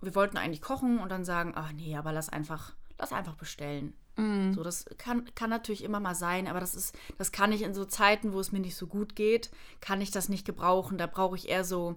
wir 0.00 0.14
wollten 0.14 0.36
eigentlich 0.36 0.62
kochen 0.62 0.98
und 0.98 1.08
dann 1.08 1.24
sagen, 1.24 1.52
ach 1.56 1.72
nee, 1.72 1.96
aber 1.96 2.12
lass 2.12 2.28
einfach, 2.28 2.74
lass 2.98 3.12
einfach 3.12 3.34
bestellen. 3.34 3.94
Mhm. 4.16 4.54
So, 4.54 4.62
das 4.62 4.86
kann, 4.98 5.24
kann 5.34 5.50
natürlich 5.50 5.84
immer 5.84 6.00
mal 6.00 6.14
sein, 6.14 6.46
aber 6.46 6.60
das 6.60 6.74
ist, 6.74 6.94
das 7.18 7.32
kann 7.32 7.52
ich 7.52 7.62
in 7.62 7.74
so 7.74 7.84
Zeiten, 7.84 8.32
wo 8.32 8.40
es 8.40 8.52
mir 8.52 8.60
nicht 8.60 8.76
so 8.76 8.86
gut 8.86 9.14
geht, 9.14 9.50
kann 9.80 10.00
ich 10.00 10.10
das 10.10 10.28
nicht 10.28 10.46
gebrauchen. 10.46 10.98
Da 10.98 11.06
brauche 11.06 11.36
ich 11.36 11.48
eher 11.48 11.64
so, 11.64 11.96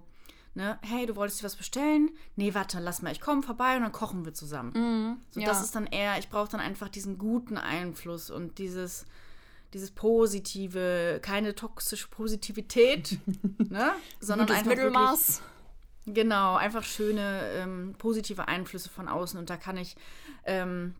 ne, 0.54 0.78
hey, 0.82 1.06
du 1.06 1.16
wolltest 1.16 1.40
dir 1.40 1.44
was 1.44 1.56
bestellen? 1.56 2.10
Nee, 2.36 2.54
warte, 2.54 2.80
lass 2.80 3.02
mal, 3.02 3.12
ich 3.12 3.20
komme 3.20 3.42
vorbei 3.42 3.76
und 3.76 3.82
dann 3.82 3.92
kochen 3.92 4.24
wir 4.24 4.34
zusammen. 4.34 4.72
Mhm. 4.74 5.16
So, 5.30 5.40
ja. 5.40 5.46
das 5.46 5.62
ist 5.62 5.74
dann 5.74 5.86
eher, 5.86 6.18
ich 6.18 6.28
brauche 6.28 6.50
dann 6.50 6.60
einfach 6.60 6.88
diesen 6.88 7.18
guten 7.18 7.56
Einfluss 7.56 8.30
und 8.30 8.58
dieses, 8.58 9.06
dieses 9.72 9.90
positive, 9.90 11.20
keine 11.22 11.54
toxische 11.54 12.08
Positivität, 12.08 13.18
ne? 13.58 13.92
sondern 14.20 14.46
Gutes 14.46 14.58
einfach 14.60 14.76
Mittelmaß. 14.76 15.42
Wirklich, 16.04 16.14
genau, 16.14 16.56
einfach 16.56 16.84
schöne 16.84 17.42
ähm, 17.54 17.94
positive 17.96 18.48
Einflüsse 18.48 18.90
von 18.90 19.08
außen 19.08 19.38
und 19.38 19.48
da 19.48 19.56
kann 19.56 19.76
ich 19.76 19.96
ähm, 20.44 20.94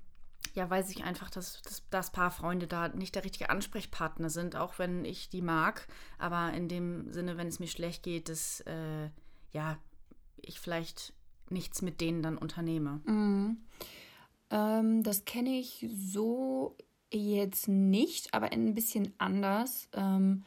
ja, 0.55 0.69
weiß 0.69 0.91
ich 0.91 1.05
einfach, 1.05 1.31
dass, 1.31 1.63
dass 1.63 1.83
das 1.91 2.11
Paar 2.11 2.31
Freunde 2.31 2.67
da 2.67 2.89
nicht 2.89 3.15
der 3.15 3.25
richtige 3.25 3.51
Ansprechpartner 3.51 4.31
sind, 4.31 4.57
auch 4.57 4.79
wenn 4.79 5.05
ich 5.05 5.29
die 5.29 5.43
mag. 5.43 5.87
Aber 6.19 6.53
in 6.53 6.69
dem 6.69 7.13
Sinne, 7.13 7.37
wenn 7.37 7.49
es 7.49 7.61
mir 7.61 7.69
schlecht 7.69 8.03
geht, 8.03 8.29
dass 8.29 8.61
äh, 8.63 9.09
ja, 9.53 9.79
ich 10.37 10.61
vielleicht 10.61 11.13
nichts 11.49 11.83
mit 11.83 12.01
denen 12.01 12.23
dann 12.23 12.39
unternehme. 12.39 13.01
Mhm. 13.05 13.59
Ähm, 14.51 15.03
das 15.03 15.25
kenne 15.25 15.59
ich 15.59 15.87
so 15.97 16.77
jetzt 17.13 17.69
nicht, 17.69 18.35
aber 18.35 18.53
ein 18.53 18.75
bisschen 18.75 19.13
anders. 19.19 19.89
Ähm, 19.93 20.45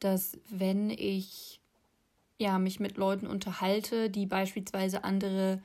dass 0.00 0.38
wenn 0.50 0.90
ich 0.90 1.60
ja, 2.38 2.58
mich 2.58 2.80
mit 2.80 2.96
Leuten 2.96 3.26
unterhalte, 3.26 4.10
die 4.10 4.26
beispielsweise 4.26 5.04
andere 5.04 5.62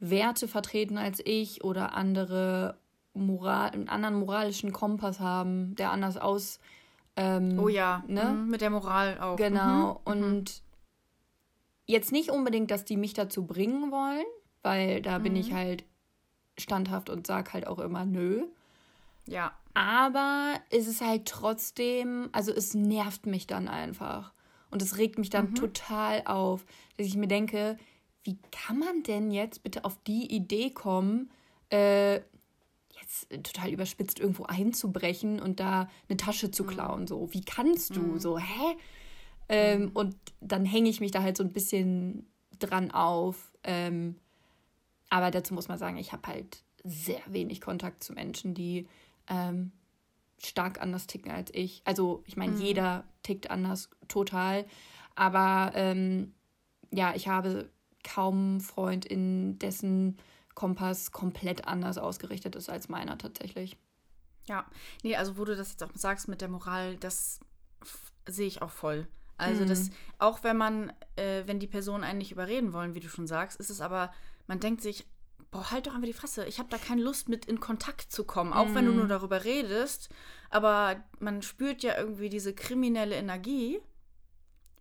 Werte 0.00 0.48
vertreten 0.48 0.98
als 0.98 1.20
ich 1.24 1.62
oder 1.62 1.94
andere 1.94 2.76
Moral, 3.14 3.70
einen 3.70 3.88
anderen 3.88 4.16
moralischen 4.16 4.72
Kompass 4.72 5.20
haben, 5.20 5.74
der 5.76 5.90
anders 5.90 6.16
aus. 6.16 6.60
Ähm, 7.16 7.58
oh 7.58 7.68
ja, 7.68 8.04
ne? 8.06 8.24
Mhm, 8.24 8.50
mit 8.50 8.60
der 8.60 8.70
Moral 8.70 9.20
auch. 9.20 9.36
Genau. 9.36 10.00
Mhm. 10.06 10.18
mhm. 10.18 10.24
Und 10.24 10.62
jetzt 11.86 12.12
nicht 12.12 12.30
unbedingt, 12.30 12.70
dass 12.70 12.84
die 12.84 12.96
mich 12.96 13.12
dazu 13.12 13.46
bringen 13.46 13.90
wollen, 13.90 14.24
weil 14.62 15.02
da 15.02 15.18
mhm. 15.18 15.22
bin 15.24 15.36
ich 15.36 15.50
mhm. 15.50 15.56
halt 15.56 15.84
standhaft 16.58 17.10
und 17.10 17.26
sag 17.26 17.52
halt 17.52 17.66
auch 17.66 17.78
immer 17.78 18.04
nö. 18.04 18.44
Ja. 19.26 19.52
Aber 19.74 20.54
es 20.70 20.86
ist 20.86 21.00
halt 21.00 21.26
trotzdem, 21.26 22.28
also 22.32 22.52
es 22.52 22.74
nervt 22.74 23.26
mich 23.26 23.46
dann 23.46 23.68
einfach. 23.68 24.32
Und 24.70 24.82
es 24.82 24.96
regt 24.96 25.18
mich 25.18 25.30
dann 25.30 25.50
mhm. 25.50 25.54
total 25.54 26.22
auf, 26.24 26.64
dass 26.96 27.06
ich 27.06 27.16
mir 27.16 27.28
denke, 27.28 27.76
wie 28.24 28.38
kann 28.50 28.78
man 28.78 29.02
denn 29.02 29.30
jetzt 29.30 29.62
bitte 29.62 29.84
auf 29.84 29.98
die 30.06 30.34
Idee 30.34 30.70
kommen, 30.70 31.30
äh, 31.70 32.20
jetzt 33.12 33.52
total 33.52 33.70
überspitzt 33.72 34.20
irgendwo 34.20 34.44
einzubrechen 34.44 35.40
und 35.40 35.60
da 35.60 35.88
eine 36.08 36.16
Tasche 36.16 36.50
zu 36.50 36.64
mhm. 36.64 36.68
klauen? 36.68 37.06
So, 37.06 37.32
wie 37.32 37.44
kannst 37.44 37.96
du? 37.96 38.00
Mhm. 38.00 38.18
So, 38.18 38.38
hä? 38.38 38.76
Ähm, 39.48 39.82
mhm. 39.82 39.90
und 39.94 40.16
dann 40.40 40.64
hänge 40.64 40.88
ich 40.88 41.00
mich 41.00 41.10
da 41.10 41.22
halt 41.22 41.36
so 41.36 41.44
ein 41.44 41.52
bisschen 41.52 42.26
dran 42.58 42.90
auf. 42.90 43.52
Ähm, 43.64 44.16
aber 45.10 45.30
dazu 45.30 45.52
muss 45.54 45.68
man 45.68 45.78
sagen, 45.78 45.98
ich 45.98 46.12
habe 46.12 46.26
halt 46.26 46.62
sehr 46.84 47.20
wenig 47.26 47.60
Kontakt 47.60 48.02
zu 48.02 48.12
Menschen, 48.12 48.54
die 48.54 48.88
ähm, 49.28 49.72
stark 50.38 50.80
anders 50.80 51.06
ticken 51.06 51.30
als 51.30 51.52
ich. 51.54 51.82
Also 51.84 52.22
ich 52.26 52.36
meine, 52.36 52.52
mhm. 52.52 52.60
jeder 52.60 53.04
tickt 53.22 53.50
anders 53.50 53.90
total. 54.08 54.64
Aber 55.14 55.72
ähm, 55.74 56.32
ja, 56.90 57.14
ich 57.14 57.28
habe 57.28 57.70
kaum 58.02 58.60
Freund, 58.60 59.04
in 59.04 59.58
dessen 59.58 60.16
Kompass 60.54 61.12
komplett 61.12 61.66
anders 61.66 61.98
ausgerichtet 61.98 62.56
ist 62.56 62.68
als 62.68 62.88
meiner 62.88 63.18
tatsächlich. 63.18 63.76
Ja, 64.46 64.66
nee, 65.02 65.16
also 65.16 65.36
wo 65.38 65.44
du 65.44 65.56
das 65.56 65.70
jetzt 65.70 65.82
auch 65.82 65.90
sagst 65.94 66.28
mit 66.28 66.40
der 66.40 66.48
Moral, 66.48 66.96
das 66.96 67.40
sehe 68.26 68.46
ich 68.46 68.62
auch 68.62 68.70
voll. 68.70 69.06
Also 69.36 69.64
mhm. 69.64 69.68
das, 69.68 69.90
auch 70.18 70.44
wenn 70.44 70.56
man, 70.56 70.92
äh, 71.16 71.42
wenn 71.46 71.58
die 71.58 71.66
Personen 71.66 72.04
einen 72.04 72.18
nicht 72.18 72.32
überreden 72.32 72.72
wollen, 72.72 72.94
wie 72.94 73.00
du 73.00 73.08
schon 73.08 73.26
sagst, 73.26 73.58
ist 73.58 73.70
es 73.70 73.80
aber, 73.80 74.12
man 74.46 74.60
denkt 74.60 74.82
sich, 74.82 75.06
boah, 75.50 75.70
halt 75.70 75.86
doch 75.86 75.94
einfach 75.94 76.06
die 76.06 76.12
Fresse. 76.12 76.46
Ich 76.46 76.58
habe 76.58 76.68
da 76.70 76.78
keine 76.78 77.02
Lust 77.02 77.28
mit 77.28 77.44
in 77.44 77.60
Kontakt 77.60 78.12
zu 78.12 78.24
kommen, 78.24 78.52
auch 78.52 78.68
mm. 78.68 78.74
wenn 78.74 78.86
du 78.86 78.92
nur 78.92 79.04
mhm. 79.04 79.10
darüber 79.10 79.44
redest. 79.44 80.08
Aber 80.50 80.96
man 81.18 81.42
spürt 81.42 81.82
ja 81.82 81.96
irgendwie 81.96 82.28
diese 82.28 82.54
kriminelle 82.54 83.14
Energie, 83.14 83.80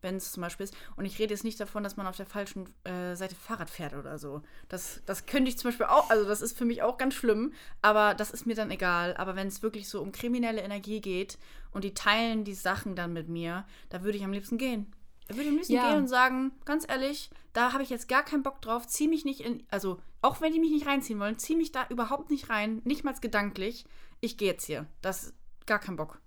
wenn 0.01 0.15
es 0.15 0.31
zum 0.31 0.41
Beispiel 0.41 0.65
ist. 0.65 0.75
Und 0.95 1.05
ich 1.05 1.19
rede 1.19 1.33
jetzt 1.33 1.43
nicht 1.43 1.59
davon, 1.59 1.83
dass 1.83 1.97
man 1.97 2.07
auf 2.07 2.17
der 2.17 2.25
falschen 2.25 2.67
äh, 2.83 3.15
Seite 3.15 3.35
Fahrrad 3.35 3.69
fährt 3.69 3.93
oder 3.93 4.17
so. 4.17 4.41
Das, 4.69 5.01
das 5.05 5.25
könnte 5.25 5.49
ich 5.49 5.57
zum 5.57 5.69
Beispiel 5.69 5.85
auch, 5.85 6.09
also 6.09 6.25
das 6.27 6.41
ist 6.41 6.57
für 6.57 6.65
mich 6.65 6.81
auch 6.81 6.97
ganz 6.97 7.13
schlimm, 7.13 7.53
aber 7.81 8.13
das 8.13 8.31
ist 8.31 8.45
mir 8.45 8.55
dann 8.55 8.71
egal. 8.71 9.15
Aber 9.17 9.35
wenn 9.35 9.47
es 9.47 9.63
wirklich 9.63 9.87
so 9.87 10.01
um 10.01 10.11
kriminelle 10.11 10.61
Energie 10.61 11.01
geht 11.01 11.37
und 11.71 11.83
die 11.83 11.93
teilen 11.93 12.43
die 12.43 12.53
Sachen 12.53 12.95
dann 12.95 13.13
mit 13.13 13.29
mir, 13.29 13.65
da 13.89 14.03
würde 14.03 14.17
ich 14.17 14.23
am 14.23 14.33
liebsten 14.33 14.57
gehen. 14.57 14.91
Da 15.27 15.35
würde 15.35 15.43
ich 15.43 15.49
am 15.49 15.55
liebsten 15.55 15.73
ja. 15.73 15.89
gehen 15.89 15.99
und 15.99 16.07
sagen, 16.07 16.51
ganz 16.65 16.85
ehrlich, 16.87 17.29
da 17.53 17.73
habe 17.73 17.83
ich 17.83 17.89
jetzt 17.89 18.09
gar 18.09 18.23
keinen 18.23 18.43
Bock 18.43 18.61
drauf, 18.61 18.87
zieh 18.87 19.07
mich 19.07 19.23
nicht 19.25 19.41
in, 19.41 19.63
also 19.69 19.99
auch 20.21 20.41
wenn 20.41 20.53
die 20.53 20.59
mich 20.59 20.71
nicht 20.71 20.87
reinziehen 20.87 21.19
wollen, 21.19 21.37
zieh 21.37 21.55
mich 21.55 21.71
da 21.71 21.85
überhaupt 21.89 22.29
nicht 22.29 22.49
rein, 22.49 22.81
nicht 22.83 23.03
mal 23.03 23.13
gedanklich. 23.19 23.85
Ich 24.19 24.37
gehe 24.37 24.51
jetzt 24.51 24.65
hier. 24.65 24.87
Das 25.01 25.23
ist 25.23 25.33
gar 25.65 25.79
kein 25.79 25.95
Bock. 25.95 26.19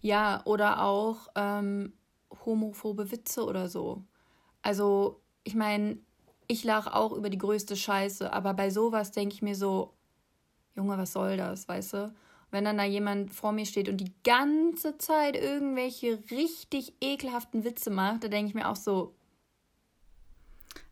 Ja, 0.00 0.42
oder 0.46 0.82
auch 0.82 1.28
ähm, 1.36 1.92
homophobe 2.44 3.10
Witze 3.10 3.44
oder 3.44 3.68
so. 3.68 4.04
Also, 4.62 5.20
ich 5.44 5.54
meine, 5.54 5.98
ich 6.46 6.64
lache 6.64 6.94
auch 6.94 7.12
über 7.12 7.30
die 7.30 7.38
größte 7.38 7.76
Scheiße, 7.76 8.32
aber 8.32 8.54
bei 8.54 8.70
sowas 8.70 9.12
denke 9.12 9.34
ich 9.34 9.42
mir 9.42 9.54
so, 9.54 9.94
Junge, 10.74 10.98
was 10.98 11.12
soll 11.12 11.36
das, 11.36 11.68
weißt 11.68 11.92
du? 11.94 12.14
Wenn 12.50 12.64
dann 12.64 12.78
da 12.78 12.84
jemand 12.84 13.32
vor 13.32 13.52
mir 13.52 13.64
steht 13.64 13.88
und 13.88 13.98
die 13.98 14.12
ganze 14.24 14.98
Zeit 14.98 15.36
irgendwelche 15.36 16.18
richtig 16.30 16.94
ekelhaften 17.00 17.64
Witze 17.64 17.90
macht, 17.90 18.24
da 18.24 18.28
denke 18.28 18.48
ich 18.48 18.54
mir 18.54 18.68
auch 18.68 18.76
so. 18.76 19.14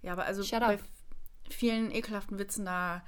Ja, 0.02 0.12
aber 0.12 0.24
also 0.24 0.44
bei 0.58 0.74
up. 0.74 0.80
vielen 1.50 1.90
ekelhaften 1.90 2.38
Witzen, 2.38 2.64
da 2.64 3.02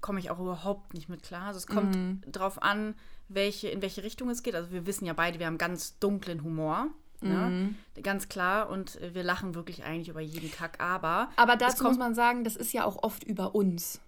komme 0.00 0.20
ich 0.20 0.30
auch 0.30 0.38
überhaupt 0.38 0.94
nicht 0.94 1.08
mit 1.08 1.24
klar. 1.24 1.46
Also 1.46 1.58
es 1.58 1.66
kommt 1.66 1.96
mhm. 1.96 2.22
drauf 2.30 2.62
an, 2.62 2.94
welche, 3.28 3.68
in 3.68 3.82
welche 3.82 4.04
Richtung 4.04 4.30
es 4.30 4.44
geht. 4.44 4.54
Also 4.54 4.70
wir 4.70 4.86
wissen 4.86 5.06
ja 5.06 5.12
beide, 5.12 5.40
wir 5.40 5.46
haben 5.46 5.58
ganz 5.58 5.98
dunklen 5.98 6.44
Humor. 6.44 6.88
Ne? 7.20 7.74
Mhm. 7.94 8.02
Ganz 8.02 8.28
klar. 8.28 8.68
Und 8.68 8.98
wir 9.00 9.22
lachen 9.22 9.54
wirklich 9.54 9.84
eigentlich 9.84 10.08
über 10.08 10.20
jeden 10.20 10.50
Kack. 10.50 10.80
Aber. 10.80 11.30
Aber 11.36 11.56
dazu 11.56 11.84
muss 11.84 11.98
man 11.98 12.14
sagen, 12.14 12.44
das 12.44 12.56
ist 12.56 12.72
ja 12.72 12.84
auch 12.84 13.02
oft 13.02 13.24
über 13.24 13.54
uns. 13.54 14.00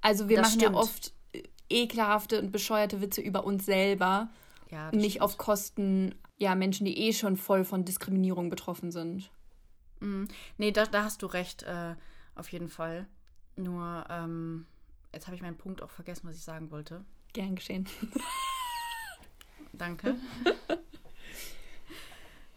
Also 0.00 0.28
wir 0.28 0.40
machen 0.40 0.60
stimmt. 0.60 0.74
ja 0.74 0.80
oft 0.80 1.12
ekelhafte 1.68 2.40
und 2.40 2.52
bescheuerte 2.52 3.00
Witze 3.00 3.20
über 3.20 3.44
uns 3.44 3.66
selber. 3.66 4.28
Ja, 4.70 4.90
nicht 4.92 5.12
stimmt. 5.12 5.22
auf 5.22 5.38
Kosten 5.38 6.14
ja, 6.38 6.54
Menschen, 6.54 6.84
die 6.84 6.98
eh 6.98 7.12
schon 7.12 7.36
voll 7.36 7.64
von 7.64 7.84
Diskriminierung 7.84 8.50
betroffen 8.50 8.90
sind. 8.92 9.30
Mhm. 10.00 10.28
Nee, 10.58 10.70
da, 10.70 10.84
da 10.84 11.04
hast 11.04 11.22
du 11.22 11.26
recht, 11.26 11.62
äh, 11.62 11.94
auf 12.34 12.50
jeden 12.52 12.68
Fall. 12.68 13.06
Nur, 13.56 14.04
ähm, 14.10 14.66
jetzt 15.12 15.26
habe 15.26 15.34
ich 15.34 15.42
meinen 15.42 15.56
Punkt 15.56 15.82
auch 15.82 15.90
vergessen, 15.90 16.28
was 16.28 16.36
ich 16.36 16.44
sagen 16.44 16.70
wollte. 16.70 17.04
Gern 17.32 17.56
geschehen. 17.56 17.88
Danke. 19.72 20.16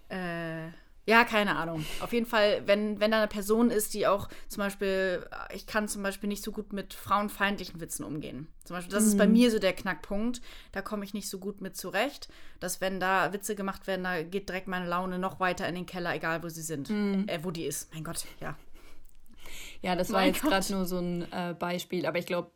Äh, 0.10 0.70
ja, 1.10 1.24
keine 1.24 1.56
Ahnung. 1.56 1.84
Auf 2.02 2.14
jeden 2.14 2.28
Fall, 2.28 2.62
wenn, 2.68 3.00
wenn 3.00 3.10
da 3.10 3.18
eine 3.18 3.28
Person 3.28 3.72
ist, 3.72 3.96
die 3.96 4.06
auch 4.06 4.30
zum 4.48 4.62
Beispiel, 4.62 5.28
ich 5.52 5.66
kann 5.66 5.88
zum 5.88 6.04
Beispiel 6.04 6.30
nicht 6.30 6.44
so 6.44 6.52
gut 6.52 6.72
mit 6.72 6.94
frauenfeindlichen 6.94 7.80
Witzen 7.80 8.04
umgehen. 8.04 8.48
Zum 8.64 8.76
Beispiel, 8.76 8.94
das 8.94 9.06
mhm. 9.06 9.10
ist 9.10 9.18
bei 9.18 9.26
mhm. 9.26 9.34
mir 9.34 9.50
so 9.50 9.58
der 9.58 9.74
Knackpunkt. 9.74 10.40
Da 10.72 10.84
komme 10.84 11.04
ich 11.04 11.16
nicht 11.16 11.28
so 11.28 11.40
gut 11.40 11.62
mit 11.62 11.76
zurecht, 11.76 12.30
dass 12.60 12.80
wenn 12.80 13.00
da 13.00 13.34
Witze 13.34 13.56
gemacht 13.56 13.88
werden, 13.88 14.04
da 14.04 14.22
geht 14.22 14.50
direkt 14.50 14.68
meine 14.68 14.86
Laune 14.86 15.18
noch 15.18 15.40
weiter 15.40 15.68
in 15.68 15.74
den 15.74 15.88
Keller, 15.88 16.14
egal 16.14 16.44
wo 16.44 16.50
sie 16.50 16.62
sind. 16.62 16.92
Mhm. 16.92 17.28
Äh, 17.28 17.44
wo 17.44 17.50
die 17.50 17.66
ist. 17.66 17.92
Mein 17.92 18.04
Gott, 18.04 18.26
ja. 18.40 18.56
Ja, 19.82 19.96
das 19.96 20.12
war 20.12 20.20
mein 20.20 20.34
jetzt 20.34 20.44
gerade 20.44 20.74
nur 20.74 20.86
so 20.86 21.00
ein 21.00 21.26
äh, 21.32 21.56
Beispiel, 21.58 22.06
aber 22.06 22.20
ich 22.20 22.28
glaube, 22.28 22.52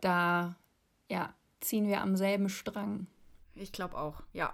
da 0.00 0.56
ja, 1.08 1.32
ziehen 1.60 1.86
wir 1.86 2.00
am 2.00 2.16
selben 2.16 2.48
Strang. 2.48 3.06
Ich 3.54 3.70
glaube 3.70 3.96
auch, 3.96 4.24
ja 4.32 4.52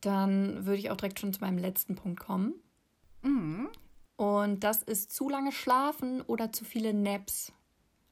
dann 0.00 0.66
würde 0.66 0.78
ich 0.78 0.90
auch 0.90 0.96
direkt 0.96 1.20
schon 1.20 1.32
zu 1.32 1.40
meinem 1.40 1.58
letzten 1.58 1.94
Punkt 1.94 2.20
kommen. 2.20 2.54
Mhm. 3.22 3.68
Und 4.16 4.64
das 4.64 4.82
ist 4.82 5.12
zu 5.12 5.28
lange 5.28 5.52
schlafen 5.52 6.20
oder 6.22 6.52
zu 6.52 6.64
viele 6.64 6.92
Naps 6.92 7.52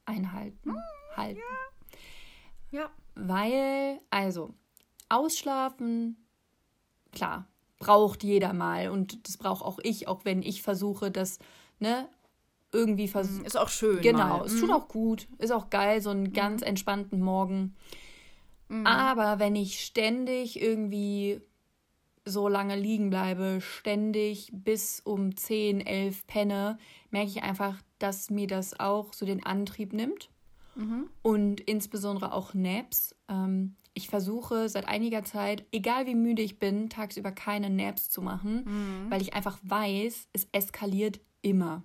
einhalten. 0.05 0.71
Mhm, 0.71 0.77
halten. 1.15 1.41
Ja. 2.71 2.79
ja. 2.79 2.89
Weil, 3.15 3.99
also, 4.09 4.53
ausschlafen, 5.09 6.17
klar, 7.11 7.47
braucht 7.79 8.23
jeder 8.23 8.53
mal. 8.53 8.89
Und 8.89 9.27
das 9.27 9.37
brauche 9.37 9.65
auch 9.65 9.79
ich, 9.83 10.07
auch 10.07 10.25
wenn 10.25 10.41
ich 10.41 10.61
versuche, 10.61 11.11
das, 11.11 11.39
ne, 11.79 12.07
irgendwie 12.71 13.07
versuche. 13.07 13.39
Mhm, 13.39 13.45
ist 13.45 13.57
auch 13.57 13.69
schön. 13.69 14.01
Genau, 14.01 14.39
mal. 14.39 14.45
es 14.45 14.59
tut 14.59 14.69
mhm. 14.69 14.75
auch 14.75 14.87
gut. 14.87 15.27
Ist 15.37 15.51
auch 15.51 15.69
geil, 15.69 16.01
so 16.01 16.11
einen 16.11 16.23
mhm. 16.23 16.33
ganz 16.33 16.61
entspannten 16.61 17.21
Morgen. 17.21 17.75
Mhm. 18.67 18.85
Aber 18.85 19.39
wenn 19.39 19.55
ich 19.55 19.81
ständig 19.81 20.61
irgendwie 20.61 21.41
so 22.25 22.47
lange 22.47 22.75
liegen 22.75 23.09
bleibe, 23.09 23.59
ständig 23.61 24.49
bis 24.53 24.99
um 24.99 25.35
10, 25.35 25.81
11 25.81 26.27
penne, 26.27 26.77
merke 27.11 27.29
ich 27.29 27.43
einfach, 27.43 27.75
dass 27.97 28.29
mir 28.29 28.47
das 28.47 28.79
auch 28.79 29.13
so 29.13 29.25
den 29.25 29.45
Antrieb 29.45 29.93
nimmt. 29.93 30.29
Mhm. 30.75 31.09
Und 31.21 31.61
insbesondere 31.61 32.33
auch 32.33 32.53
Naps. 32.53 33.15
Ähm, 33.27 33.75
ich 33.93 34.07
versuche 34.07 34.69
seit 34.69 34.87
einiger 34.87 35.23
Zeit, 35.23 35.65
egal 35.71 36.05
wie 36.05 36.15
müde 36.15 36.41
ich 36.41 36.59
bin, 36.59 36.89
tagsüber 36.89 37.31
keine 37.31 37.69
Naps 37.69 38.09
zu 38.09 38.21
machen, 38.21 38.63
mhm. 38.65 39.11
weil 39.11 39.21
ich 39.21 39.33
einfach 39.33 39.57
weiß, 39.63 40.27
es 40.31 40.47
eskaliert 40.51 41.19
immer. 41.41 41.83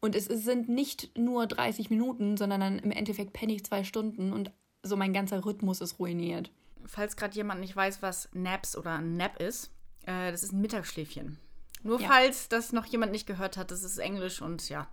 Und 0.00 0.14
es 0.14 0.26
sind 0.26 0.68
nicht 0.68 1.16
nur 1.18 1.46
30 1.46 1.90
Minuten, 1.90 2.36
sondern 2.36 2.60
dann 2.60 2.78
im 2.78 2.90
Endeffekt 2.90 3.32
penne 3.32 3.54
ich 3.54 3.64
zwei 3.64 3.84
Stunden 3.84 4.32
und 4.32 4.52
so 4.82 4.96
mein 4.96 5.14
ganzer 5.14 5.44
Rhythmus 5.44 5.80
ist 5.80 5.98
ruiniert 5.98 6.50
falls 6.86 7.16
gerade 7.16 7.34
jemand 7.34 7.60
nicht 7.60 7.74
weiß, 7.74 8.02
was 8.02 8.28
Naps 8.32 8.76
oder 8.76 9.00
Nap 9.00 9.40
ist, 9.40 9.70
äh, 10.06 10.30
das 10.30 10.42
ist 10.42 10.52
ein 10.52 10.60
Mittagsschläfchen. 10.60 11.38
Nur 11.82 12.00
ja. 12.00 12.08
falls 12.08 12.48
das 12.48 12.72
noch 12.72 12.86
jemand 12.86 13.12
nicht 13.12 13.26
gehört 13.26 13.56
hat, 13.56 13.70
das 13.70 13.82
ist 13.82 13.98
Englisch 13.98 14.40
und 14.40 14.68
ja. 14.68 14.88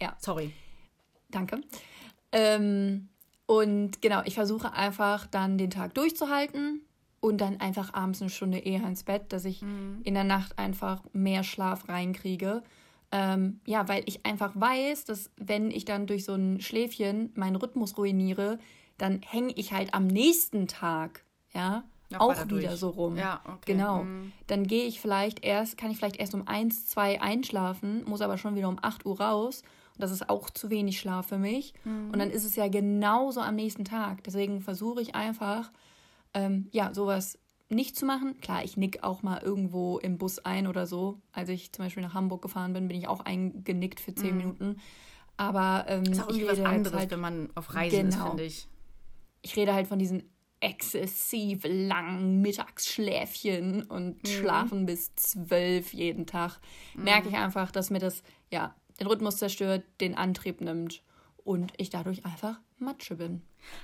Ja. 0.00 0.16
Sorry. 0.20 0.52
Danke. 1.28 1.60
Ähm, 2.32 3.08
und 3.46 4.00
genau, 4.00 4.22
ich 4.24 4.34
versuche 4.34 4.72
einfach 4.72 5.26
dann 5.26 5.58
den 5.58 5.70
Tag 5.70 5.94
durchzuhalten 5.94 6.82
und 7.20 7.40
dann 7.40 7.60
einfach 7.60 7.94
abends 7.94 8.20
eine 8.20 8.30
Stunde 8.30 8.58
eher 8.58 8.86
ins 8.86 9.02
Bett, 9.02 9.32
dass 9.32 9.44
ich 9.44 9.62
mhm. 9.62 10.00
in 10.04 10.14
der 10.14 10.24
Nacht 10.24 10.58
einfach 10.58 11.02
mehr 11.12 11.42
Schlaf 11.42 11.88
reinkriege. 11.88 12.62
Ähm, 13.10 13.60
ja, 13.66 13.88
weil 13.88 14.02
ich 14.06 14.24
einfach 14.26 14.52
weiß, 14.54 15.04
dass 15.04 15.30
wenn 15.36 15.70
ich 15.70 15.84
dann 15.84 16.06
durch 16.06 16.24
so 16.24 16.34
ein 16.34 16.60
Schläfchen 16.60 17.32
meinen 17.34 17.56
Rhythmus 17.56 17.96
ruiniere, 17.98 18.58
dann 18.98 19.20
hänge 19.22 19.52
ich 19.56 19.72
halt 19.72 19.94
am 19.94 20.06
nächsten 20.06 20.66
Tag 20.66 21.24
ja, 21.56 21.84
Noch 22.10 22.20
auch 22.20 22.48
wieder 22.48 22.76
so 22.76 22.90
rum. 22.90 23.16
Ja, 23.16 23.40
okay. 23.44 23.72
Genau. 23.72 24.04
Mhm. 24.04 24.32
Dann 24.46 24.66
gehe 24.66 24.84
ich 24.84 25.00
vielleicht 25.00 25.44
erst, 25.44 25.76
kann 25.76 25.90
ich 25.90 25.96
vielleicht 25.96 26.16
erst 26.16 26.34
um 26.34 26.46
1, 26.46 26.86
2 26.88 27.20
einschlafen, 27.20 28.04
muss 28.04 28.20
aber 28.20 28.38
schon 28.38 28.54
wieder 28.54 28.68
um 28.68 28.78
8 28.80 29.06
Uhr 29.06 29.20
raus. 29.20 29.62
Und 29.94 30.02
das 30.02 30.10
ist 30.10 30.28
auch 30.28 30.50
zu 30.50 30.70
wenig 30.70 31.00
Schlaf 31.00 31.26
für 31.26 31.38
mich. 31.38 31.72
Mhm. 31.84 32.10
Und 32.12 32.18
dann 32.18 32.30
ist 32.30 32.44
es 32.44 32.54
ja 32.54 32.68
genauso 32.68 33.40
am 33.40 33.56
nächsten 33.56 33.84
Tag. 33.84 34.22
Deswegen 34.24 34.60
versuche 34.60 35.00
ich 35.00 35.14
einfach, 35.14 35.72
ähm, 36.34 36.68
ja, 36.70 36.92
sowas 36.92 37.38
nicht 37.68 37.96
zu 37.96 38.06
machen. 38.06 38.38
Klar, 38.40 38.62
ich 38.62 38.76
nick 38.76 39.02
auch 39.02 39.22
mal 39.22 39.42
irgendwo 39.42 39.98
im 39.98 40.18
Bus 40.18 40.38
ein 40.38 40.66
oder 40.66 40.86
so. 40.86 41.18
Als 41.32 41.48
ich 41.48 41.72
zum 41.72 41.86
Beispiel 41.86 42.02
nach 42.02 42.14
Hamburg 42.14 42.42
gefahren 42.42 42.74
bin, 42.74 42.86
bin 42.86 42.98
ich 42.98 43.08
auch 43.08 43.20
eingenickt 43.20 43.98
für 43.98 44.14
10 44.14 44.30
mhm. 44.30 44.36
Minuten. 44.36 44.76
Aber 45.38 45.86
ähm, 45.88 46.04
ist 46.04 46.22
auch 46.22 46.28
irgendwie 46.28 46.48
was 46.48 46.60
anderes, 46.60 46.98
halt, 46.98 47.10
wenn 47.10 47.20
man 47.20 47.48
auf 47.54 47.74
Reisen 47.74 48.10
genau. 48.10 48.16
ist, 48.16 48.28
finde 48.28 48.44
ich. 48.44 48.68
Ich 49.42 49.56
rede 49.56 49.74
halt 49.74 49.86
von 49.86 49.98
diesen 49.98 50.22
exzessiv 50.66 51.62
langen 51.64 52.42
Mittagsschläfchen 52.42 53.84
und 53.84 54.22
mhm. 54.22 54.26
schlafen 54.28 54.86
bis 54.86 55.14
zwölf 55.14 55.94
jeden 55.94 56.26
Tag. 56.26 56.58
Mhm. 56.94 57.04
Merke 57.04 57.28
ich 57.28 57.36
einfach, 57.36 57.70
dass 57.70 57.90
mir 57.90 58.00
das 58.00 58.24
ja 58.50 58.74
den 58.98 59.06
Rhythmus 59.06 59.36
zerstört, 59.36 59.84
den 60.00 60.16
Antrieb 60.16 60.60
nimmt 60.60 61.02
und 61.44 61.72
ich 61.76 61.90
dadurch 61.90 62.24
einfach 62.24 62.58
Matsche 62.78 63.14
bin. 63.14 63.42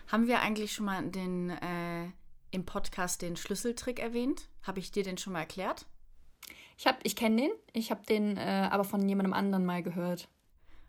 Haben 0.08 0.26
wir 0.26 0.40
eigentlich 0.40 0.72
schon 0.72 0.86
mal 0.86 1.02
den 1.08 1.50
äh, 1.50 2.10
im 2.50 2.64
Podcast 2.66 3.22
den 3.22 3.36
Schlüsseltrick 3.36 4.00
erwähnt? 4.00 4.48
Habe 4.64 4.80
ich 4.80 4.90
dir 4.90 5.04
den 5.04 5.18
schon 5.18 5.34
mal 5.34 5.40
erklärt? 5.40 5.86
Ich, 6.76 6.86
ich 7.04 7.14
kenne 7.14 7.42
den, 7.42 7.50
ich 7.72 7.92
habe 7.92 8.04
den 8.06 8.36
äh, 8.36 8.68
aber 8.70 8.82
von 8.82 9.08
jemandem 9.08 9.34
anderen 9.34 9.64
mal 9.64 9.84
gehört. 9.84 10.28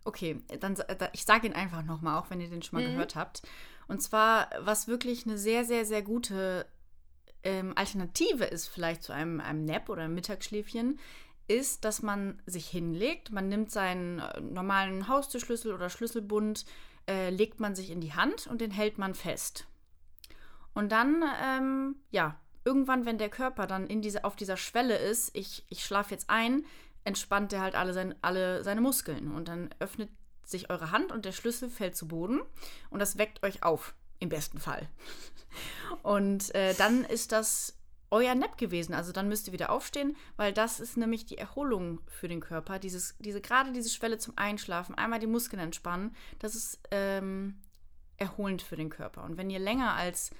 Okay, 0.05 0.41
dann 0.59 0.75
ich 1.13 1.23
sage 1.23 1.47
ihn 1.47 1.53
einfach 1.53 1.83
nochmal, 1.83 2.19
auch 2.19 2.29
wenn 2.29 2.41
ihr 2.41 2.49
den 2.49 2.63
schon 2.63 2.79
mal 2.79 2.87
mhm. 2.87 2.93
gehört 2.93 3.15
habt. 3.15 3.43
Und 3.93 3.99
zwar, 3.99 4.49
was 4.57 4.87
wirklich 4.87 5.27
eine 5.27 5.37
sehr, 5.37 5.65
sehr, 5.65 5.85
sehr 5.85 6.01
gute 6.01 6.65
ähm, 7.43 7.73
Alternative 7.75 8.43
ist, 8.43 8.67
vielleicht 8.67 9.03
zu 9.03 9.13
einem, 9.13 9.39
einem 9.39 9.65
Nap 9.65 9.87
oder 9.87 10.01
einem 10.01 10.15
Mittagsschläfchen, 10.15 10.99
ist, 11.47 11.85
dass 11.85 12.01
man 12.01 12.41
sich 12.47 12.67
hinlegt, 12.67 13.31
man 13.31 13.49
nimmt 13.49 13.69
seinen 13.69 14.17
äh, 14.17 14.41
normalen 14.41 15.07
Haustürschlüssel 15.07 15.71
oder 15.71 15.91
Schlüsselbund, 15.91 16.65
äh, 17.07 17.29
legt 17.29 17.59
man 17.59 17.75
sich 17.75 17.91
in 17.91 18.01
die 18.01 18.13
Hand 18.13 18.47
und 18.47 18.61
den 18.61 18.71
hält 18.71 18.97
man 18.97 19.13
fest. 19.13 19.67
Und 20.73 20.91
dann, 20.91 21.23
ähm, 21.45 21.97
ja, 22.09 22.39
irgendwann, 22.65 23.05
wenn 23.05 23.19
der 23.19 23.29
Körper 23.29 23.67
dann 23.67 23.85
in 23.85 24.01
diese, 24.01 24.23
auf 24.23 24.35
dieser 24.35 24.57
Schwelle 24.57 24.97
ist, 24.97 25.35
ich, 25.35 25.67
ich 25.69 25.85
schlafe 25.85 26.15
jetzt 26.15 26.31
ein, 26.31 26.65
entspannt 27.03 27.53
er 27.53 27.61
halt 27.61 27.75
alle, 27.75 27.93
sein, 27.93 28.15
alle 28.23 28.63
seine 28.63 28.81
Muskeln. 28.81 29.31
Und 29.31 29.49
dann 29.49 29.69
öffnet 29.77 30.09
sich 30.49 30.69
eure 30.69 30.91
Hand 30.91 31.11
und 31.11 31.25
der 31.25 31.31
Schlüssel 31.31 31.69
fällt 31.69 31.95
zu 31.95 32.07
Boden 32.07 32.41
und 32.89 32.99
das 32.99 33.17
weckt 33.17 33.43
euch 33.43 33.63
auf, 33.63 33.93
im 34.19 34.29
besten 34.29 34.59
Fall. 34.59 34.87
Und 36.01 36.53
äh, 36.55 36.73
dann 36.73 37.05
ist 37.05 37.31
das 37.31 37.77
euer 38.09 38.33
Nap 38.35 38.57
gewesen. 38.57 38.93
Also 38.93 39.11
dann 39.11 39.27
müsst 39.27 39.47
ihr 39.47 39.53
wieder 39.53 39.71
aufstehen, 39.71 40.15
weil 40.35 40.53
das 40.53 40.79
ist 40.79 40.97
nämlich 40.97 41.25
die 41.25 41.37
Erholung 41.37 41.99
für 42.07 42.27
den 42.27 42.39
Körper. 42.39 42.79
Dieses, 42.79 43.15
diese, 43.19 43.41
gerade 43.41 43.71
diese 43.71 43.89
Schwelle 43.89 44.17
zum 44.17 44.33
Einschlafen, 44.35 44.95
einmal 44.95 45.19
die 45.19 45.27
Muskeln 45.27 45.61
entspannen, 45.61 46.15
das 46.39 46.55
ist 46.55 46.79
ähm, 46.91 47.59
erholend 48.17 48.61
für 48.61 48.75
den 48.75 48.89
Körper. 48.89 49.23
Und 49.23 49.37
wenn 49.37 49.49
ihr 49.49 49.59
länger 49.59 49.93
als 49.93 50.31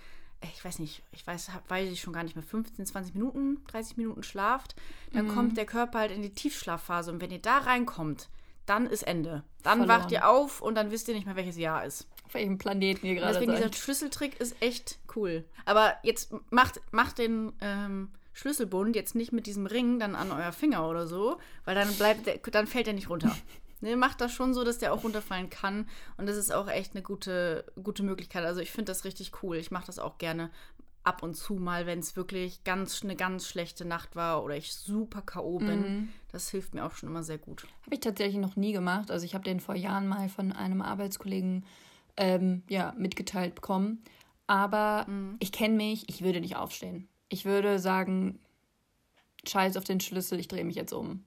ich 0.52 0.64
weiß 0.64 0.80
nicht, 0.80 1.04
ich 1.12 1.26
weiß, 1.26 1.50
weiß 1.68 1.90
ich 1.90 2.02
schon 2.02 2.14
gar 2.14 2.24
nicht 2.24 2.36
mehr, 2.36 2.44
15, 2.44 2.86
20 2.86 3.14
Minuten, 3.16 3.64
30 3.68 3.98
Minuten 3.98 4.24
schlaft, 4.24 4.76
dann 5.14 5.28
mhm. 5.28 5.34
kommt 5.34 5.58
der 5.58 5.66
Körper 5.66 6.00
halt 6.00 6.12
in 6.12 6.22
die 6.22 6.34
Tiefschlafphase. 6.34 7.12
Und 7.12 7.22
wenn 7.22 7.32
ihr 7.32 7.42
da 7.42 7.60
reinkommt, 7.60 8.30
dann 8.66 8.88
ist 8.88 9.04
Ende. 9.04 9.44
Dann 9.62 9.80
Verloren. 9.80 10.02
wacht 10.02 10.12
ihr 10.12 10.30
auf 10.30 10.62
und 10.62 10.76
dann 10.76 10.92
wisst 10.92 11.08
ihr 11.08 11.14
nicht 11.14 11.26
mehr, 11.26 11.36
welches 11.36 11.58
Jahr 11.58 11.86
ist. 11.86 12.08
Auf 12.26 12.34
welchem 12.34 12.58
Planeten 12.58 13.06
ihr 13.06 13.16
gerade 13.16 13.34
seid. 13.34 13.44
Deswegen 13.44 13.58
dieser 13.58 13.74
Schlüsseltrick 13.74 14.40
ist 14.40 14.56
echt 14.62 15.00
cool. 15.16 15.46
Aber 15.66 15.96
jetzt 16.04 16.34
macht, 16.50 16.82
macht 16.92 17.18
den 17.18 17.54
ähm, 17.62 18.10
Schlüsselbund 18.34 18.96
jetzt 18.96 19.16
nicht 19.16 19.32
mit 19.32 19.46
diesem 19.46 19.66
Ring 19.66 20.00
dann 20.00 20.16
an 20.16 20.32
euer 20.32 20.52
Finger 20.52 20.90
oder 20.90 21.08
so, 21.08 21.40
weil 21.66 21.76
dann 21.76 21.94
bleibt 21.94 22.26
der, 22.26 22.38
dann 22.38 22.68
fällt 22.68 22.88
er 22.88 22.94
nicht 22.94 23.10
runter. 23.10 23.36
Ne, 23.82 23.98
macht 23.98 24.22
das 24.22 24.32
schon 24.32 24.54
so, 24.54 24.64
dass 24.64 24.78
der 24.78 24.94
auch 24.94 25.04
runterfallen 25.04 25.50
kann. 25.50 25.90
Und 26.16 26.26
das 26.26 26.38
ist 26.38 26.54
auch 26.54 26.70
echt 26.70 26.96
eine 26.96 27.02
gute, 27.02 27.66
gute 27.84 28.02
Möglichkeit. 28.02 28.46
Also 28.46 28.62
ich 28.62 28.72
finde 28.72 28.94
das 28.94 29.04
richtig 29.04 29.44
cool. 29.44 29.58
Ich 29.58 29.72
mache 29.72 29.88
das 29.88 30.00
auch 30.00 30.18
gerne 30.20 30.52
ab 31.04 31.22
und 31.24 31.36
zu 31.36 31.56
mal, 31.56 31.86
wenn 31.86 32.00
es 32.00 32.16
wirklich 32.16 32.64
ganz 32.64 33.04
eine 33.04 33.16
ganz 33.16 33.48
schlechte 33.48 33.86
Nacht 33.86 34.16
war 34.16 34.44
oder 34.44 34.56
ich 34.56 34.74
super 34.74 35.22
K.O. 35.22 35.60
bin. 35.60 35.82
Mhm. 35.82 36.10
Das 36.32 36.50
hilft 36.50 36.74
mir 36.74 36.86
auch 36.86 36.94
schon 36.94 37.10
immer 37.10 37.24
sehr 37.24 37.38
gut. 37.38 37.68
Habe 37.86 37.96
ich 37.96 38.02
tatsächlich 38.02 38.40
noch 38.40 38.56
nie 38.56 38.72
gemacht. 38.72 39.12
Also 39.12 39.26
ich 39.26 39.34
habe 39.34 39.44
den 39.44 39.60
vor 39.60 39.76
Jahren 39.76 40.08
mal 40.08 40.30
von 40.30 40.52
einem 40.52 40.82
Arbeitskollegen 40.82 41.66
ähm, 42.18 42.64
ja, 42.70 42.94
mitgeteilt 42.98 43.56
bekommen. 43.56 44.04
Aber 44.48 45.06
mhm. 45.08 45.38
ich 45.40 45.52
kenne 45.52 45.76
mich, 45.76 46.08
ich 46.10 46.24
würde 46.24 46.40
nicht 46.40 46.56
aufstehen. 46.56 47.08
Ich 47.30 47.46
würde 47.46 47.80
sagen, 47.80 48.40
scheiß 49.48 49.78
auf 49.78 49.84
den 49.84 50.00
Schlüssel, 50.00 50.40
ich 50.40 50.48
drehe 50.48 50.66
mich 50.66 50.76
jetzt 50.76 50.94
um. 50.94 51.26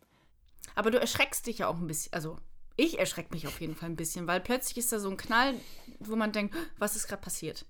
Aber 0.75 0.91
du 0.91 0.99
erschreckst 0.99 1.47
dich 1.47 1.59
ja 1.59 1.69
auch 1.69 1.77
ein 1.77 1.87
bisschen. 1.87 2.13
Also, 2.13 2.39
ich 2.77 2.99
erschrecke 2.99 3.33
mich 3.33 3.47
auf 3.47 3.61
jeden 3.61 3.75
Fall 3.75 3.89
ein 3.89 3.97
bisschen, 3.97 4.27
weil 4.27 4.41
plötzlich 4.41 4.79
ist 4.79 4.93
da 4.93 4.99
so 4.99 5.09
ein 5.11 5.17
Knall, 5.17 5.55
wo 5.99 6.17
man 6.17 6.33
denkt, 6.33 6.55
was 6.79 6.97
ist 6.97 7.09
gerade 7.09 7.23
passiert? 7.23 7.65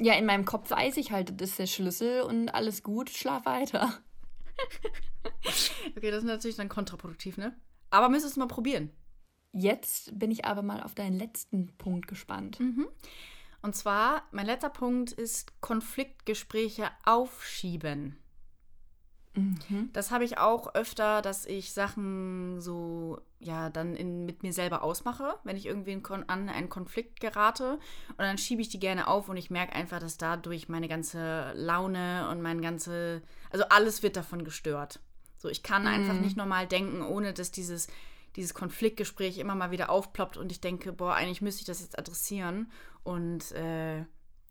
Ja, 0.00 0.14
in 0.14 0.26
meinem 0.26 0.44
Kopf 0.44 0.70
weiß 0.70 0.98
ich 0.98 1.10
halt, 1.10 1.40
das 1.40 1.50
ist 1.50 1.58
der 1.58 1.66
Schlüssel 1.66 2.22
und 2.22 2.50
alles 2.50 2.82
gut, 2.82 3.10
schlaf 3.10 3.46
weiter. 3.46 3.98
okay, 5.96 6.10
das 6.10 6.18
ist 6.18 6.24
natürlich 6.24 6.56
dann 6.56 6.68
kontraproduktiv, 6.68 7.38
ne? 7.38 7.56
Aber 7.90 8.08
müsstest 8.08 8.36
du 8.36 8.40
mal 8.40 8.46
probieren. 8.46 8.90
Jetzt 9.52 10.18
bin 10.18 10.30
ich 10.30 10.44
aber 10.44 10.62
mal 10.62 10.82
auf 10.82 10.94
deinen 10.94 11.18
letzten 11.18 11.74
Punkt 11.78 12.08
gespannt. 12.08 12.60
Mhm. 12.60 12.88
Und 13.62 13.74
zwar, 13.74 14.24
mein 14.32 14.46
letzter 14.46 14.68
Punkt 14.68 15.12
ist 15.12 15.60
Konfliktgespräche 15.62 16.90
aufschieben. 17.04 18.18
Mhm. 19.36 19.90
Das 19.92 20.10
habe 20.10 20.24
ich 20.24 20.38
auch 20.38 20.74
öfter, 20.74 21.22
dass 21.22 21.46
ich 21.46 21.72
Sachen 21.72 22.60
so, 22.60 23.20
ja, 23.38 23.70
dann 23.70 23.94
in, 23.94 24.24
mit 24.24 24.42
mir 24.42 24.52
selber 24.52 24.82
ausmache, 24.82 25.38
wenn 25.44 25.56
ich 25.56 25.66
irgendwie 25.66 25.92
in, 25.92 26.04
an 26.06 26.48
einen 26.48 26.68
Konflikt 26.68 27.20
gerate. 27.20 27.78
Und 28.08 28.18
dann 28.18 28.38
schiebe 28.38 28.62
ich 28.62 28.68
die 28.68 28.80
gerne 28.80 29.08
auf 29.08 29.28
und 29.28 29.36
ich 29.36 29.50
merke 29.50 29.74
einfach, 29.74 29.98
dass 29.98 30.16
dadurch 30.16 30.68
meine 30.68 30.88
ganze 30.88 31.52
Laune 31.54 32.28
und 32.30 32.40
mein 32.42 32.62
ganze, 32.62 33.22
also 33.50 33.64
alles 33.68 34.02
wird 34.02 34.16
davon 34.16 34.44
gestört. 34.44 35.00
So, 35.36 35.48
ich 35.48 35.62
kann 35.62 35.82
mhm. 35.82 35.88
einfach 35.88 36.14
nicht 36.14 36.36
normal 36.36 36.66
denken, 36.66 37.02
ohne 37.02 37.32
dass 37.32 37.50
dieses, 37.50 37.88
dieses 38.36 38.54
Konfliktgespräch 38.54 39.38
immer 39.38 39.54
mal 39.54 39.70
wieder 39.70 39.90
aufploppt 39.90 40.36
und 40.36 40.50
ich 40.50 40.60
denke, 40.60 40.92
boah, 40.92 41.14
eigentlich 41.14 41.42
müsste 41.42 41.60
ich 41.60 41.66
das 41.66 41.80
jetzt 41.80 41.98
adressieren. 41.98 42.70
Und, 43.04 43.52
äh, 43.52 44.04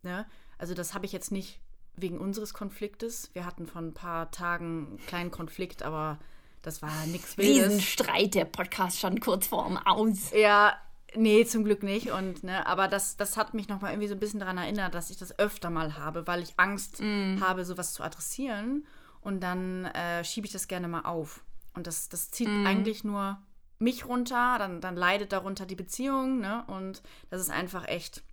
ne, 0.03 0.25
also 0.57 0.73
das 0.73 0.93
habe 0.93 1.05
ich 1.05 1.11
jetzt 1.11 1.31
nicht 1.31 1.59
wegen 1.98 2.20
unseres 2.20 2.54
Konfliktes. 2.54 3.30
Wir 3.34 3.46
hatten 3.46 3.68
vor 3.68 3.82
ein 3.82 3.93
paar 3.93 4.32
Tagen 4.32 4.88
einen 4.88 5.06
kleinen 5.08 5.32
Konflikt, 5.32 5.84
aber 5.84 6.20
das 6.62 6.82
war 6.82 7.06
nichts 7.08 7.38
Wildes. 7.38 7.68
Diesen 7.68 7.82
Streit, 7.82 8.34
der 8.34 8.46
Podcast 8.46 9.00
schon 9.00 9.20
kurz 9.20 9.48
vorm 9.48 9.78
Aus. 9.78 10.32
Ja, 10.32 10.76
nee, 11.16 11.46
zum 11.46 11.64
Glück 11.64 11.84
nicht. 11.84 12.12
Und, 12.12 12.43
ne, 12.43 12.66
aber 12.66 12.88
das, 12.88 13.18
das 13.18 13.38
hat 13.38 13.54
mich 13.54 13.68
nochmal 13.68 13.91
irgendwie 13.91 14.08
so 14.08 14.16
ein 14.16 14.20
bisschen 14.20 14.39
daran 14.39 14.58
erinnert, 14.58 14.96
dass 14.96 15.10
ich 15.10 15.18
das 15.18 15.38
öfter 15.38 15.70
mal 15.70 15.98
habe, 15.98 16.28
weil 16.28 16.41
ich 16.41 16.54
Angst 16.58 17.02
mm. 17.02 17.39
habe, 17.39 17.66
sowas 17.66 17.93
zu 17.93 18.04
adressieren. 18.04 18.86
Und 19.22 19.41
dann 19.41 19.86
äh, 19.86 20.24
schiebe 20.24 20.48
ich 20.48 20.54
das 20.54 20.68
gerne 20.68 20.88
mal 20.88 21.02
auf. 21.02 21.43
Und 21.74 21.88
das, 21.88 22.10
das 22.10 22.32
zieht 22.32 22.48
mm. 22.48 22.66
eigentlich 22.66 23.04
nur 23.04 23.39
mich 23.78 24.06
runter, 24.06 24.56
dann, 24.58 24.82
dann 24.82 24.96
leidet 24.96 25.32
darunter 25.34 25.66
die 25.66 25.76
Beziehung, 25.76 26.39
ne? 26.39 26.64
Und 26.68 27.02
das 27.30 27.41
ist 27.41 27.50
einfach 27.50 27.88
echt 27.88 28.24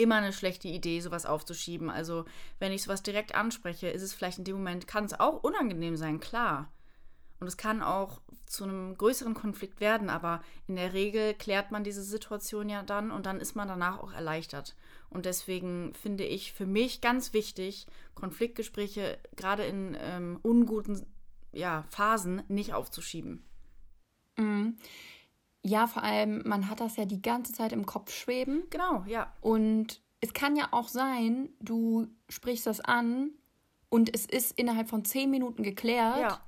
immer 0.00 0.16
eine 0.16 0.32
schlechte 0.32 0.68
Idee, 0.68 1.00
sowas 1.00 1.26
aufzuschieben. 1.26 1.90
Also, 1.90 2.24
wenn 2.58 2.72
ich 2.72 2.82
sowas 2.82 3.02
direkt 3.02 3.34
anspreche, 3.34 3.88
ist 3.88 4.02
es 4.02 4.12
vielleicht 4.12 4.38
in 4.38 4.44
dem 4.44 4.56
Moment, 4.56 4.86
kann 4.86 5.04
es 5.04 5.18
auch 5.18 5.42
unangenehm 5.42 5.96
sein, 5.96 6.20
klar. 6.20 6.72
Und 7.40 7.46
es 7.46 7.56
kann 7.56 7.82
auch 7.82 8.20
zu 8.46 8.64
einem 8.64 8.96
größeren 8.98 9.32
Konflikt 9.32 9.80
werden, 9.80 10.10
aber 10.10 10.42
in 10.66 10.76
der 10.76 10.92
Regel 10.92 11.34
klärt 11.34 11.70
man 11.70 11.84
diese 11.84 12.02
Situation 12.02 12.68
ja 12.68 12.82
dann 12.82 13.10
und 13.10 13.24
dann 13.24 13.40
ist 13.40 13.54
man 13.54 13.68
danach 13.68 13.98
auch 13.98 14.12
erleichtert. 14.12 14.76
Und 15.08 15.24
deswegen 15.24 15.94
finde 15.94 16.24
ich 16.24 16.52
für 16.52 16.66
mich 16.66 17.00
ganz 17.00 17.32
wichtig, 17.32 17.86
Konfliktgespräche 18.14 19.18
gerade 19.36 19.64
in 19.64 19.96
ähm, 20.00 20.38
unguten 20.42 21.06
ja, 21.52 21.84
Phasen 21.88 22.42
nicht 22.48 22.74
aufzuschieben. 22.74 23.42
Mhm. 24.36 24.76
Ja, 25.62 25.86
vor 25.86 26.02
allem, 26.02 26.42
man 26.46 26.70
hat 26.70 26.80
das 26.80 26.96
ja 26.96 27.04
die 27.04 27.20
ganze 27.20 27.52
Zeit 27.52 27.72
im 27.72 27.84
Kopf 27.84 28.12
schweben. 28.12 28.64
Genau, 28.70 29.04
ja. 29.06 29.32
Und 29.40 30.00
es 30.20 30.32
kann 30.32 30.56
ja 30.56 30.68
auch 30.70 30.88
sein, 30.88 31.50
du 31.60 32.06
sprichst 32.28 32.66
das 32.66 32.80
an 32.80 33.30
und 33.88 34.14
es 34.14 34.26
ist 34.26 34.58
innerhalb 34.58 34.88
von 34.88 35.04
zehn 35.04 35.30
Minuten 35.30 35.62
geklärt. 35.62 36.20
Ja. 36.20 36.40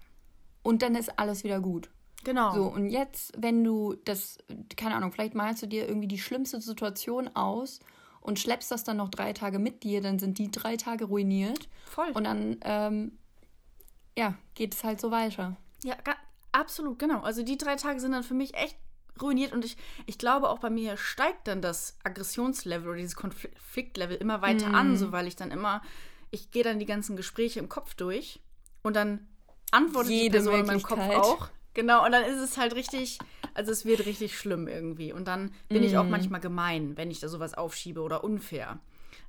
Und 0.62 0.82
dann 0.82 0.94
ist 0.94 1.18
alles 1.18 1.44
wieder 1.44 1.60
gut. 1.60 1.90
Genau. 2.24 2.54
So, 2.54 2.64
und 2.64 2.88
jetzt, 2.88 3.32
wenn 3.36 3.64
du 3.64 3.94
das, 4.04 4.38
keine 4.76 4.94
Ahnung, 4.94 5.10
vielleicht 5.10 5.34
malst 5.34 5.62
du 5.62 5.66
dir 5.66 5.88
irgendwie 5.88 6.06
die 6.06 6.18
schlimmste 6.18 6.60
Situation 6.60 7.28
aus 7.34 7.80
und 8.20 8.38
schleppst 8.38 8.70
das 8.70 8.84
dann 8.84 8.98
noch 8.98 9.08
drei 9.08 9.32
Tage 9.32 9.58
mit 9.58 9.82
dir, 9.82 10.00
dann 10.00 10.18
sind 10.20 10.38
die 10.38 10.50
drei 10.50 10.76
Tage 10.76 11.06
ruiniert. 11.06 11.68
Voll. 11.86 12.10
Und 12.14 12.24
dann, 12.24 12.58
ähm, 12.62 13.18
ja, 14.16 14.34
geht 14.54 14.74
es 14.74 14.84
halt 14.84 15.00
so 15.00 15.10
weiter. 15.10 15.56
Ja, 15.82 15.96
absolut, 16.52 16.98
genau. 17.00 17.20
Also 17.22 17.42
die 17.42 17.58
drei 17.58 17.74
Tage 17.74 17.98
sind 17.98 18.12
dann 18.12 18.22
für 18.22 18.34
mich 18.34 18.54
echt 18.54 18.78
ruiniert 19.20 19.52
und 19.52 19.64
ich, 19.64 19.76
ich 20.06 20.18
glaube 20.18 20.48
auch 20.48 20.58
bei 20.58 20.70
mir 20.70 20.96
steigt 20.96 21.48
dann 21.48 21.60
das 21.60 21.98
Aggressionslevel 22.02 22.88
oder 22.88 22.98
dieses 22.98 23.16
Konfliktlevel 23.16 24.16
immer 24.16 24.42
weiter 24.42 24.70
mm. 24.70 24.74
an, 24.74 24.96
so 24.96 25.12
weil 25.12 25.26
ich 25.26 25.36
dann 25.36 25.50
immer 25.50 25.82
ich 26.32 26.50
gehe 26.50 26.64
dann 26.64 26.80
die 26.80 26.86
ganzen 26.86 27.14
Gespräche 27.14 27.60
im 27.60 27.68
Kopf 27.68 27.94
durch 27.94 28.40
und 28.82 28.96
dann 28.96 29.28
antwortet 29.70 30.10
Jede 30.10 30.24
die 30.24 30.30
Person 30.30 30.60
in 30.60 30.66
meinem 30.66 30.82
Kopf 30.82 30.98
auch. 30.98 31.48
Genau, 31.74 32.04
und 32.04 32.12
dann 32.12 32.24
ist 32.24 32.40
es 32.40 32.58
halt 32.58 32.74
richtig, 32.74 33.18
also 33.54 33.70
es 33.70 33.84
wird 33.84 34.04
richtig 34.04 34.36
schlimm 34.36 34.66
irgendwie. 34.66 35.12
Und 35.12 35.26
dann 35.26 35.52
bin 35.68 35.82
mm. 35.82 35.86
ich 35.86 35.96
auch 35.96 36.04
mhm. 36.04 36.10
manchmal 36.10 36.40
gemein, 36.40 36.96
wenn 36.96 37.10
ich 37.10 37.20
da 37.20 37.28
sowas 37.28 37.54
aufschiebe 37.54 38.00
oder 38.00 38.24
unfair. 38.24 38.78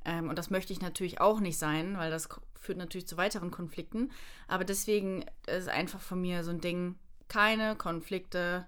Ähm, 0.03 0.29
und 0.29 0.37
das 0.37 0.49
möchte 0.49 0.73
ich 0.73 0.81
natürlich 0.81 1.21
auch 1.21 1.39
nicht 1.39 1.57
sein, 1.57 1.97
weil 1.97 2.11
das 2.11 2.27
führt 2.59 2.77
natürlich 2.77 3.07
zu 3.07 3.15
weiteren 3.15 3.51
Konflikten. 3.51 4.11
Aber 4.47 4.65
deswegen 4.65 5.25
ist 5.47 5.69
einfach 5.69 6.01
von 6.01 6.19
mir 6.19 6.43
so 6.43 6.51
ein 6.51 6.59
Ding, 6.59 6.95
keine 7.29 7.75
Konflikte 7.75 8.67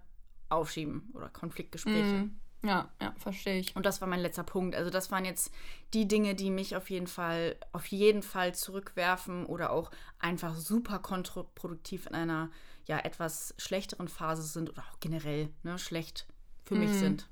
aufschieben 0.49 1.09
oder 1.13 1.29
Konfliktgespräche. 1.29 2.25
Mm. 2.25 2.39
Ja, 2.63 2.89
ja, 2.99 3.13
verstehe 3.17 3.59
ich. 3.59 3.75
Und 3.75 3.85
das 3.85 4.01
war 4.01 4.07
mein 4.07 4.21
letzter 4.21 4.43
Punkt. 4.43 4.75
Also 4.75 4.89
das 4.89 5.11
waren 5.11 5.23
jetzt 5.23 5.53
die 5.93 6.07
Dinge, 6.07 6.33
die 6.33 6.49
mich 6.49 6.75
auf 6.75 6.89
jeden 6.89 7.07
Fall, 7.07 7.57
auf 7.73 7.85
jeden 7.87 8.23
Fall 8.23 8.55
zurückwerfen 8.55 9.45
oder 9.45 9.71
auch 9.71 9.91
einfach 10.19 10.55
super 10.55 10.99
kontraproduktiv 10.99 12.07
in 12.07 12.15
einer 12.15 12.49
ja 12.85 12.99
etwas 12.99 13.53
schlechteren 13.57 14.07
Phase 14.07 14.43
sind 14.43 14.69
oder 14.69 14.81
auch 14.81 14.99
generell 14.99 15.49
ne, 15.63 15.77
schlecht 15.77 16.27
für 16.63 16.75
mich 16.75 16.89
mhm. 16.91 16.99
sind. 16.99 17.29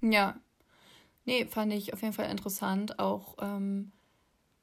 Ja. 0.00 0.38
Nee, 1.24 1.46
fand 1.46 1.72
ich 1.72 1.92
auf 1.92 2.02
jeden 2.02 2.14
Fall 2.14 2.30
interessant. 2.30 2.98
Auch 2.98 3.36
ähm, 3.40 3.92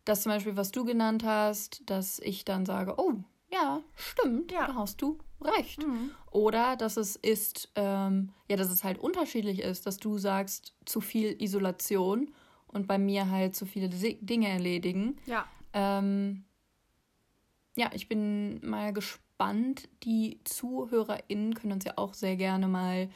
das 0.06 0.22
zum 0.22 0.32
Beispiel, 0.32 0.56
was 0.56 0.72
du 0.72 0.86
genannt 0.86 1.24
hast, 1.24 1.82
dass 1.90 2.20
ich 2.20 2.46
dann 2.46 2.66
sage, 2.66 2.96
oh, 2.98 3.16
ja, 3.52 3.82
stimmt, 3.96 4.52
ja. 4.52 4.68
da 4.68 4.76
hast 4.76 5.02
du 5.02 5.20
recht. 5.44 5.86
Mhm. 5.86 6.12
Oder 6.32 6.76
dass 6.76 6.98
es 6.98 7.16
ist, 7.16 7.72
ähm, 7.76 8.30
ja, 8.50 8.56
dass 8.56 8.72
es 8.72 8.84
halt 8.84 8.98
unterschiedlich 8.98 9.60
ist, 9.62 9.86
dass 9.86 9.98
du 9.98 10.18
sagst, 10.18 10.74
zu 10.86 11.02
viel 11.02 11.42
Isolation 11.42 12.34
und 12.68 12.88
bei 12.88 12.98
mir 12.98 13.30
halt 13.30 13.56
zu 13.56 13.66
viele 13.66 13.90
Dinge 13.90 14.50
erledigen. 14.50 15.18
Ja. 15.26 15.46
Ähm, 15.74 16.44
ja, 17.76 17.90
ich 17.94 18.08
bin 18.08 18.60
mal 18.68 18.94
gespannt. 18.94 19.90
Die 20.04 20.40
ZuhörerInnen 20.44 21.54
können 21.54 21.74
uns 21.74 21.86
ja 21.86 21.94
auch 21.98 22.14
sehr 22.14 22.36
gerne 22.36 22.68
mal 22.68 23.10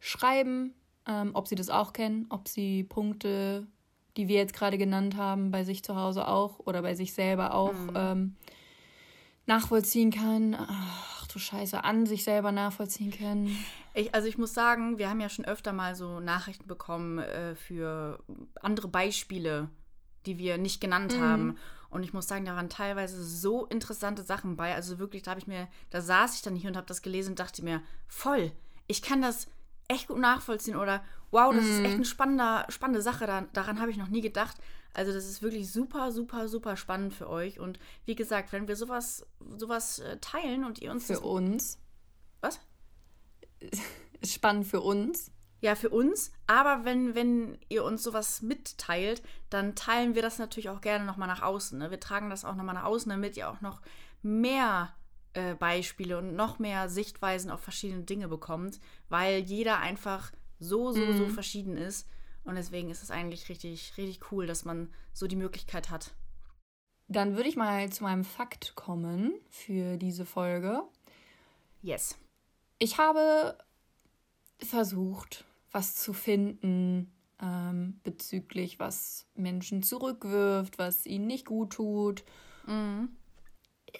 schreiben, 0.00 0.74
ähm, 1.06 1.30
ob 1.34 1.48
sie 1.48 1.54
das 1.54 1.70
auch 1.70 1.92
kennen, 1.92 2.26
ob 2.28 2.48
sie 2.48 2.84
Punkte, 2.84 3.66
die 4.16 4.28
wir 4.28 4.36
jetzt 4.36 4.54
gerade 4.54 4.78
genannt 4.78 5.16
haben, 5.16 5.50
bei 5.50 5.64
sich 5.64 5.82
zu 5.82 5.96
Hause 5.96 6.28
auch 6.28 6.58
oder 6.60 6.82
bei 6.82 6.94
sich 6.94 7.14
selber 7.14 7.54
auch 7.54 7.72
mhm. 7.72 7.92
ähm, 7.94 8.36
nachvollziehen 9.46 10.10
kann. 10.10 10.56
Ach 10.58 11.11
du 11.34 11.38
Scheiße, 11.38 11.84
an 11.84 12.06
sich 12.06 12.24
selber 12.24 12.52
nachvollziehen 12.52 13.10
können. 13.10 13.56
Ich, 13.94 14.14
also 14.14 14.28
ich 14.28 14.38
muss 14.38 14.54
sagen, 14.54 14.98
wir 14.98 15.10
haben 15.10 15.20
ja 15.20 15.28
schon 15.28 15.44
öfter 15.44 15.72
mal 15.72 15.94
so 15.94 16.20
Nachrichten 16.20 16.66
bekommen 16.66 17.18
äh, 17.18 17.54
für 17.54 18.22
andere 18.60 18.88
Beispiele, 18.88 19.68
die 20.26 20.38
wir 20.38 20.58
nicht 20.58 20.80
genannt 20.80 21.16
mhm. 21.16 21.20
haben. 21.20 21.58
Und 21.90 22.04
ich 22.04 22.14
muss 22.14 22.26
sagen, 22.26 22.46
da 22.46 22.56
waren 22.56 22.70
teilweise 22.70 23.22
so 23.22 23.66
interessante 23.66 24.22
Sachen 24.22 24.56
bei. 24.56 24.74
Also 24.74 24.98
wirklich, 24.98 25.22
da 25.22 25.32
habe 25.32 25.40
ich 25.40 25.46
mir, 25.46 25.68
da 25.90 26.00
saß 26.00 26.36
ich 26.36 26.42
dann 26.42 26.56
hier 26.56 26.70
und 26.70 26.76
habe 26.76 26.86
das 26.86 27.02
gelesen 27.02 27.30
und 27.30 27.38
dachte 27.38 27.62
mir, 27.62 27.82
voll, 28.08 28.52
ich 28.86 29.02
kann 29.02 29.20
das 29.20 29.46
echt 29.88 30.08
gut 30.08 30.18
nachvollziehen 30.18 30.76
oder 30.76 31.04
wow, 31.30 31.54
das 31.54 31.64
mhm. 31.64 31.70
ist 31.70 31.78
echt 31.80 31.88
mhm. 31.88 31.94
eine 31.94 32.04
spannende, 32.04 32.64
spannende 32.70 33.02
Sache. 33.02 33.26
Da, 33.26 33.42
daran 33.52 33.80
habe 33.80 33.90
ich 33.90 33.98
noch 33.98 34.08
nie 34.08 34.22
gedacht. 34.22 34.56
Also 34.94 35.12
das 35.12 35.26
ist 35.26 35.42
wirklich 35.42 35.70
super, 35.70 36.12
super, 36.12 36.48
super 36.48 36.76
spannend 36.76 37.14
für 37.14 37.28
euch. 37.28 37.58
Und 37.58 37.78
wie 38.04 38.14
gesagt, 38.14 38.52
wenn 38.52 38.68
wir 38.68 38.76
sowas, 38.76 39.26
sowas 39.56 39.98
äh, 40.00 40.18
teilen 40.18 40.64
und 40.64 40.80
ihr 40.80 40.90
uns. 40.90 41.06
Für 41.06 41.20
uns. 41.20 41.78
Was? 42.40 42.60
Spannend 44.24 44.66
für 44.66 44.80
uns. 44.80 45.30
Ja, 45.60 45.76
für 45.76 45.90
uns. 45.90 46.32
Aber 46.46 46.84
wenn, 46.84 47.14
wenn 47.14 47.56
ihr 47.68 47.84
uns 47.84 48.02
sowas 48.02 48.42
mitteilt, 48.42 49.22
dann 49.48 49.74
teilen 49.74 50.14
wir 50.14 50.22
das 50.22 50.38
natürlich 50.38 50.68
auch 50.68 50.80
gerne 50.80 51.04
nochmal 51.04 51.28
nach 51.28 51.42
außen. 51.42 51.78
Ne? 51.78 51.90
Wir 51.90 52.00
tragen 52.00 52.30
das 52.30 52.44
auch 52.44 52.56
nochmal 52.56 52.74
nach 52.74 52.84
außen, 52.84 53.08
damit 53.08 53.36
ihr 53.36 53.48
auch 53.48 53.60
noch 53.60 53.80
mehr 54.22 54.92
äh, 55.34 55.54
Beispiele 55.54 56.18
und 56.18 56.34
noch 56.34 56.58
mehr 56.58 56.88
Sichtweisen 56.88 57.50
auf 57.50 57.60
verschiedene 57.60 58.02
Dinge 58.02 58.28
bekommt, 58.28 58.80
weil 59.08 59.38
jeder 59.38 59.78
einfach 59.78 60.32
so, 60.58 60.92
so, 60.92 61.00
mhm. 61.00 61.16
so 61.16 61.28
verschieden 61.28 61.76
ist. 61.76 62.08
Und 62.44 62.56
deswegen 62.56 62.90
ist 62.90 63.02
es 63.02 63.10
eigentlich 63.10 63.48
richtig, 63.48 63.96
richtig 63.96 64.32
cool, 64.32 64.46
dass 64.46 64.64
man 64.64 64.92
so 65.12 65.26
die 65.26 65.36
Möglichkeit 65.36 65.90
hat. 65.90 66.12
Dann 67.08 67.36
würde 67.36 67.48
ich 67.48 67.56
mal 67.56 67.90
zu 67.90 68.04
meinem 68.04 68.24
Fakt 68.24 68.74
kommen 68.74 69.34
für 69.50 69.96
diese 69.96 70.24
Folge. 70.24 70.82
Yes. 71.82 72.16
Ich 72.78 72.98
habe 72.98 73.58
versucht, 74.58 75.44
was 75.70 75.96
zu 75.96 76.12
finden 76.12 77.12
ähm, 77.40 78.00
bezüglich, 78.04 78.78
was 78.78 79.26
Menschen 79.34 79.82
zurückwirft, 79.82 80.78
was 80.78 81.06
ihnen 81.06 81.26
nicht 81.26 81.46
gut 81.46 81.74
tut. 81.74 82.24
Mhm. 82.66 83.10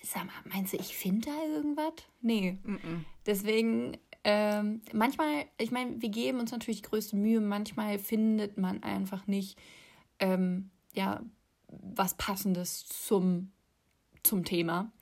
Sag 0.02 0.24
mal, 0.24 0.32
meinst 0.44 0.72
du, 0.72 0.78
ich 0.78 0.96
finde 0.96 1.28
da 1.28 1.44
irgendwas? 1.54 1.94
Nee. 2.22 2.58
Mhm. 2.62 3.04
Deswegen 3.26 3.98
ähm, 4.24 4.82
manchmal, 4.92 5.46
ich 5.58 5.70
meine, 5.70 6.00
wir 6.00 6.08
geben 6.08 6.38
uns 6.38 6.52
natürlich 6.52 6.82
die 6.82 6.88
größte 6.88 7.16
Mühe, 7.16 7.40
manchmal 7.40 7.98
findet 7.98 8.56
man 8.56 8.82
einfach 8.82 9.26
nicht 9.26 9.58
ähm, 10.18 10.70
ja, 10.94 11.22
was 11.68 12.16
Passendes 12.16 12.86
zum, 12.86 13.50
zum 14.22 14.44
Thema. 14.44 14.92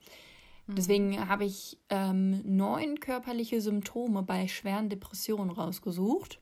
Mhm. 0.67 0.75
Deswegen 0.75 1.29
habe 1.29 1.45
ich 1.45 1.77
ähm, 1.89 2.41
neun 2.43 2.99
körperliche 2.99 3.61
Symptome 3.61 4.23
bei 4.23 4.47
schweren 4.47 4.89
Depressionen 4.89 5.51
rausgesucht. 5.51 6.39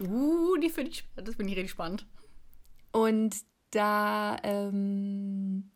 Uh, 0.00 0.56
die 0.56 0.70
finde 0.70 0.90
ich, 0.90 1.04
das 1.14 1.34
finde 1.34 1.52
ich 1.52 1.58
richtig 1.58 1.70
spannend. 1.70 2.06
Und 2.92 3.36
da 3.70 4.36
ähm, 4.42 5.70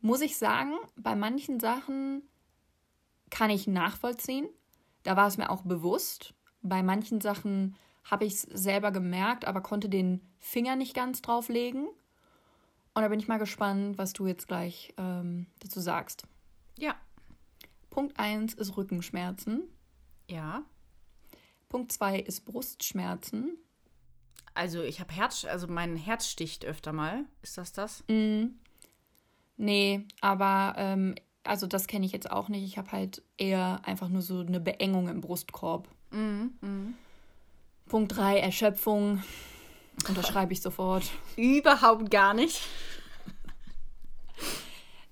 muss 0.00 0.20
ich 0.20 0.36
sagen, 0.36 0.72
bei 0.96 1.14
manchen 1.14 1.60
Sachen 1.60 2.22
kann 3.30 3.50
ich 3.50 3.66
nachvollziehen. 3.66 4.48
Da 5.02 5.16
war 5.16 5.26
es 5.26 5.38
mir 5.38 5.50
auch 5.50 5.62
bewusst. 5.62 6.34
Bei 6.62 6.82
manchen 6.82 7.20
Sachen 7.20 7.76
habe 8.04 8.24
ich 8.24 8.34
es 8.34 8.42
selber 8.42 8.90
gemerkt, 8.90 9.44
aber 9.44 9.60
konnte 9.60 9.88
den 9.88 10.20
Finger 10.38 10.76
nicht 10.76 10.94
ganz 10.94 11.22
drauflegen. 11.22 11.88
Und 12.94 13.02
da 13.02 13.08
bin 13.08 13.20
ich 13.20 13.28
mal 13.28 13.38
gespannt, 13.38 13.96
was 13.98 14.12
du 14.12 14.26
jetzt 14.26 14.48
gleich 14.48 14.92
ähm, 14.98 15.46
dazu 15.60 15.80
sagst. 15.80 16.24
Ja. 16.78 16.94
Punkt 17.90 18.18
1 18.18 18.54
ist 18.54 18.76
Rückenschmerzen. 18.76 19.62
Ja. 20.28 20.62
Punkt 21.68 21.92
2 21.92 22.20
ist 22.20 22.44
Brustschmerzen. 22.44 23.56
Also 24.54 24.82
ich 24.82 25.00
habe 25.00 25.12
Herz, 25.12 25.44
also 25.44 25.66
mein 25.66 25.96
Herz 25.96 26.26
sticht 26.26 26.64
öfter 26.64 26.92
mal. 26.92 27.24
Ist 27.40 27.56
das 27.56 27.72
das? 27.72 28.04
Mm. 28.08 28.58
Nee, 29.56 30.06
aber 30.20 30.74
ähm, 30.76 31.14
also 31.44 31.66
das 31.66 31.86
kenne 31.86 32.06
ich 32.06 32.12
jetzt 32.12 32.30
auch 32.30 32.48
nicht. 32.48 32.64
Ich 32.64 32.78
habe 32.78 32.92
halt 32.92 33.22
eher 33.36 33.80
einfach 33.84 34.08
nur 34.08 34.22
so 34.22 34.40
eine 34.40 34.60
Beengung 34.60 35.08
im 35.08 35.20
Brustkorb. 35.20 35.88
Mhm, 36.10 36.52
mh. 36.60 36.92
Punkt 37.86 38.16
3, 38.16 38.38
Erschöpfung. 38.38 39.22
Unterschreibe 40.08 40.52
ich 40.52 40.62
sofort. 40.62 41.10
Überhaupt 41.36 42.10
gar 42.10 42.34
nicht. 42.34 42.62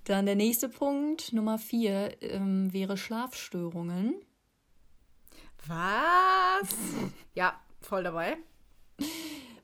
Dann 0.04 0.26
der 0.26 0.34
nächste 0.34 0.68
Punkt, 0.68 1.32
Nummer 1.32 1.58
4, 1.58 2.22
ähm, 2.22 2.72
wäre 2.72 2.96
Schlafstörungen. 2.96 4.14
Was? 5.66 6.74
ja, 7.34 7.60
voll 7.80 8.02
dabei. 8.02 8.38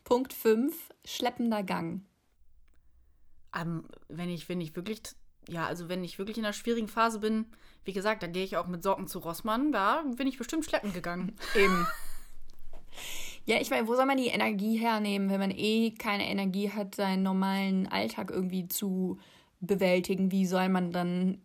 Punkt 0.05 0.33
5, 0.33 0.75
schleppender 1.05 1.63
Gang. 1.63 2.03
Um, 3.55 3.63
ähm, 3.63 3.85
wenn, 4.09 4.29
ich, 4.29 4.49
wenn 4.49 4.61
ich 4.61 4.77
wirklich 4.77 5.03
ja, 5.49 5.67
also 5.67 5.89
wenn 5.89 6.05
ich 6.05 6.19
wirklich 6.19 6.39
in 6.39 6.45
einer 6.45 6.53
schwierigen 6.53 6.89
Phase 6.89 7.21
bin, 7.21 7.47
wie 7.85 7.93
gesagt, 7.93 8.23
dann 8.23 8.33
gehe 8.33 8.45
ich 8.45 8.57
auch 8.57 8.67
mit 8.67 8.83
Socken 8.83 9.07
zu 9.07 9.21
Rossmann. 9.21 9.73
Da 9.73 10.03
bin 10.17 10.27
ich 10.27 10.39
bestimmt 10.39 10.65
schleppen 10.65 10.93
gegangen. 10.93 11.37
Eben. 11.55 11.87
Ja, 13.45 13.61
ich 13.61 13.71
meine, 13.71 13.87
wo 13.87 13.95
soll 13.95 14.07
man 14.07 14.17
die 14.17 14.27
Energie 14.27 14.77
hernehmen, 14.77 15.31
wenn 15.31 15.39
man 15.39 15.53
eh 15.53 15.93
keine 15.93 16.29
Energie 16.29 16.73
hat, 16.73 16.97
seinen 16.97 17.23
normalen 17.23 17.87
Alltag 17.87 18.31
irgendwie 18.31 18.67
zu 18.67 19.19
bewältigen? 19.61 20.33
Wie 20.33 20.47
soll 20.47 20.69
man 20.69 20.91
dann 20.91 21.41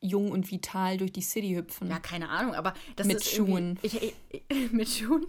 jung 0.00 0.30
und 0.30 0.48
vital 0.50 0.96
durch 0.96 1.12
die 1.12 1.22
City 1.22 1.54
hüpfen? 1.54 1.90
Ja, 1.90 1.98
keine 1.98 2.28
Ahnung, 2.28 2.54
aber 2.54 2.74
das 2.94 3.08
mit 3.08 3.16
ist 3.16 3.30
Schuhen. 3.34 3.80
Ich, 3.82 4.00
ich, 4.00 4.14
ich, 4.30 4.44
mit 4.72 4.88
Schuhen. 4.88 5.26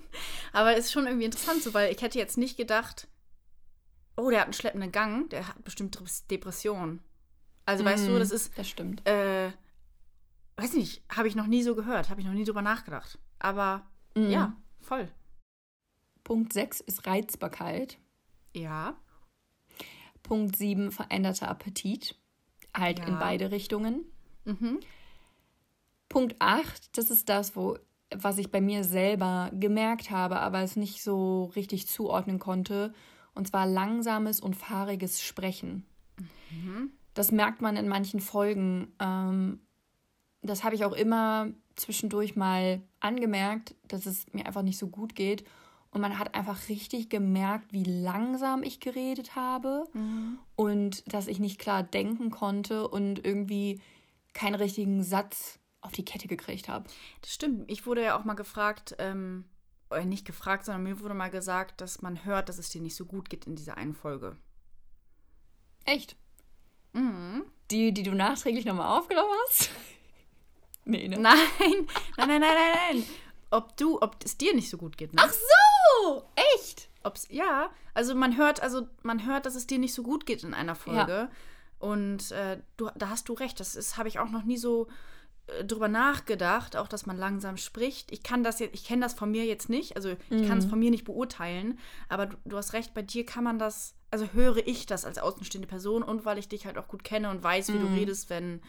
Aber 0.53 0.77
es 0.77 0.85
ist 0.85 0.91
schon 0.91 1.07
irgendwie 1.07 1.25
interessant, 1.25 1.63
so, 1.63 1.73
weil 1.73 1.91
ich 1.91 2.01
hätte 2.03 2.19
jetzt 2.19 2.37
nicht 2.37 2.55
gedacht, 2.55 3.07
oh, 4.15 4.29
der 4.29 4.41
hat 4.41 4.45
einen 4.45 4.53
schleppenden 4.53 4.91
Gang, 4.91 5.27
der 5.31 5.47
hat 5.47 5.63
bestimmt 5.63 5.97
Depressionen. 6.29 6.99
Also 7.65 7.83
mm, 7.83 7.87
weißt 7.87 8.07
du, 8.07 8.19
das 8.19 8.31
ist. 8.31 8.57
Das 8.57 8.67
stimmt. 8.67 9.07
Äh, 9.07 9.51
weiß 10.57 10.73
nicht, 10.73 11.03
habe 11.09 11.27
ich 11.27 11.35
noch 11.35 11.47
nie 11.47 11.63
so 11.63 11.75
gehört, 11.75 12.09
habe 12.09 12.21
ich 12.21 12.27
noch 12.27 12.33
nie 12.33 12.43
drüber 12.43 12.61
nachgedacht. 12.61 13.19
Aber 13.39 13.85
mm. 14.15 14.29
ja, 14.29 14.55
voll. 14.81 15.09
Punkt 16.23 16.53
6 16.53 16.81
ist 16.81 17.05
Reizbarkeit. 17.05 17.99
Ja. 18.53 18.95
Punkt 20.23 20.55
7 20.55 20.91
veränderter 20.91 21.49
Appetit. 21.49 22.15
Halt 22.75 22.99
ja. 22.99 23.05
in 23.05 23.19
beide 23.19 23.51
Richtungen. 23.51 24.05
Mhm. 24.43 24.79
Punkt 26.09 26.35
8, 26.39 26.97
das 26.97 27.09
ist 27.09 27.29
das, 27.29 27.55
wo, 27.55 27.77
was 28.13 28.37
ich 28.37 28.51
bei 28.51 28.61
mir 28.61 28.83
selber 28.83 29.49
gemerkt 29.53 30.11
habe, 30.11 30.39
aber 30.39 30.61
es 30.61 30.75
nicht 30.75 31.03
so 31.03 31.45
richtig 31.55 31.87
zuordnen 31.87 32.39
konnte. 32.39 32.93
Und 33.33 33.47
zwar 33.47 33.67
langsames 33.67 34.39
und 34.39 34.55
fahriges 34.55 35.21
Sprechen. 35.21 35.85
Mhm. 36.51 36.91
Das 37.15 37.31
merkt 37.31 37.61
man 37.61 37.77
in 37.77 37.87
manchen 37.87 38.19
Folgen. 38.19 38.93
Ähm, 38.99 39.61
das 40.43 40.63
habe 40.63 40.75
ich 40.75 40.85
auch 40.85 40.93
immer 40.93 41.47
zwischendurch 41.75 42.35
mal 42.35 42.83
angemerkt, 42.99 43.73
dass 43.87 44.05
es 44.05 44.31
mir 44.33 44.45
einfach 44.45 44.61
nicht 44.61 44.77
so 44.77 44.87
gut 44.87 45.15
geht. 45.15 45.43
Und 45.89 46.01
man 46.01 46.19
hat 46.19 46.35
einfach 46.35 46.67
richtig 46.67 47.09
gemerkt, 47.09 47.71
wie 47.71 47.85
langsam 47.85 48.63
ich 48.63 48.81
geredet 48.81 49.35
habe 49.35 49.85
mhm. 49.93 50.37
und 50.57 51.11
dass 51.11 51.27
ich 51.27 51.39
nicht 51.39 51.57
klar 51.57 51.83
denken 51.83 52.31
konnte 52.31 52.87
und 52.87 53.25
irgendwie 53.25 53.81
keinen 54.33 54.55
richtigen 54.55 55.03
Satz 55.03 55.57
auf 55.79 55.93
die 55.93 56.03
Kette 56.03 56.27
gekriegt 56.27 56.67
habe. 56.67 56.85
Das 57.21 57.33
stimmt. 57.33 57.71
Ich 57.71 57.85
wurde 57.85 58.03
ja 58.03 58.19
auch 58.19 58.25
mal 58.25 58.33
gefragt, 58.33 58.95
ähm, 58.99 59.45
oder 59.89 60.03
nicht 60.03 60.25
gefragt, 60.25 60.65
sondern 60.65 60.83
mir 60.83 60.99
wurde 60.99 61.13
mal 61.13 61.29
gesagt, 61.29 61.79
dass 61.79 62.01
man 62.01 62.25
hört, 62.25 62.49
dass 62.49 62.57
es 62.57 62.69
dir 62.69 62.81
nicht 62.81 62.95
so 62.95 63.05
gut 63.05 63.29
geht 63.29 63.45
in 63.45 63.55
dieser 63.55 63.77
einen 63.77 63.93
Folge. 63.93 64.35
Echt? 65.85 66.17
Mhm. 66.95 67.45
Die, 67.71 67.93
die 67.93 68.03
du 68.03 68.13
nachträglich 68.13 68.65
nochmal 68.65 68.97
aufgenommen 68.97 69.29
hast? 69.47 69.69
nee, 70.85 71.07
ne? 71.07 71.17
Nein, 71.17 71.37
nein, 71.59 71.87
nein, 72.17 72.27
nein, 72.27 72.41
nein, 72.41 72.77
nein. 72.91 73.05
Ob 73.51 73.77
du, 73.77 74.01
ob 74.01 74.17
es 74.23 74.37
dir 74.37 74.53
nicht 74.53 74.69
so 74.69 74.77
gut 74.77 74.97
geht, 74.97 75.13
ne? 75.13 75.21
Ach 75.23 75.31
so! 75.31 76.23
Echt? 76.55 76.89
Ob's, 77.03 77.27
ja, 77.29 77.69
also 77.93 78.15
man 78.15 78.37
hört, 78.37 78.61
also 78.61 78.87
man 79.03 79.25
hört, 79.25 79.45
dass 79.45 79.55
es 79.55 79.67
dir 79.67 79.77
nicht 79.77 79.93
so 79.93 80.03
gut 80.03 80.25
geht 80.25 80.43
in 80.43 80.53
einer 80.53 80.75
Folge. 80.75 81.11
Ja. 81.11 81.29
Und 81.79 82.31
äh, 82.31 82.59
du, 82.77 82.89
da 82.95 83.09
hast 83.09 83.29
du 83.29 83.33
recht, 83.33 83.59
das 83.59 83.97
habe 83.97 84.09
ich 84.09 84.19
auch 84.19 84.29
noch 84.29 84.43
nie 84.43 84.57
so 84.57 84.87
drüber 85.63 85.87
nachgedacht, 85.87 86.75
auch 86.75 86.87
dass 86.87 87.05
man 87.05 87.17
langsam 87.17 87.57
spricht. 87.57 88.11
Ich 88.11 88.23
kann 88.23 88.43
das 88.43 88.59
jetzt, 88.59 88.73
ich 88.73 88.83
kenne 88.83 89.01
das 89.01 89.13
von 89.13 89.29
mir 89.29 89.45
jetzt 89.45 89.69
nicht, 89.69 89.95
also 89.95 90.09
ich 90.09 90.17
mhm. 90.29 90.47
kann 90.47 90.57
es 90.57 90.65
von 90.65 90.79
mir 90.79 90.89
nicht 90.89 91.03
beurteilen, 91.03 91.79
aber 92.09 92.25
du, 92.27 92.37
du, 92.45 92.57
hast 92.57 92.73
recht, 92.73 92.93
bei 92.93 93.03
dir 93.03 93.25
kann 93.25 93.43
man 93.43 93.59
das, 93.59 93.95
also 94.09 94.27
höre 94.33 94.65
ich 94.65 94.87
das 94.87 95.05
als 95.05 95.19
außenstehende 95.19 95.67
Person 95.67 96.01
und 96.01 96.25
weil 96.25 96.39
ich 96.39 96.47
dich 96.47 96.65
halt 96.65 96.77
auch 96.77 96.87
gut 96.87 97.03
kenne 97.03 97.29
und 97.29 97.43
weiß, 97.43 97.69
wie 97.69 97.77
mhm. 97.77 97.81
du 97.81 97.93
redest, 97.93 98.29
wenn 98.29 98.61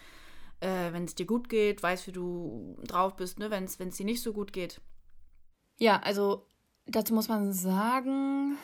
äh, 0.61 0.91
es 1.03 1.15
dir 1.15 1.27
gut 1.27 1.49
geht, 1.49 1.83
weiß, 1.83 2.07
wie 2.09 2.13
du 2.13 2.77
drauf 2.87 3.17
bist, 3.17 3.39
ne, 3.39 3.51
wenn 3.51 3.65
es 3.65 3.97
dir 3.97 4.07
nicht 4.07 4.23
so 4.23 4.35
gut 4.35 4.53
geht. 4.53 4.81
Ja, 5.79 6.01
also 6.01 6.47
dazu 6.87 7.15
muss 7.15 7.29
man 7.29 7.53
sagen, 7.53 8.59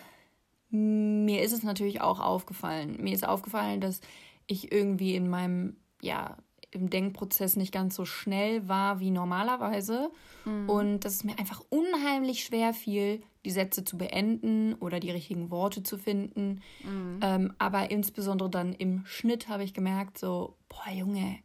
mir 0.69 1.43
ist 1.43 1.53
es 1.53 1.63
natürlich 1.63 2.01
auch 2.01 2.21
aufgefallen. 2.21 2.97
Mir 3.03 3.15
ist 3.15 3.27
aufgefallen, 3.27 3.81
dass 3.81 4.01
ich 4.47 4.73
irgendwie 4.73 5.15
in 5.15 5.29
meinem, 5.29 5.77
ja, 6.01 6.37
im 6.73 6.91
Denkprozess 6.91 7.57
nicht 7.57 7.73
ganz 7.73 7.95
so 7.95 8.05
schnell 8.05 8.67
war 8.69 8.99
wie 8.99 9.11
normalerweise 9.11 10.11
mhm. 10.45 10.69
und 10.69 11.01
dass 11.01 11.15
es 11.15 11.25
mir 11.25 11.39
einfach 11.39 11.63
unheimlich 11.69 12.45
schwer 12.45 12.75
fiel, 12.75 13.23
die 13.45 13.51
Sätze 13.51 13.85
zu 13.85 13.99
beenden 13.99 14.75
oder 14.75 14.99
die 14.99 15.11
richtigen 15.11 15.51
Worte 15.51 15.83
zu 15.83 15.99
finden. 15.99 16.63
Mhm. 16.83 17.21
Ähm, 17.23 17.55
aber 17.59 17.91
insbesondere 17.91 18.51
dann 18.51 18.73
im 18.73 19.05
Schnitt 19.05 19.49
habe 19.49 19.65
ich 19.65 19.75
gemerkt, 19.75 20.19
so, 20.19 20.57
boah, 20.69 20.93
Junge, 20.93 21.39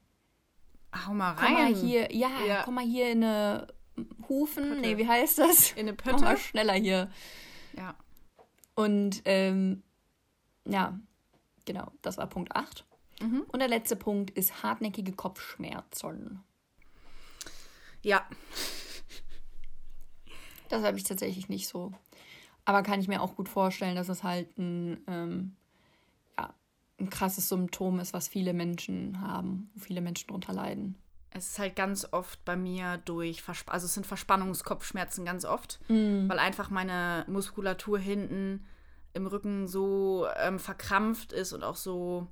Hau 1.05 1.13
mal 1.13 1.33
rein. 1.33 1.45
Komm 1.45 1.53
mal 1.53 1.75
hier, 1.75 2.15
ja, 2.15 2.29
ja. 2.47 2.61
komm 2.63 2.75
mal 2.75 2.85
hier 2.85 3.11
in 3.11 3.23
eine 3.23 3.67
Hufen, 4.29 4.69
Pötte. 4.69 4.81
nee, 4.81 4.97
wie 4.97 5.07
heißt 5.07 5.39
das? 5.39 5.71
In 5.73 5.79
eine 5.79 5.93
Pötte. 5.93 6.15
Komm 6.15 6.23
mal 6.23 6.37
schneller 6.37 6.73
hier. 6.73 7.11
Ja. 7.75 7.95
Und 8.75 9.21
ähm, 9.25 9.83
ja, 10.65 10.99
genau, 11.65 11.91
das 12.01 12.17
war 12.17 12.27
Punkt 12.27 12.55
8. 12.55 12.85
Mhm. 13.21 13.45
Und 13.51 13.59
der 13.59 13.67
letzte 13.67 13.95
Punkt 13.95 14.31
ist 14.31 14.63
hartnäckige 14.63 15.13
Kopfschmerzen. 15.13 16.43
Ja. 18.03 18.25
Das 20.69 20.83
habe 20.83 20.97
ich 20.97 21.03
tatsächlich 21.03 21.49
nicht 21.49 21.67
so. 21.67 21.93
Aber 22.65 22.83
kann 22.83 22.99
ich 22.99 23.07
mir 23.07 23.21
auch 23.21 23.35
gut 23.35 23.47
vorstellen, 23.47 23.95
dass 23.95 24.09
es 24.09 24.23
halt 24.23 24.57
ein, 24.57 25.01
ähm, 25.07 25.55
ja, 26.37 26.53
ein 26.99 27.09
krasses 27.09 27.47
Symptom 27.47 27.99
ist, 27.99 28.13
was 28.13 28.27
viele 28.27 28.53
Menschen 28.53 29.21
haben, 29.21 29.69
wo 29.73 29.79
viele 29.79 30.01
Menschen 30.01 30.27
darunter 30.27 30.53
leiden. 30.53 30.95
Es 31.31 31.49
ist 31.51 31.59
halt 31.59 31.75
ganz 31.75 32.07
oft 32.11 32.43
bei 32.45 32.55
mir 32.55 32.97
durch, 32.97 33.41
Versp 33.41 33.69
also 33.71 33.85
es 33.85 33.93
sind 33.93 34.05
Verspannungskopfschmerzen 34.05 35.23
ganz 35.23 35.45
oft, 35.45 35.79
mm. 35.87 36.27
weil 36.27 36.39
einfach 36.39 36.69
meine 36.69 37.25
Muskulatur 37.27 37.99
hinten 37.99 38.65
im 39.13 39.27
Rücken 39.27 39.67
so 39.67 40.27
ähm, 40.37 40.59
verkrampft 40.59 41.33
ist 41.33 41.53
und 41.53 41.63
auch 41.63 41.75
so 41.75 42.27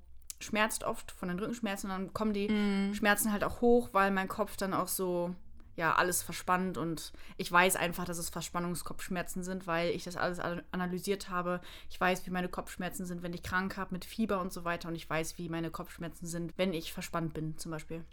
schmerzt 0.46 0.84
oft 0.84 1.12
von 1.12 1.28
den 1.28 1.40
Rückenschmerzen. 1.40 1.90
Und 1.90 1.98
dann 1.98 2.14
kommen 2.14 2.34
die 2.34 2.50
mm. 2.50 2.94
Schmerzen 2.94 3.32
halt 3.32 3.44
auch 3.44 3.62
hoch, 3.62 3.90
weil 3.92 4.12
mein 4.12 4.28
Kopf 4.28 4.56
dann 4.58 4.74
auch 4.74 4.88
so, 4.88 5.36
ja, 5.76 5.94
alles 5.96 6.24
verspannt. 6.24 6.78
Und 6.78 7.12
ich 7.38 7.52
weiß 7.52 7.76
einfach, 7.76 8.06
dass 8.06 8.18
es 8.18 8.30
Verspannungskopfschmerzen 8.30 9.44
sind, 9.44 9.68
weil 9.68 9.90
ich 9.90 10.04
das 10.04 10.16
alles 10.16 10.40
analysiert 10.72 11.30
habe. 11.30 11.62
Ich 11.90 12.00
weiß, 12.00 12.26
wie 12.26 12.32
meine 12.32 12.50
Kopfschmerzen 12.50 13.06
sind, 13.06 13.24
wenn 13.24 13.34
ich 13.34 13.44
krank 13.44 13.76
habe 13.78 13.94
mit 13.94 14.06
Fieber 14.06 14.40
und 14.40 14.54
so 14.54 14.64
weiter. 14.64 14.88
Und 14.88 14.96
ich 14.96 15.10
weiß, 15.10 15.38
wie 15.38 15.50
meine 15.50 15.72
Kopfschmerzen 15.72 16.28
sind, 16.28 16.58
wenn 16.58 16.74
ich 16.74 16.94
verspannt 16.94 17.34
bin, 17.34 17.58
zum 17.58 17.72
Beispiel. 17.72 18.06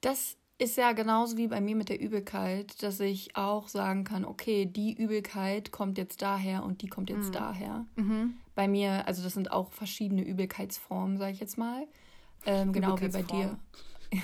Das 0.00 0.38
ist 0.60 0.76
ja 0.76 0.92
genauso 0.92 1.36
wie 1.38 1.48
bei 1.48 1.60
mir 1.60 1.74
mit 1.74 1.88
der 1.88 2.00
Übelkeit, 2.00 2.82
dass 2.82 3.00
ich 3.00 3.34
auch 3.34 3.68
sagen 3.68 4.04
kann, 4.04 4.24
okay, 4.24 4.66
die 4.66 4.92
Übelkeit 4.92 5.72
kommt 5.72 5.96
jetzt 5.96 6.20
daher 6.20 6.62
und 6.64 6.82
die 6.82 6.88
kommt 6.88 7.08
jetzt 7.08 7.28
mhm. 7.28 7.32
daher. 7.32 7.86
Mhm. 7.96 8.34
Bei 8.54 8.68
mir, 8.68 9.06
also 9.06 9.22
das 9.22 9.34
sind 9.34 9.50
auch 9.50 9.72
verschiedene 9.72 10.22
Übelkeitsformen, 10.22 11.16
sage 11.16 11.32
ich 11.32 11.40
jetzt 11.40 11.56
mal. 11.56 11.86
Ähm, 12.44 12.72
genau 12.72 13.00
wie 13.00 13.08
bei 13.08 13.22
dir. 13.22 13.58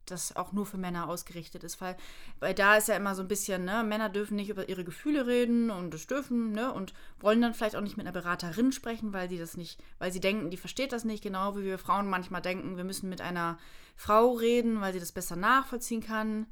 das 0.05 0.35
auch 0.35 0.51
nur 0.51 0.65
für 0.65 0.77
Männer 0.77 1.07
ausgerichtet 1.07 1.63
ist, 1.63 1.79
weil, 1.79 1.95
weil 2.39 2.53
da 2.53 2.75
ist 2.75 2.87
ja 2.87 2.95
immer 2.95 3.15
so 3.15 3.21
ein 3.21 3.27
bisschen, 3.27 3.65
ne, 3.65 3.83
Männer 3.83 4.09
dürfen 4.09 4.35
nicht 4.35 4.49
über 4.49 4.67
ihre 4.67 4.83
Gefühle 4.83 5.27
reden 5.27 5.69
und 5.69 5.93
das 5.93 6.07
dürfen, 6.07 6.51
ne, 6.51 6.73
und 6.73 6.93
wollen 7.19 7.41
dann 7.41 7.53
vielleicht 7.53 7.75
auch 7.75 7.81
nicht 7.81 7.97
mit 7.97 8.05
einer 8.05 8.13
Beraterin 8.13 8.71
sprechen, 8.71 9.13
weil 9.13 9.29
sie 9.29 9.37
das 9.37 9.55
nicht, 9.57 9.81
weil 9.99 10.11
sie 10.11 10.19
denken, 10.19 10.49
die 10.49 10.57
versteht 10.57 10.91
das 10.91 11.05
nicht, 11.05 11.23
genau 11.23 11.55
wie 11.55 11.63
wir 11.63 11.77
Frauen 11.77 12.09
manchmal 12.09 12.41
denken, 12.41 12.77
wir 12.77 12.83
müssen 12.83 13.09
mit 13.09 13.21
einer 13.21 13.57
Frau 13.95 14.33
reden, 14.33 14.81
weil 14.81 14.93
sie 14.93 14.99
das 14.99 15.11
besser 15.11 15.35
nachvollziehen 15.35 16.01
kann. 16.01 16.47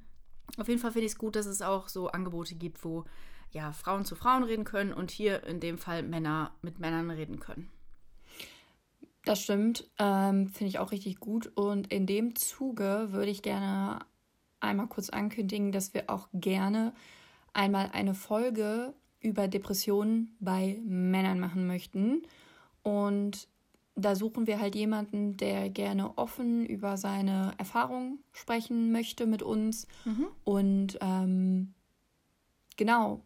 Auf 0.57 0.67
jeden 0.67 0.79
Fall 0.79 0.91
finde 0.91 1.05
ich 1.05 1.13
es 1.13 1.17
gut, 1.17 1.35
dass 1.35 1.45
es 1.45 1.61
auch 1.61 1.87
so 1.87 2.09
Angebote 2.09 2.55
gibt, 2.55 2.83
wo 2.83 3.05
ja, 3.51 3.71
Frauen 3.73 4.05
zu 4.05 4.15
Frauen 4.15 4.43
reden 4.43 4.63
können 4.63 4.93
und 4.93 5.11
hier 5.11 5.43
in 5.45 5.59
dem 5.59 5.77
Fall 5.77 6.03
Männer 6.03 6.51
mit 6.61 6.79
Männern 6.79 7.11
reden 7.11 7.39
können. 7.39 7.69
Das 9.25 9.41
stimmt. 9.41 9.87
Ähm, 9.99 10.47
Finde 10.47 10.69
ich 10.69 10.79
auch 10.79 10.91
richtig 10.91 11.19
gut. 11.19 11.51
Und 11.55 11.91
in 11.91 12.07
dem 12.07 12.35
Zuge 12.35 13.09
würde 13.11 13.29
ich 13.29 13.41
gerne 13.41 13.99
einmal 14.59 14.87
kurz 14.87 15.09
ankündigen, 15.09 15.71
dass 15.71 15.93
wir 15.93 16.09
auch 16.09 16.27
gerne 16.33 16.93
einmal 17.53 17.89
eine 17.93 18.13
Folge 18.13 18.93
über 19.19 19.47
Depressionen 19.47 20.35
bei 20.39 20.79
Männern 20.83 21.39
machen 21.39 21.67
möchten. 21.67 22.23
Und 22.83 23.47
da 23.95 24.15
suchen 24.15 24.47
wir 24.47 24.59
halt 24.59 24.75
jemanden, 24.75 25.37
der 25.37 25.69
gerne 25.69 26.17
offen 26.17 26.65
über 26.65 26.97
seine 26.97 27.53
Erfahrungen 27.57 28.19
sprechen 28.31 28.91
möchte 28.91 29.27
mit 29.27 29.43
uns. 29.43 29.85
Mhm. 30.05 30.27
Und 30.43 30.97
ähm, 31.01 31.73
genau, 32.77 33.21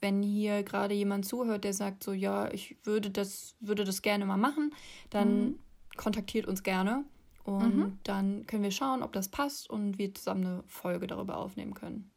wenn 0.00 0.22
hier 0.22 0.62
gerade 0.62 0.94
jemand 0.94 1.26
zuhört, 1.26 1.64
der 1.64 1.74
sagt 1.74 2.02
so, 2.02 2.12
ja, 2.12 2.50
ich 2.52 2.76
würde 2.84 3.10
das, 3.10 3.54
würde 3.60 3.84
das 3.84 4.02
gerne 4.02 4.24
mal 4.24 4.36
machen, 4.36 4.74
dann 5.10 5.40
mhm. 5.40 5.58
kontaktiert 5.96 6.46
uns 6.46 6.62
gerne. 6.62 7.04
Und 7.44 7.76
mhm. 7.76 7.98
dann 8.04 8.46
können 8.46 8.62
wir 8.62 8.70
schauen, 8.70 9.02
ob 9.02 9.12
das 9.12 9.28
passt 9.28 9.68
und 9.68 9.98
wir 9.98 10.14
zusammen 10.14 10.44
eine 10.44 10.64
Folge 10.66 11.06
darüber 11.06 11.38
aufnehmen 11.38 11.74
können. 11.74 12.10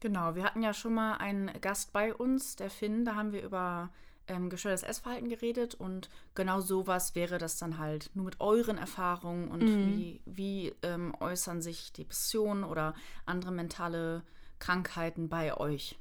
Genau, 0.00 0.34
wir 0.34 0.44
hatten 0.44 0.62
ja 0.62 0.74
schon 0.74 0.94
mal 0.94 1.14
einen 1.14 1.50
Gast 1.60 1.92
bei 1.92 2.14
uns, 2.14 2.56
der 2.56 2.68
Finn, 2.68 3.04
da 3.04 3.14
haben 3.14 3.32
wir 3.32 3.42
über 3.42 3.90
ähm, 4.28 4.50
gestörtes 4.50 4.82
Essverhalten 4.82 5.28
geredet 5.28 5.74
und 5.74 6.10
genau 6.34 6.60
sowas 6.60 7.14
wäre 7.14 7.38
das 7.38 7.58
dann 7.58 7.78
halt 7.78 8.10
nur 8.14 8.24
mit 8.24 8.40
euren 8.40 8.76
Erfahrungen 8.76 9.48
und 9.50 9.62
mhm. 9.62 9.96
wie, 9.96 10.20
wie 10.26 10.74
ähm, 10.82 11.14
äußern 11.20 11.62
sich 11.62 11.92
Depressionen 11.92 12.64
oder 12.64 12.94
andere 13.24 13.52
mentale 13.52 14.22
Krankheiten 14.58 15.28
bei 15.28 15.56
euch. 15.56 15.98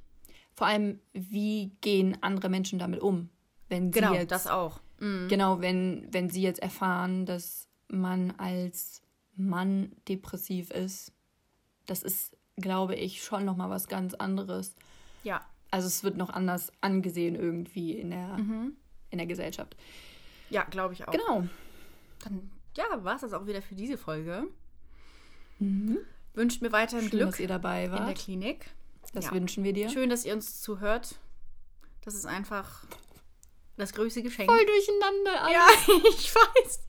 Vor 0.55 0.67
allem, 0.67 0.99
wie 1.13 1.71
gehen 1.81 2.17
andere 2.21 2.49
Menschen 2.49 2.79
damit 2.79 3.01
um? 3.01 3.29
Wenn 3.67 3.91
sie 3.91 3.99
genau, 3.99 4.13
jetzt, 4.13 4.31
das 4.31 4.47
auch. 4.47 4.79
Mhm. 4.99 5.27
Genau, 5.27 5.59
wenn, 5.59 6.07
wenn 6.11 6.29
sie 6.29 6.41
jetzt 6.41 6.61
erfahren, 6.61 7.25
dass 7.25 7.67
man 7.89 8.31
als 8.37 9.01
Mann 9.35 9.91
depressiv 10.07 10.71
ist, 10.71 11.11
das 11.85 12.03
ist, 12.03 12.37
glaube 12.55 12.95
ich, 12.95 13.23
schon 13.23 13.43
nochmal 13.43 13.69
was 13.69 13.87
ganz 13.87 14.13
anderes. 14.13 14.75
Ja. 15.23 15.45
Also 15.71 15.87
es 15.87 16.03
wird 16.03 16.15
noch 16.15 16.29
anders 16.29 16.71
angesehen 16.79 17.35
irgendwie 17.35 17.93
in 17.93 18.11
der, 18.11 18.37
mhm. 18.37 18.77
in 19.09 19.17
der 19.17 19.27
Gesellschaft. 19.27 19.75
Ja, 20.49 20.63
glaube 20.63 20.93
ich 20.93 21.05
auch. 21.05 21.11
Genau. 21.11 21.47
Dann, 22.23 22.49
ja, 22.77 22.85
war 23.03 23.15
es 23.15 23.21
das 23.21 23.33
auch 23.33 23.45
wieder 23.45 23.61
für 23.61 23.75
diese 23.75 23.97
Folge. 23.97 24.47
Mhm. 25.59 25.97
Wünscht 26.33 26.61
mir 26.61 26.71
weiterhin 26.71 27.09
Schön, 27.09 27.19
Glück 27.19 27.31
dass 27.31 27.39
ihr 27.39 27.47
dabei 27.47 27.91
wart. 27.91 28.01
in 28.01 28.05
der 28.05 28.15
Klinik. 28.15 28.69
Das 29.15 29.25
ja. 29.25 29.31
wünschen 29.31 29.63
wir 29.63 29.71
dir. 29.71 29.89
Schön, 29.89 30.09
dass 30.09 30.25
ihr 30.25 30.33
uns 30.33 30.61
zuhört. 30.61 31.15
Das 32.03 32.13
ist 32.13 32.25
einfach 32.25 32.85
das 33.77 33.93
größte 33.93 34.21
Geschenk. 34.21 34.51
Voll 34.51 34.65
durcheinander 34.65 35.41
alles. 35.41 35.87
Ja, 35.87 35.93
ich 36.09 36.35
weiß. 36.35 36.79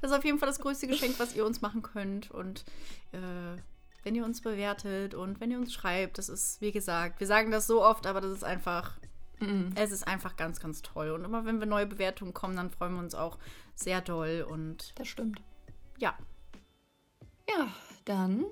Das 0.00 0.10
ist 0.10 0.16
auf 0.16 0.24
jeden 0.24 0.38
Fall 0.38 0.48
das 0.48 0.58
größte 0.58 0.86
Geschenk, 0.86 1.18
was 1.18 1.36
ihr 1.36 1.44
uns 1.44 1.60
machen 1.60 1.82
könnt. 1.82 2.30
Und 2.30 2.64
äh, 3.12 3.60
wenn 4.04 4.14
ihr 4.14 4.24
uns 4.24 4.40
bewertet 4.40 5.14
und 5.14 5.38
wenn 5.38 5.50
ihr 5.50 5.58
uns 5.58 5.74
schreibt, 5.74 6.16
das 6.16 6.30
ist, 6.30 6.62
wie 6.62 6.72
gesagt, 6.72 7.20
wir 7.20 7.26
sagen 7.26 7.50
das 7.50 7.66
so 7.66 7.84
oft, 7.84 8.06
aber 8.06 8.22
das 8.22 8.32
ist 8.32 8.44
einfach, 8.44 8.96
mm. 9.40 9.72
es 9.74 9.92
ist 9.92 10.06
einfach 10.06 10.36
ganz, 10.36 10.60
ganz 10.60 10.80
toll. 10.80 11.10
Und 11.10 11.24
immer 11.24 11.44
wenn 11.44 11.60
wir 11.60 11.66
neue 11.66 11.86
Bewertungen 11.86 12.32
kommen, 12.32 12.56
dann 12.56 12.70
freuen 12.70 12.94
wir 12.94 13.00
uns 13.00 13.14
auch 13.14 13.38
sehr 13.74 14.00
doll. 14.00 14.46
Und 14.48 14.92
das 14.98 15.08
stimmt. 15.08 15.42
Ja. 15.98 16.16
Ja, 17.48 17.68
dann 18.06 18.46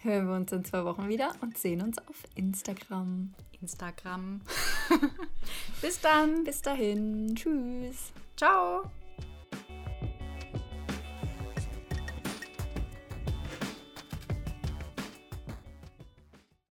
hören 0.00 0.28
wir 0.28 0.36
uns 0.36 0.52
in 0.52 0.64
zwei 0.64 0.84
Wochen 0.84 1.08
wieder 1.08 1.32
und 1.40 1.56
sehen 1.58 1.82
uns 1.82 1.98
auf 1.98 2.22
Instagram. 2.34 3.34
Instagram. 3.60 4.40
Bis 5.82 6.00
dann. 6.00 6.44
Bis 6.44 6.62
dahin. 6.62 7.34
Tschüss. 7.34 8.12
Ciao. 8.36 8.90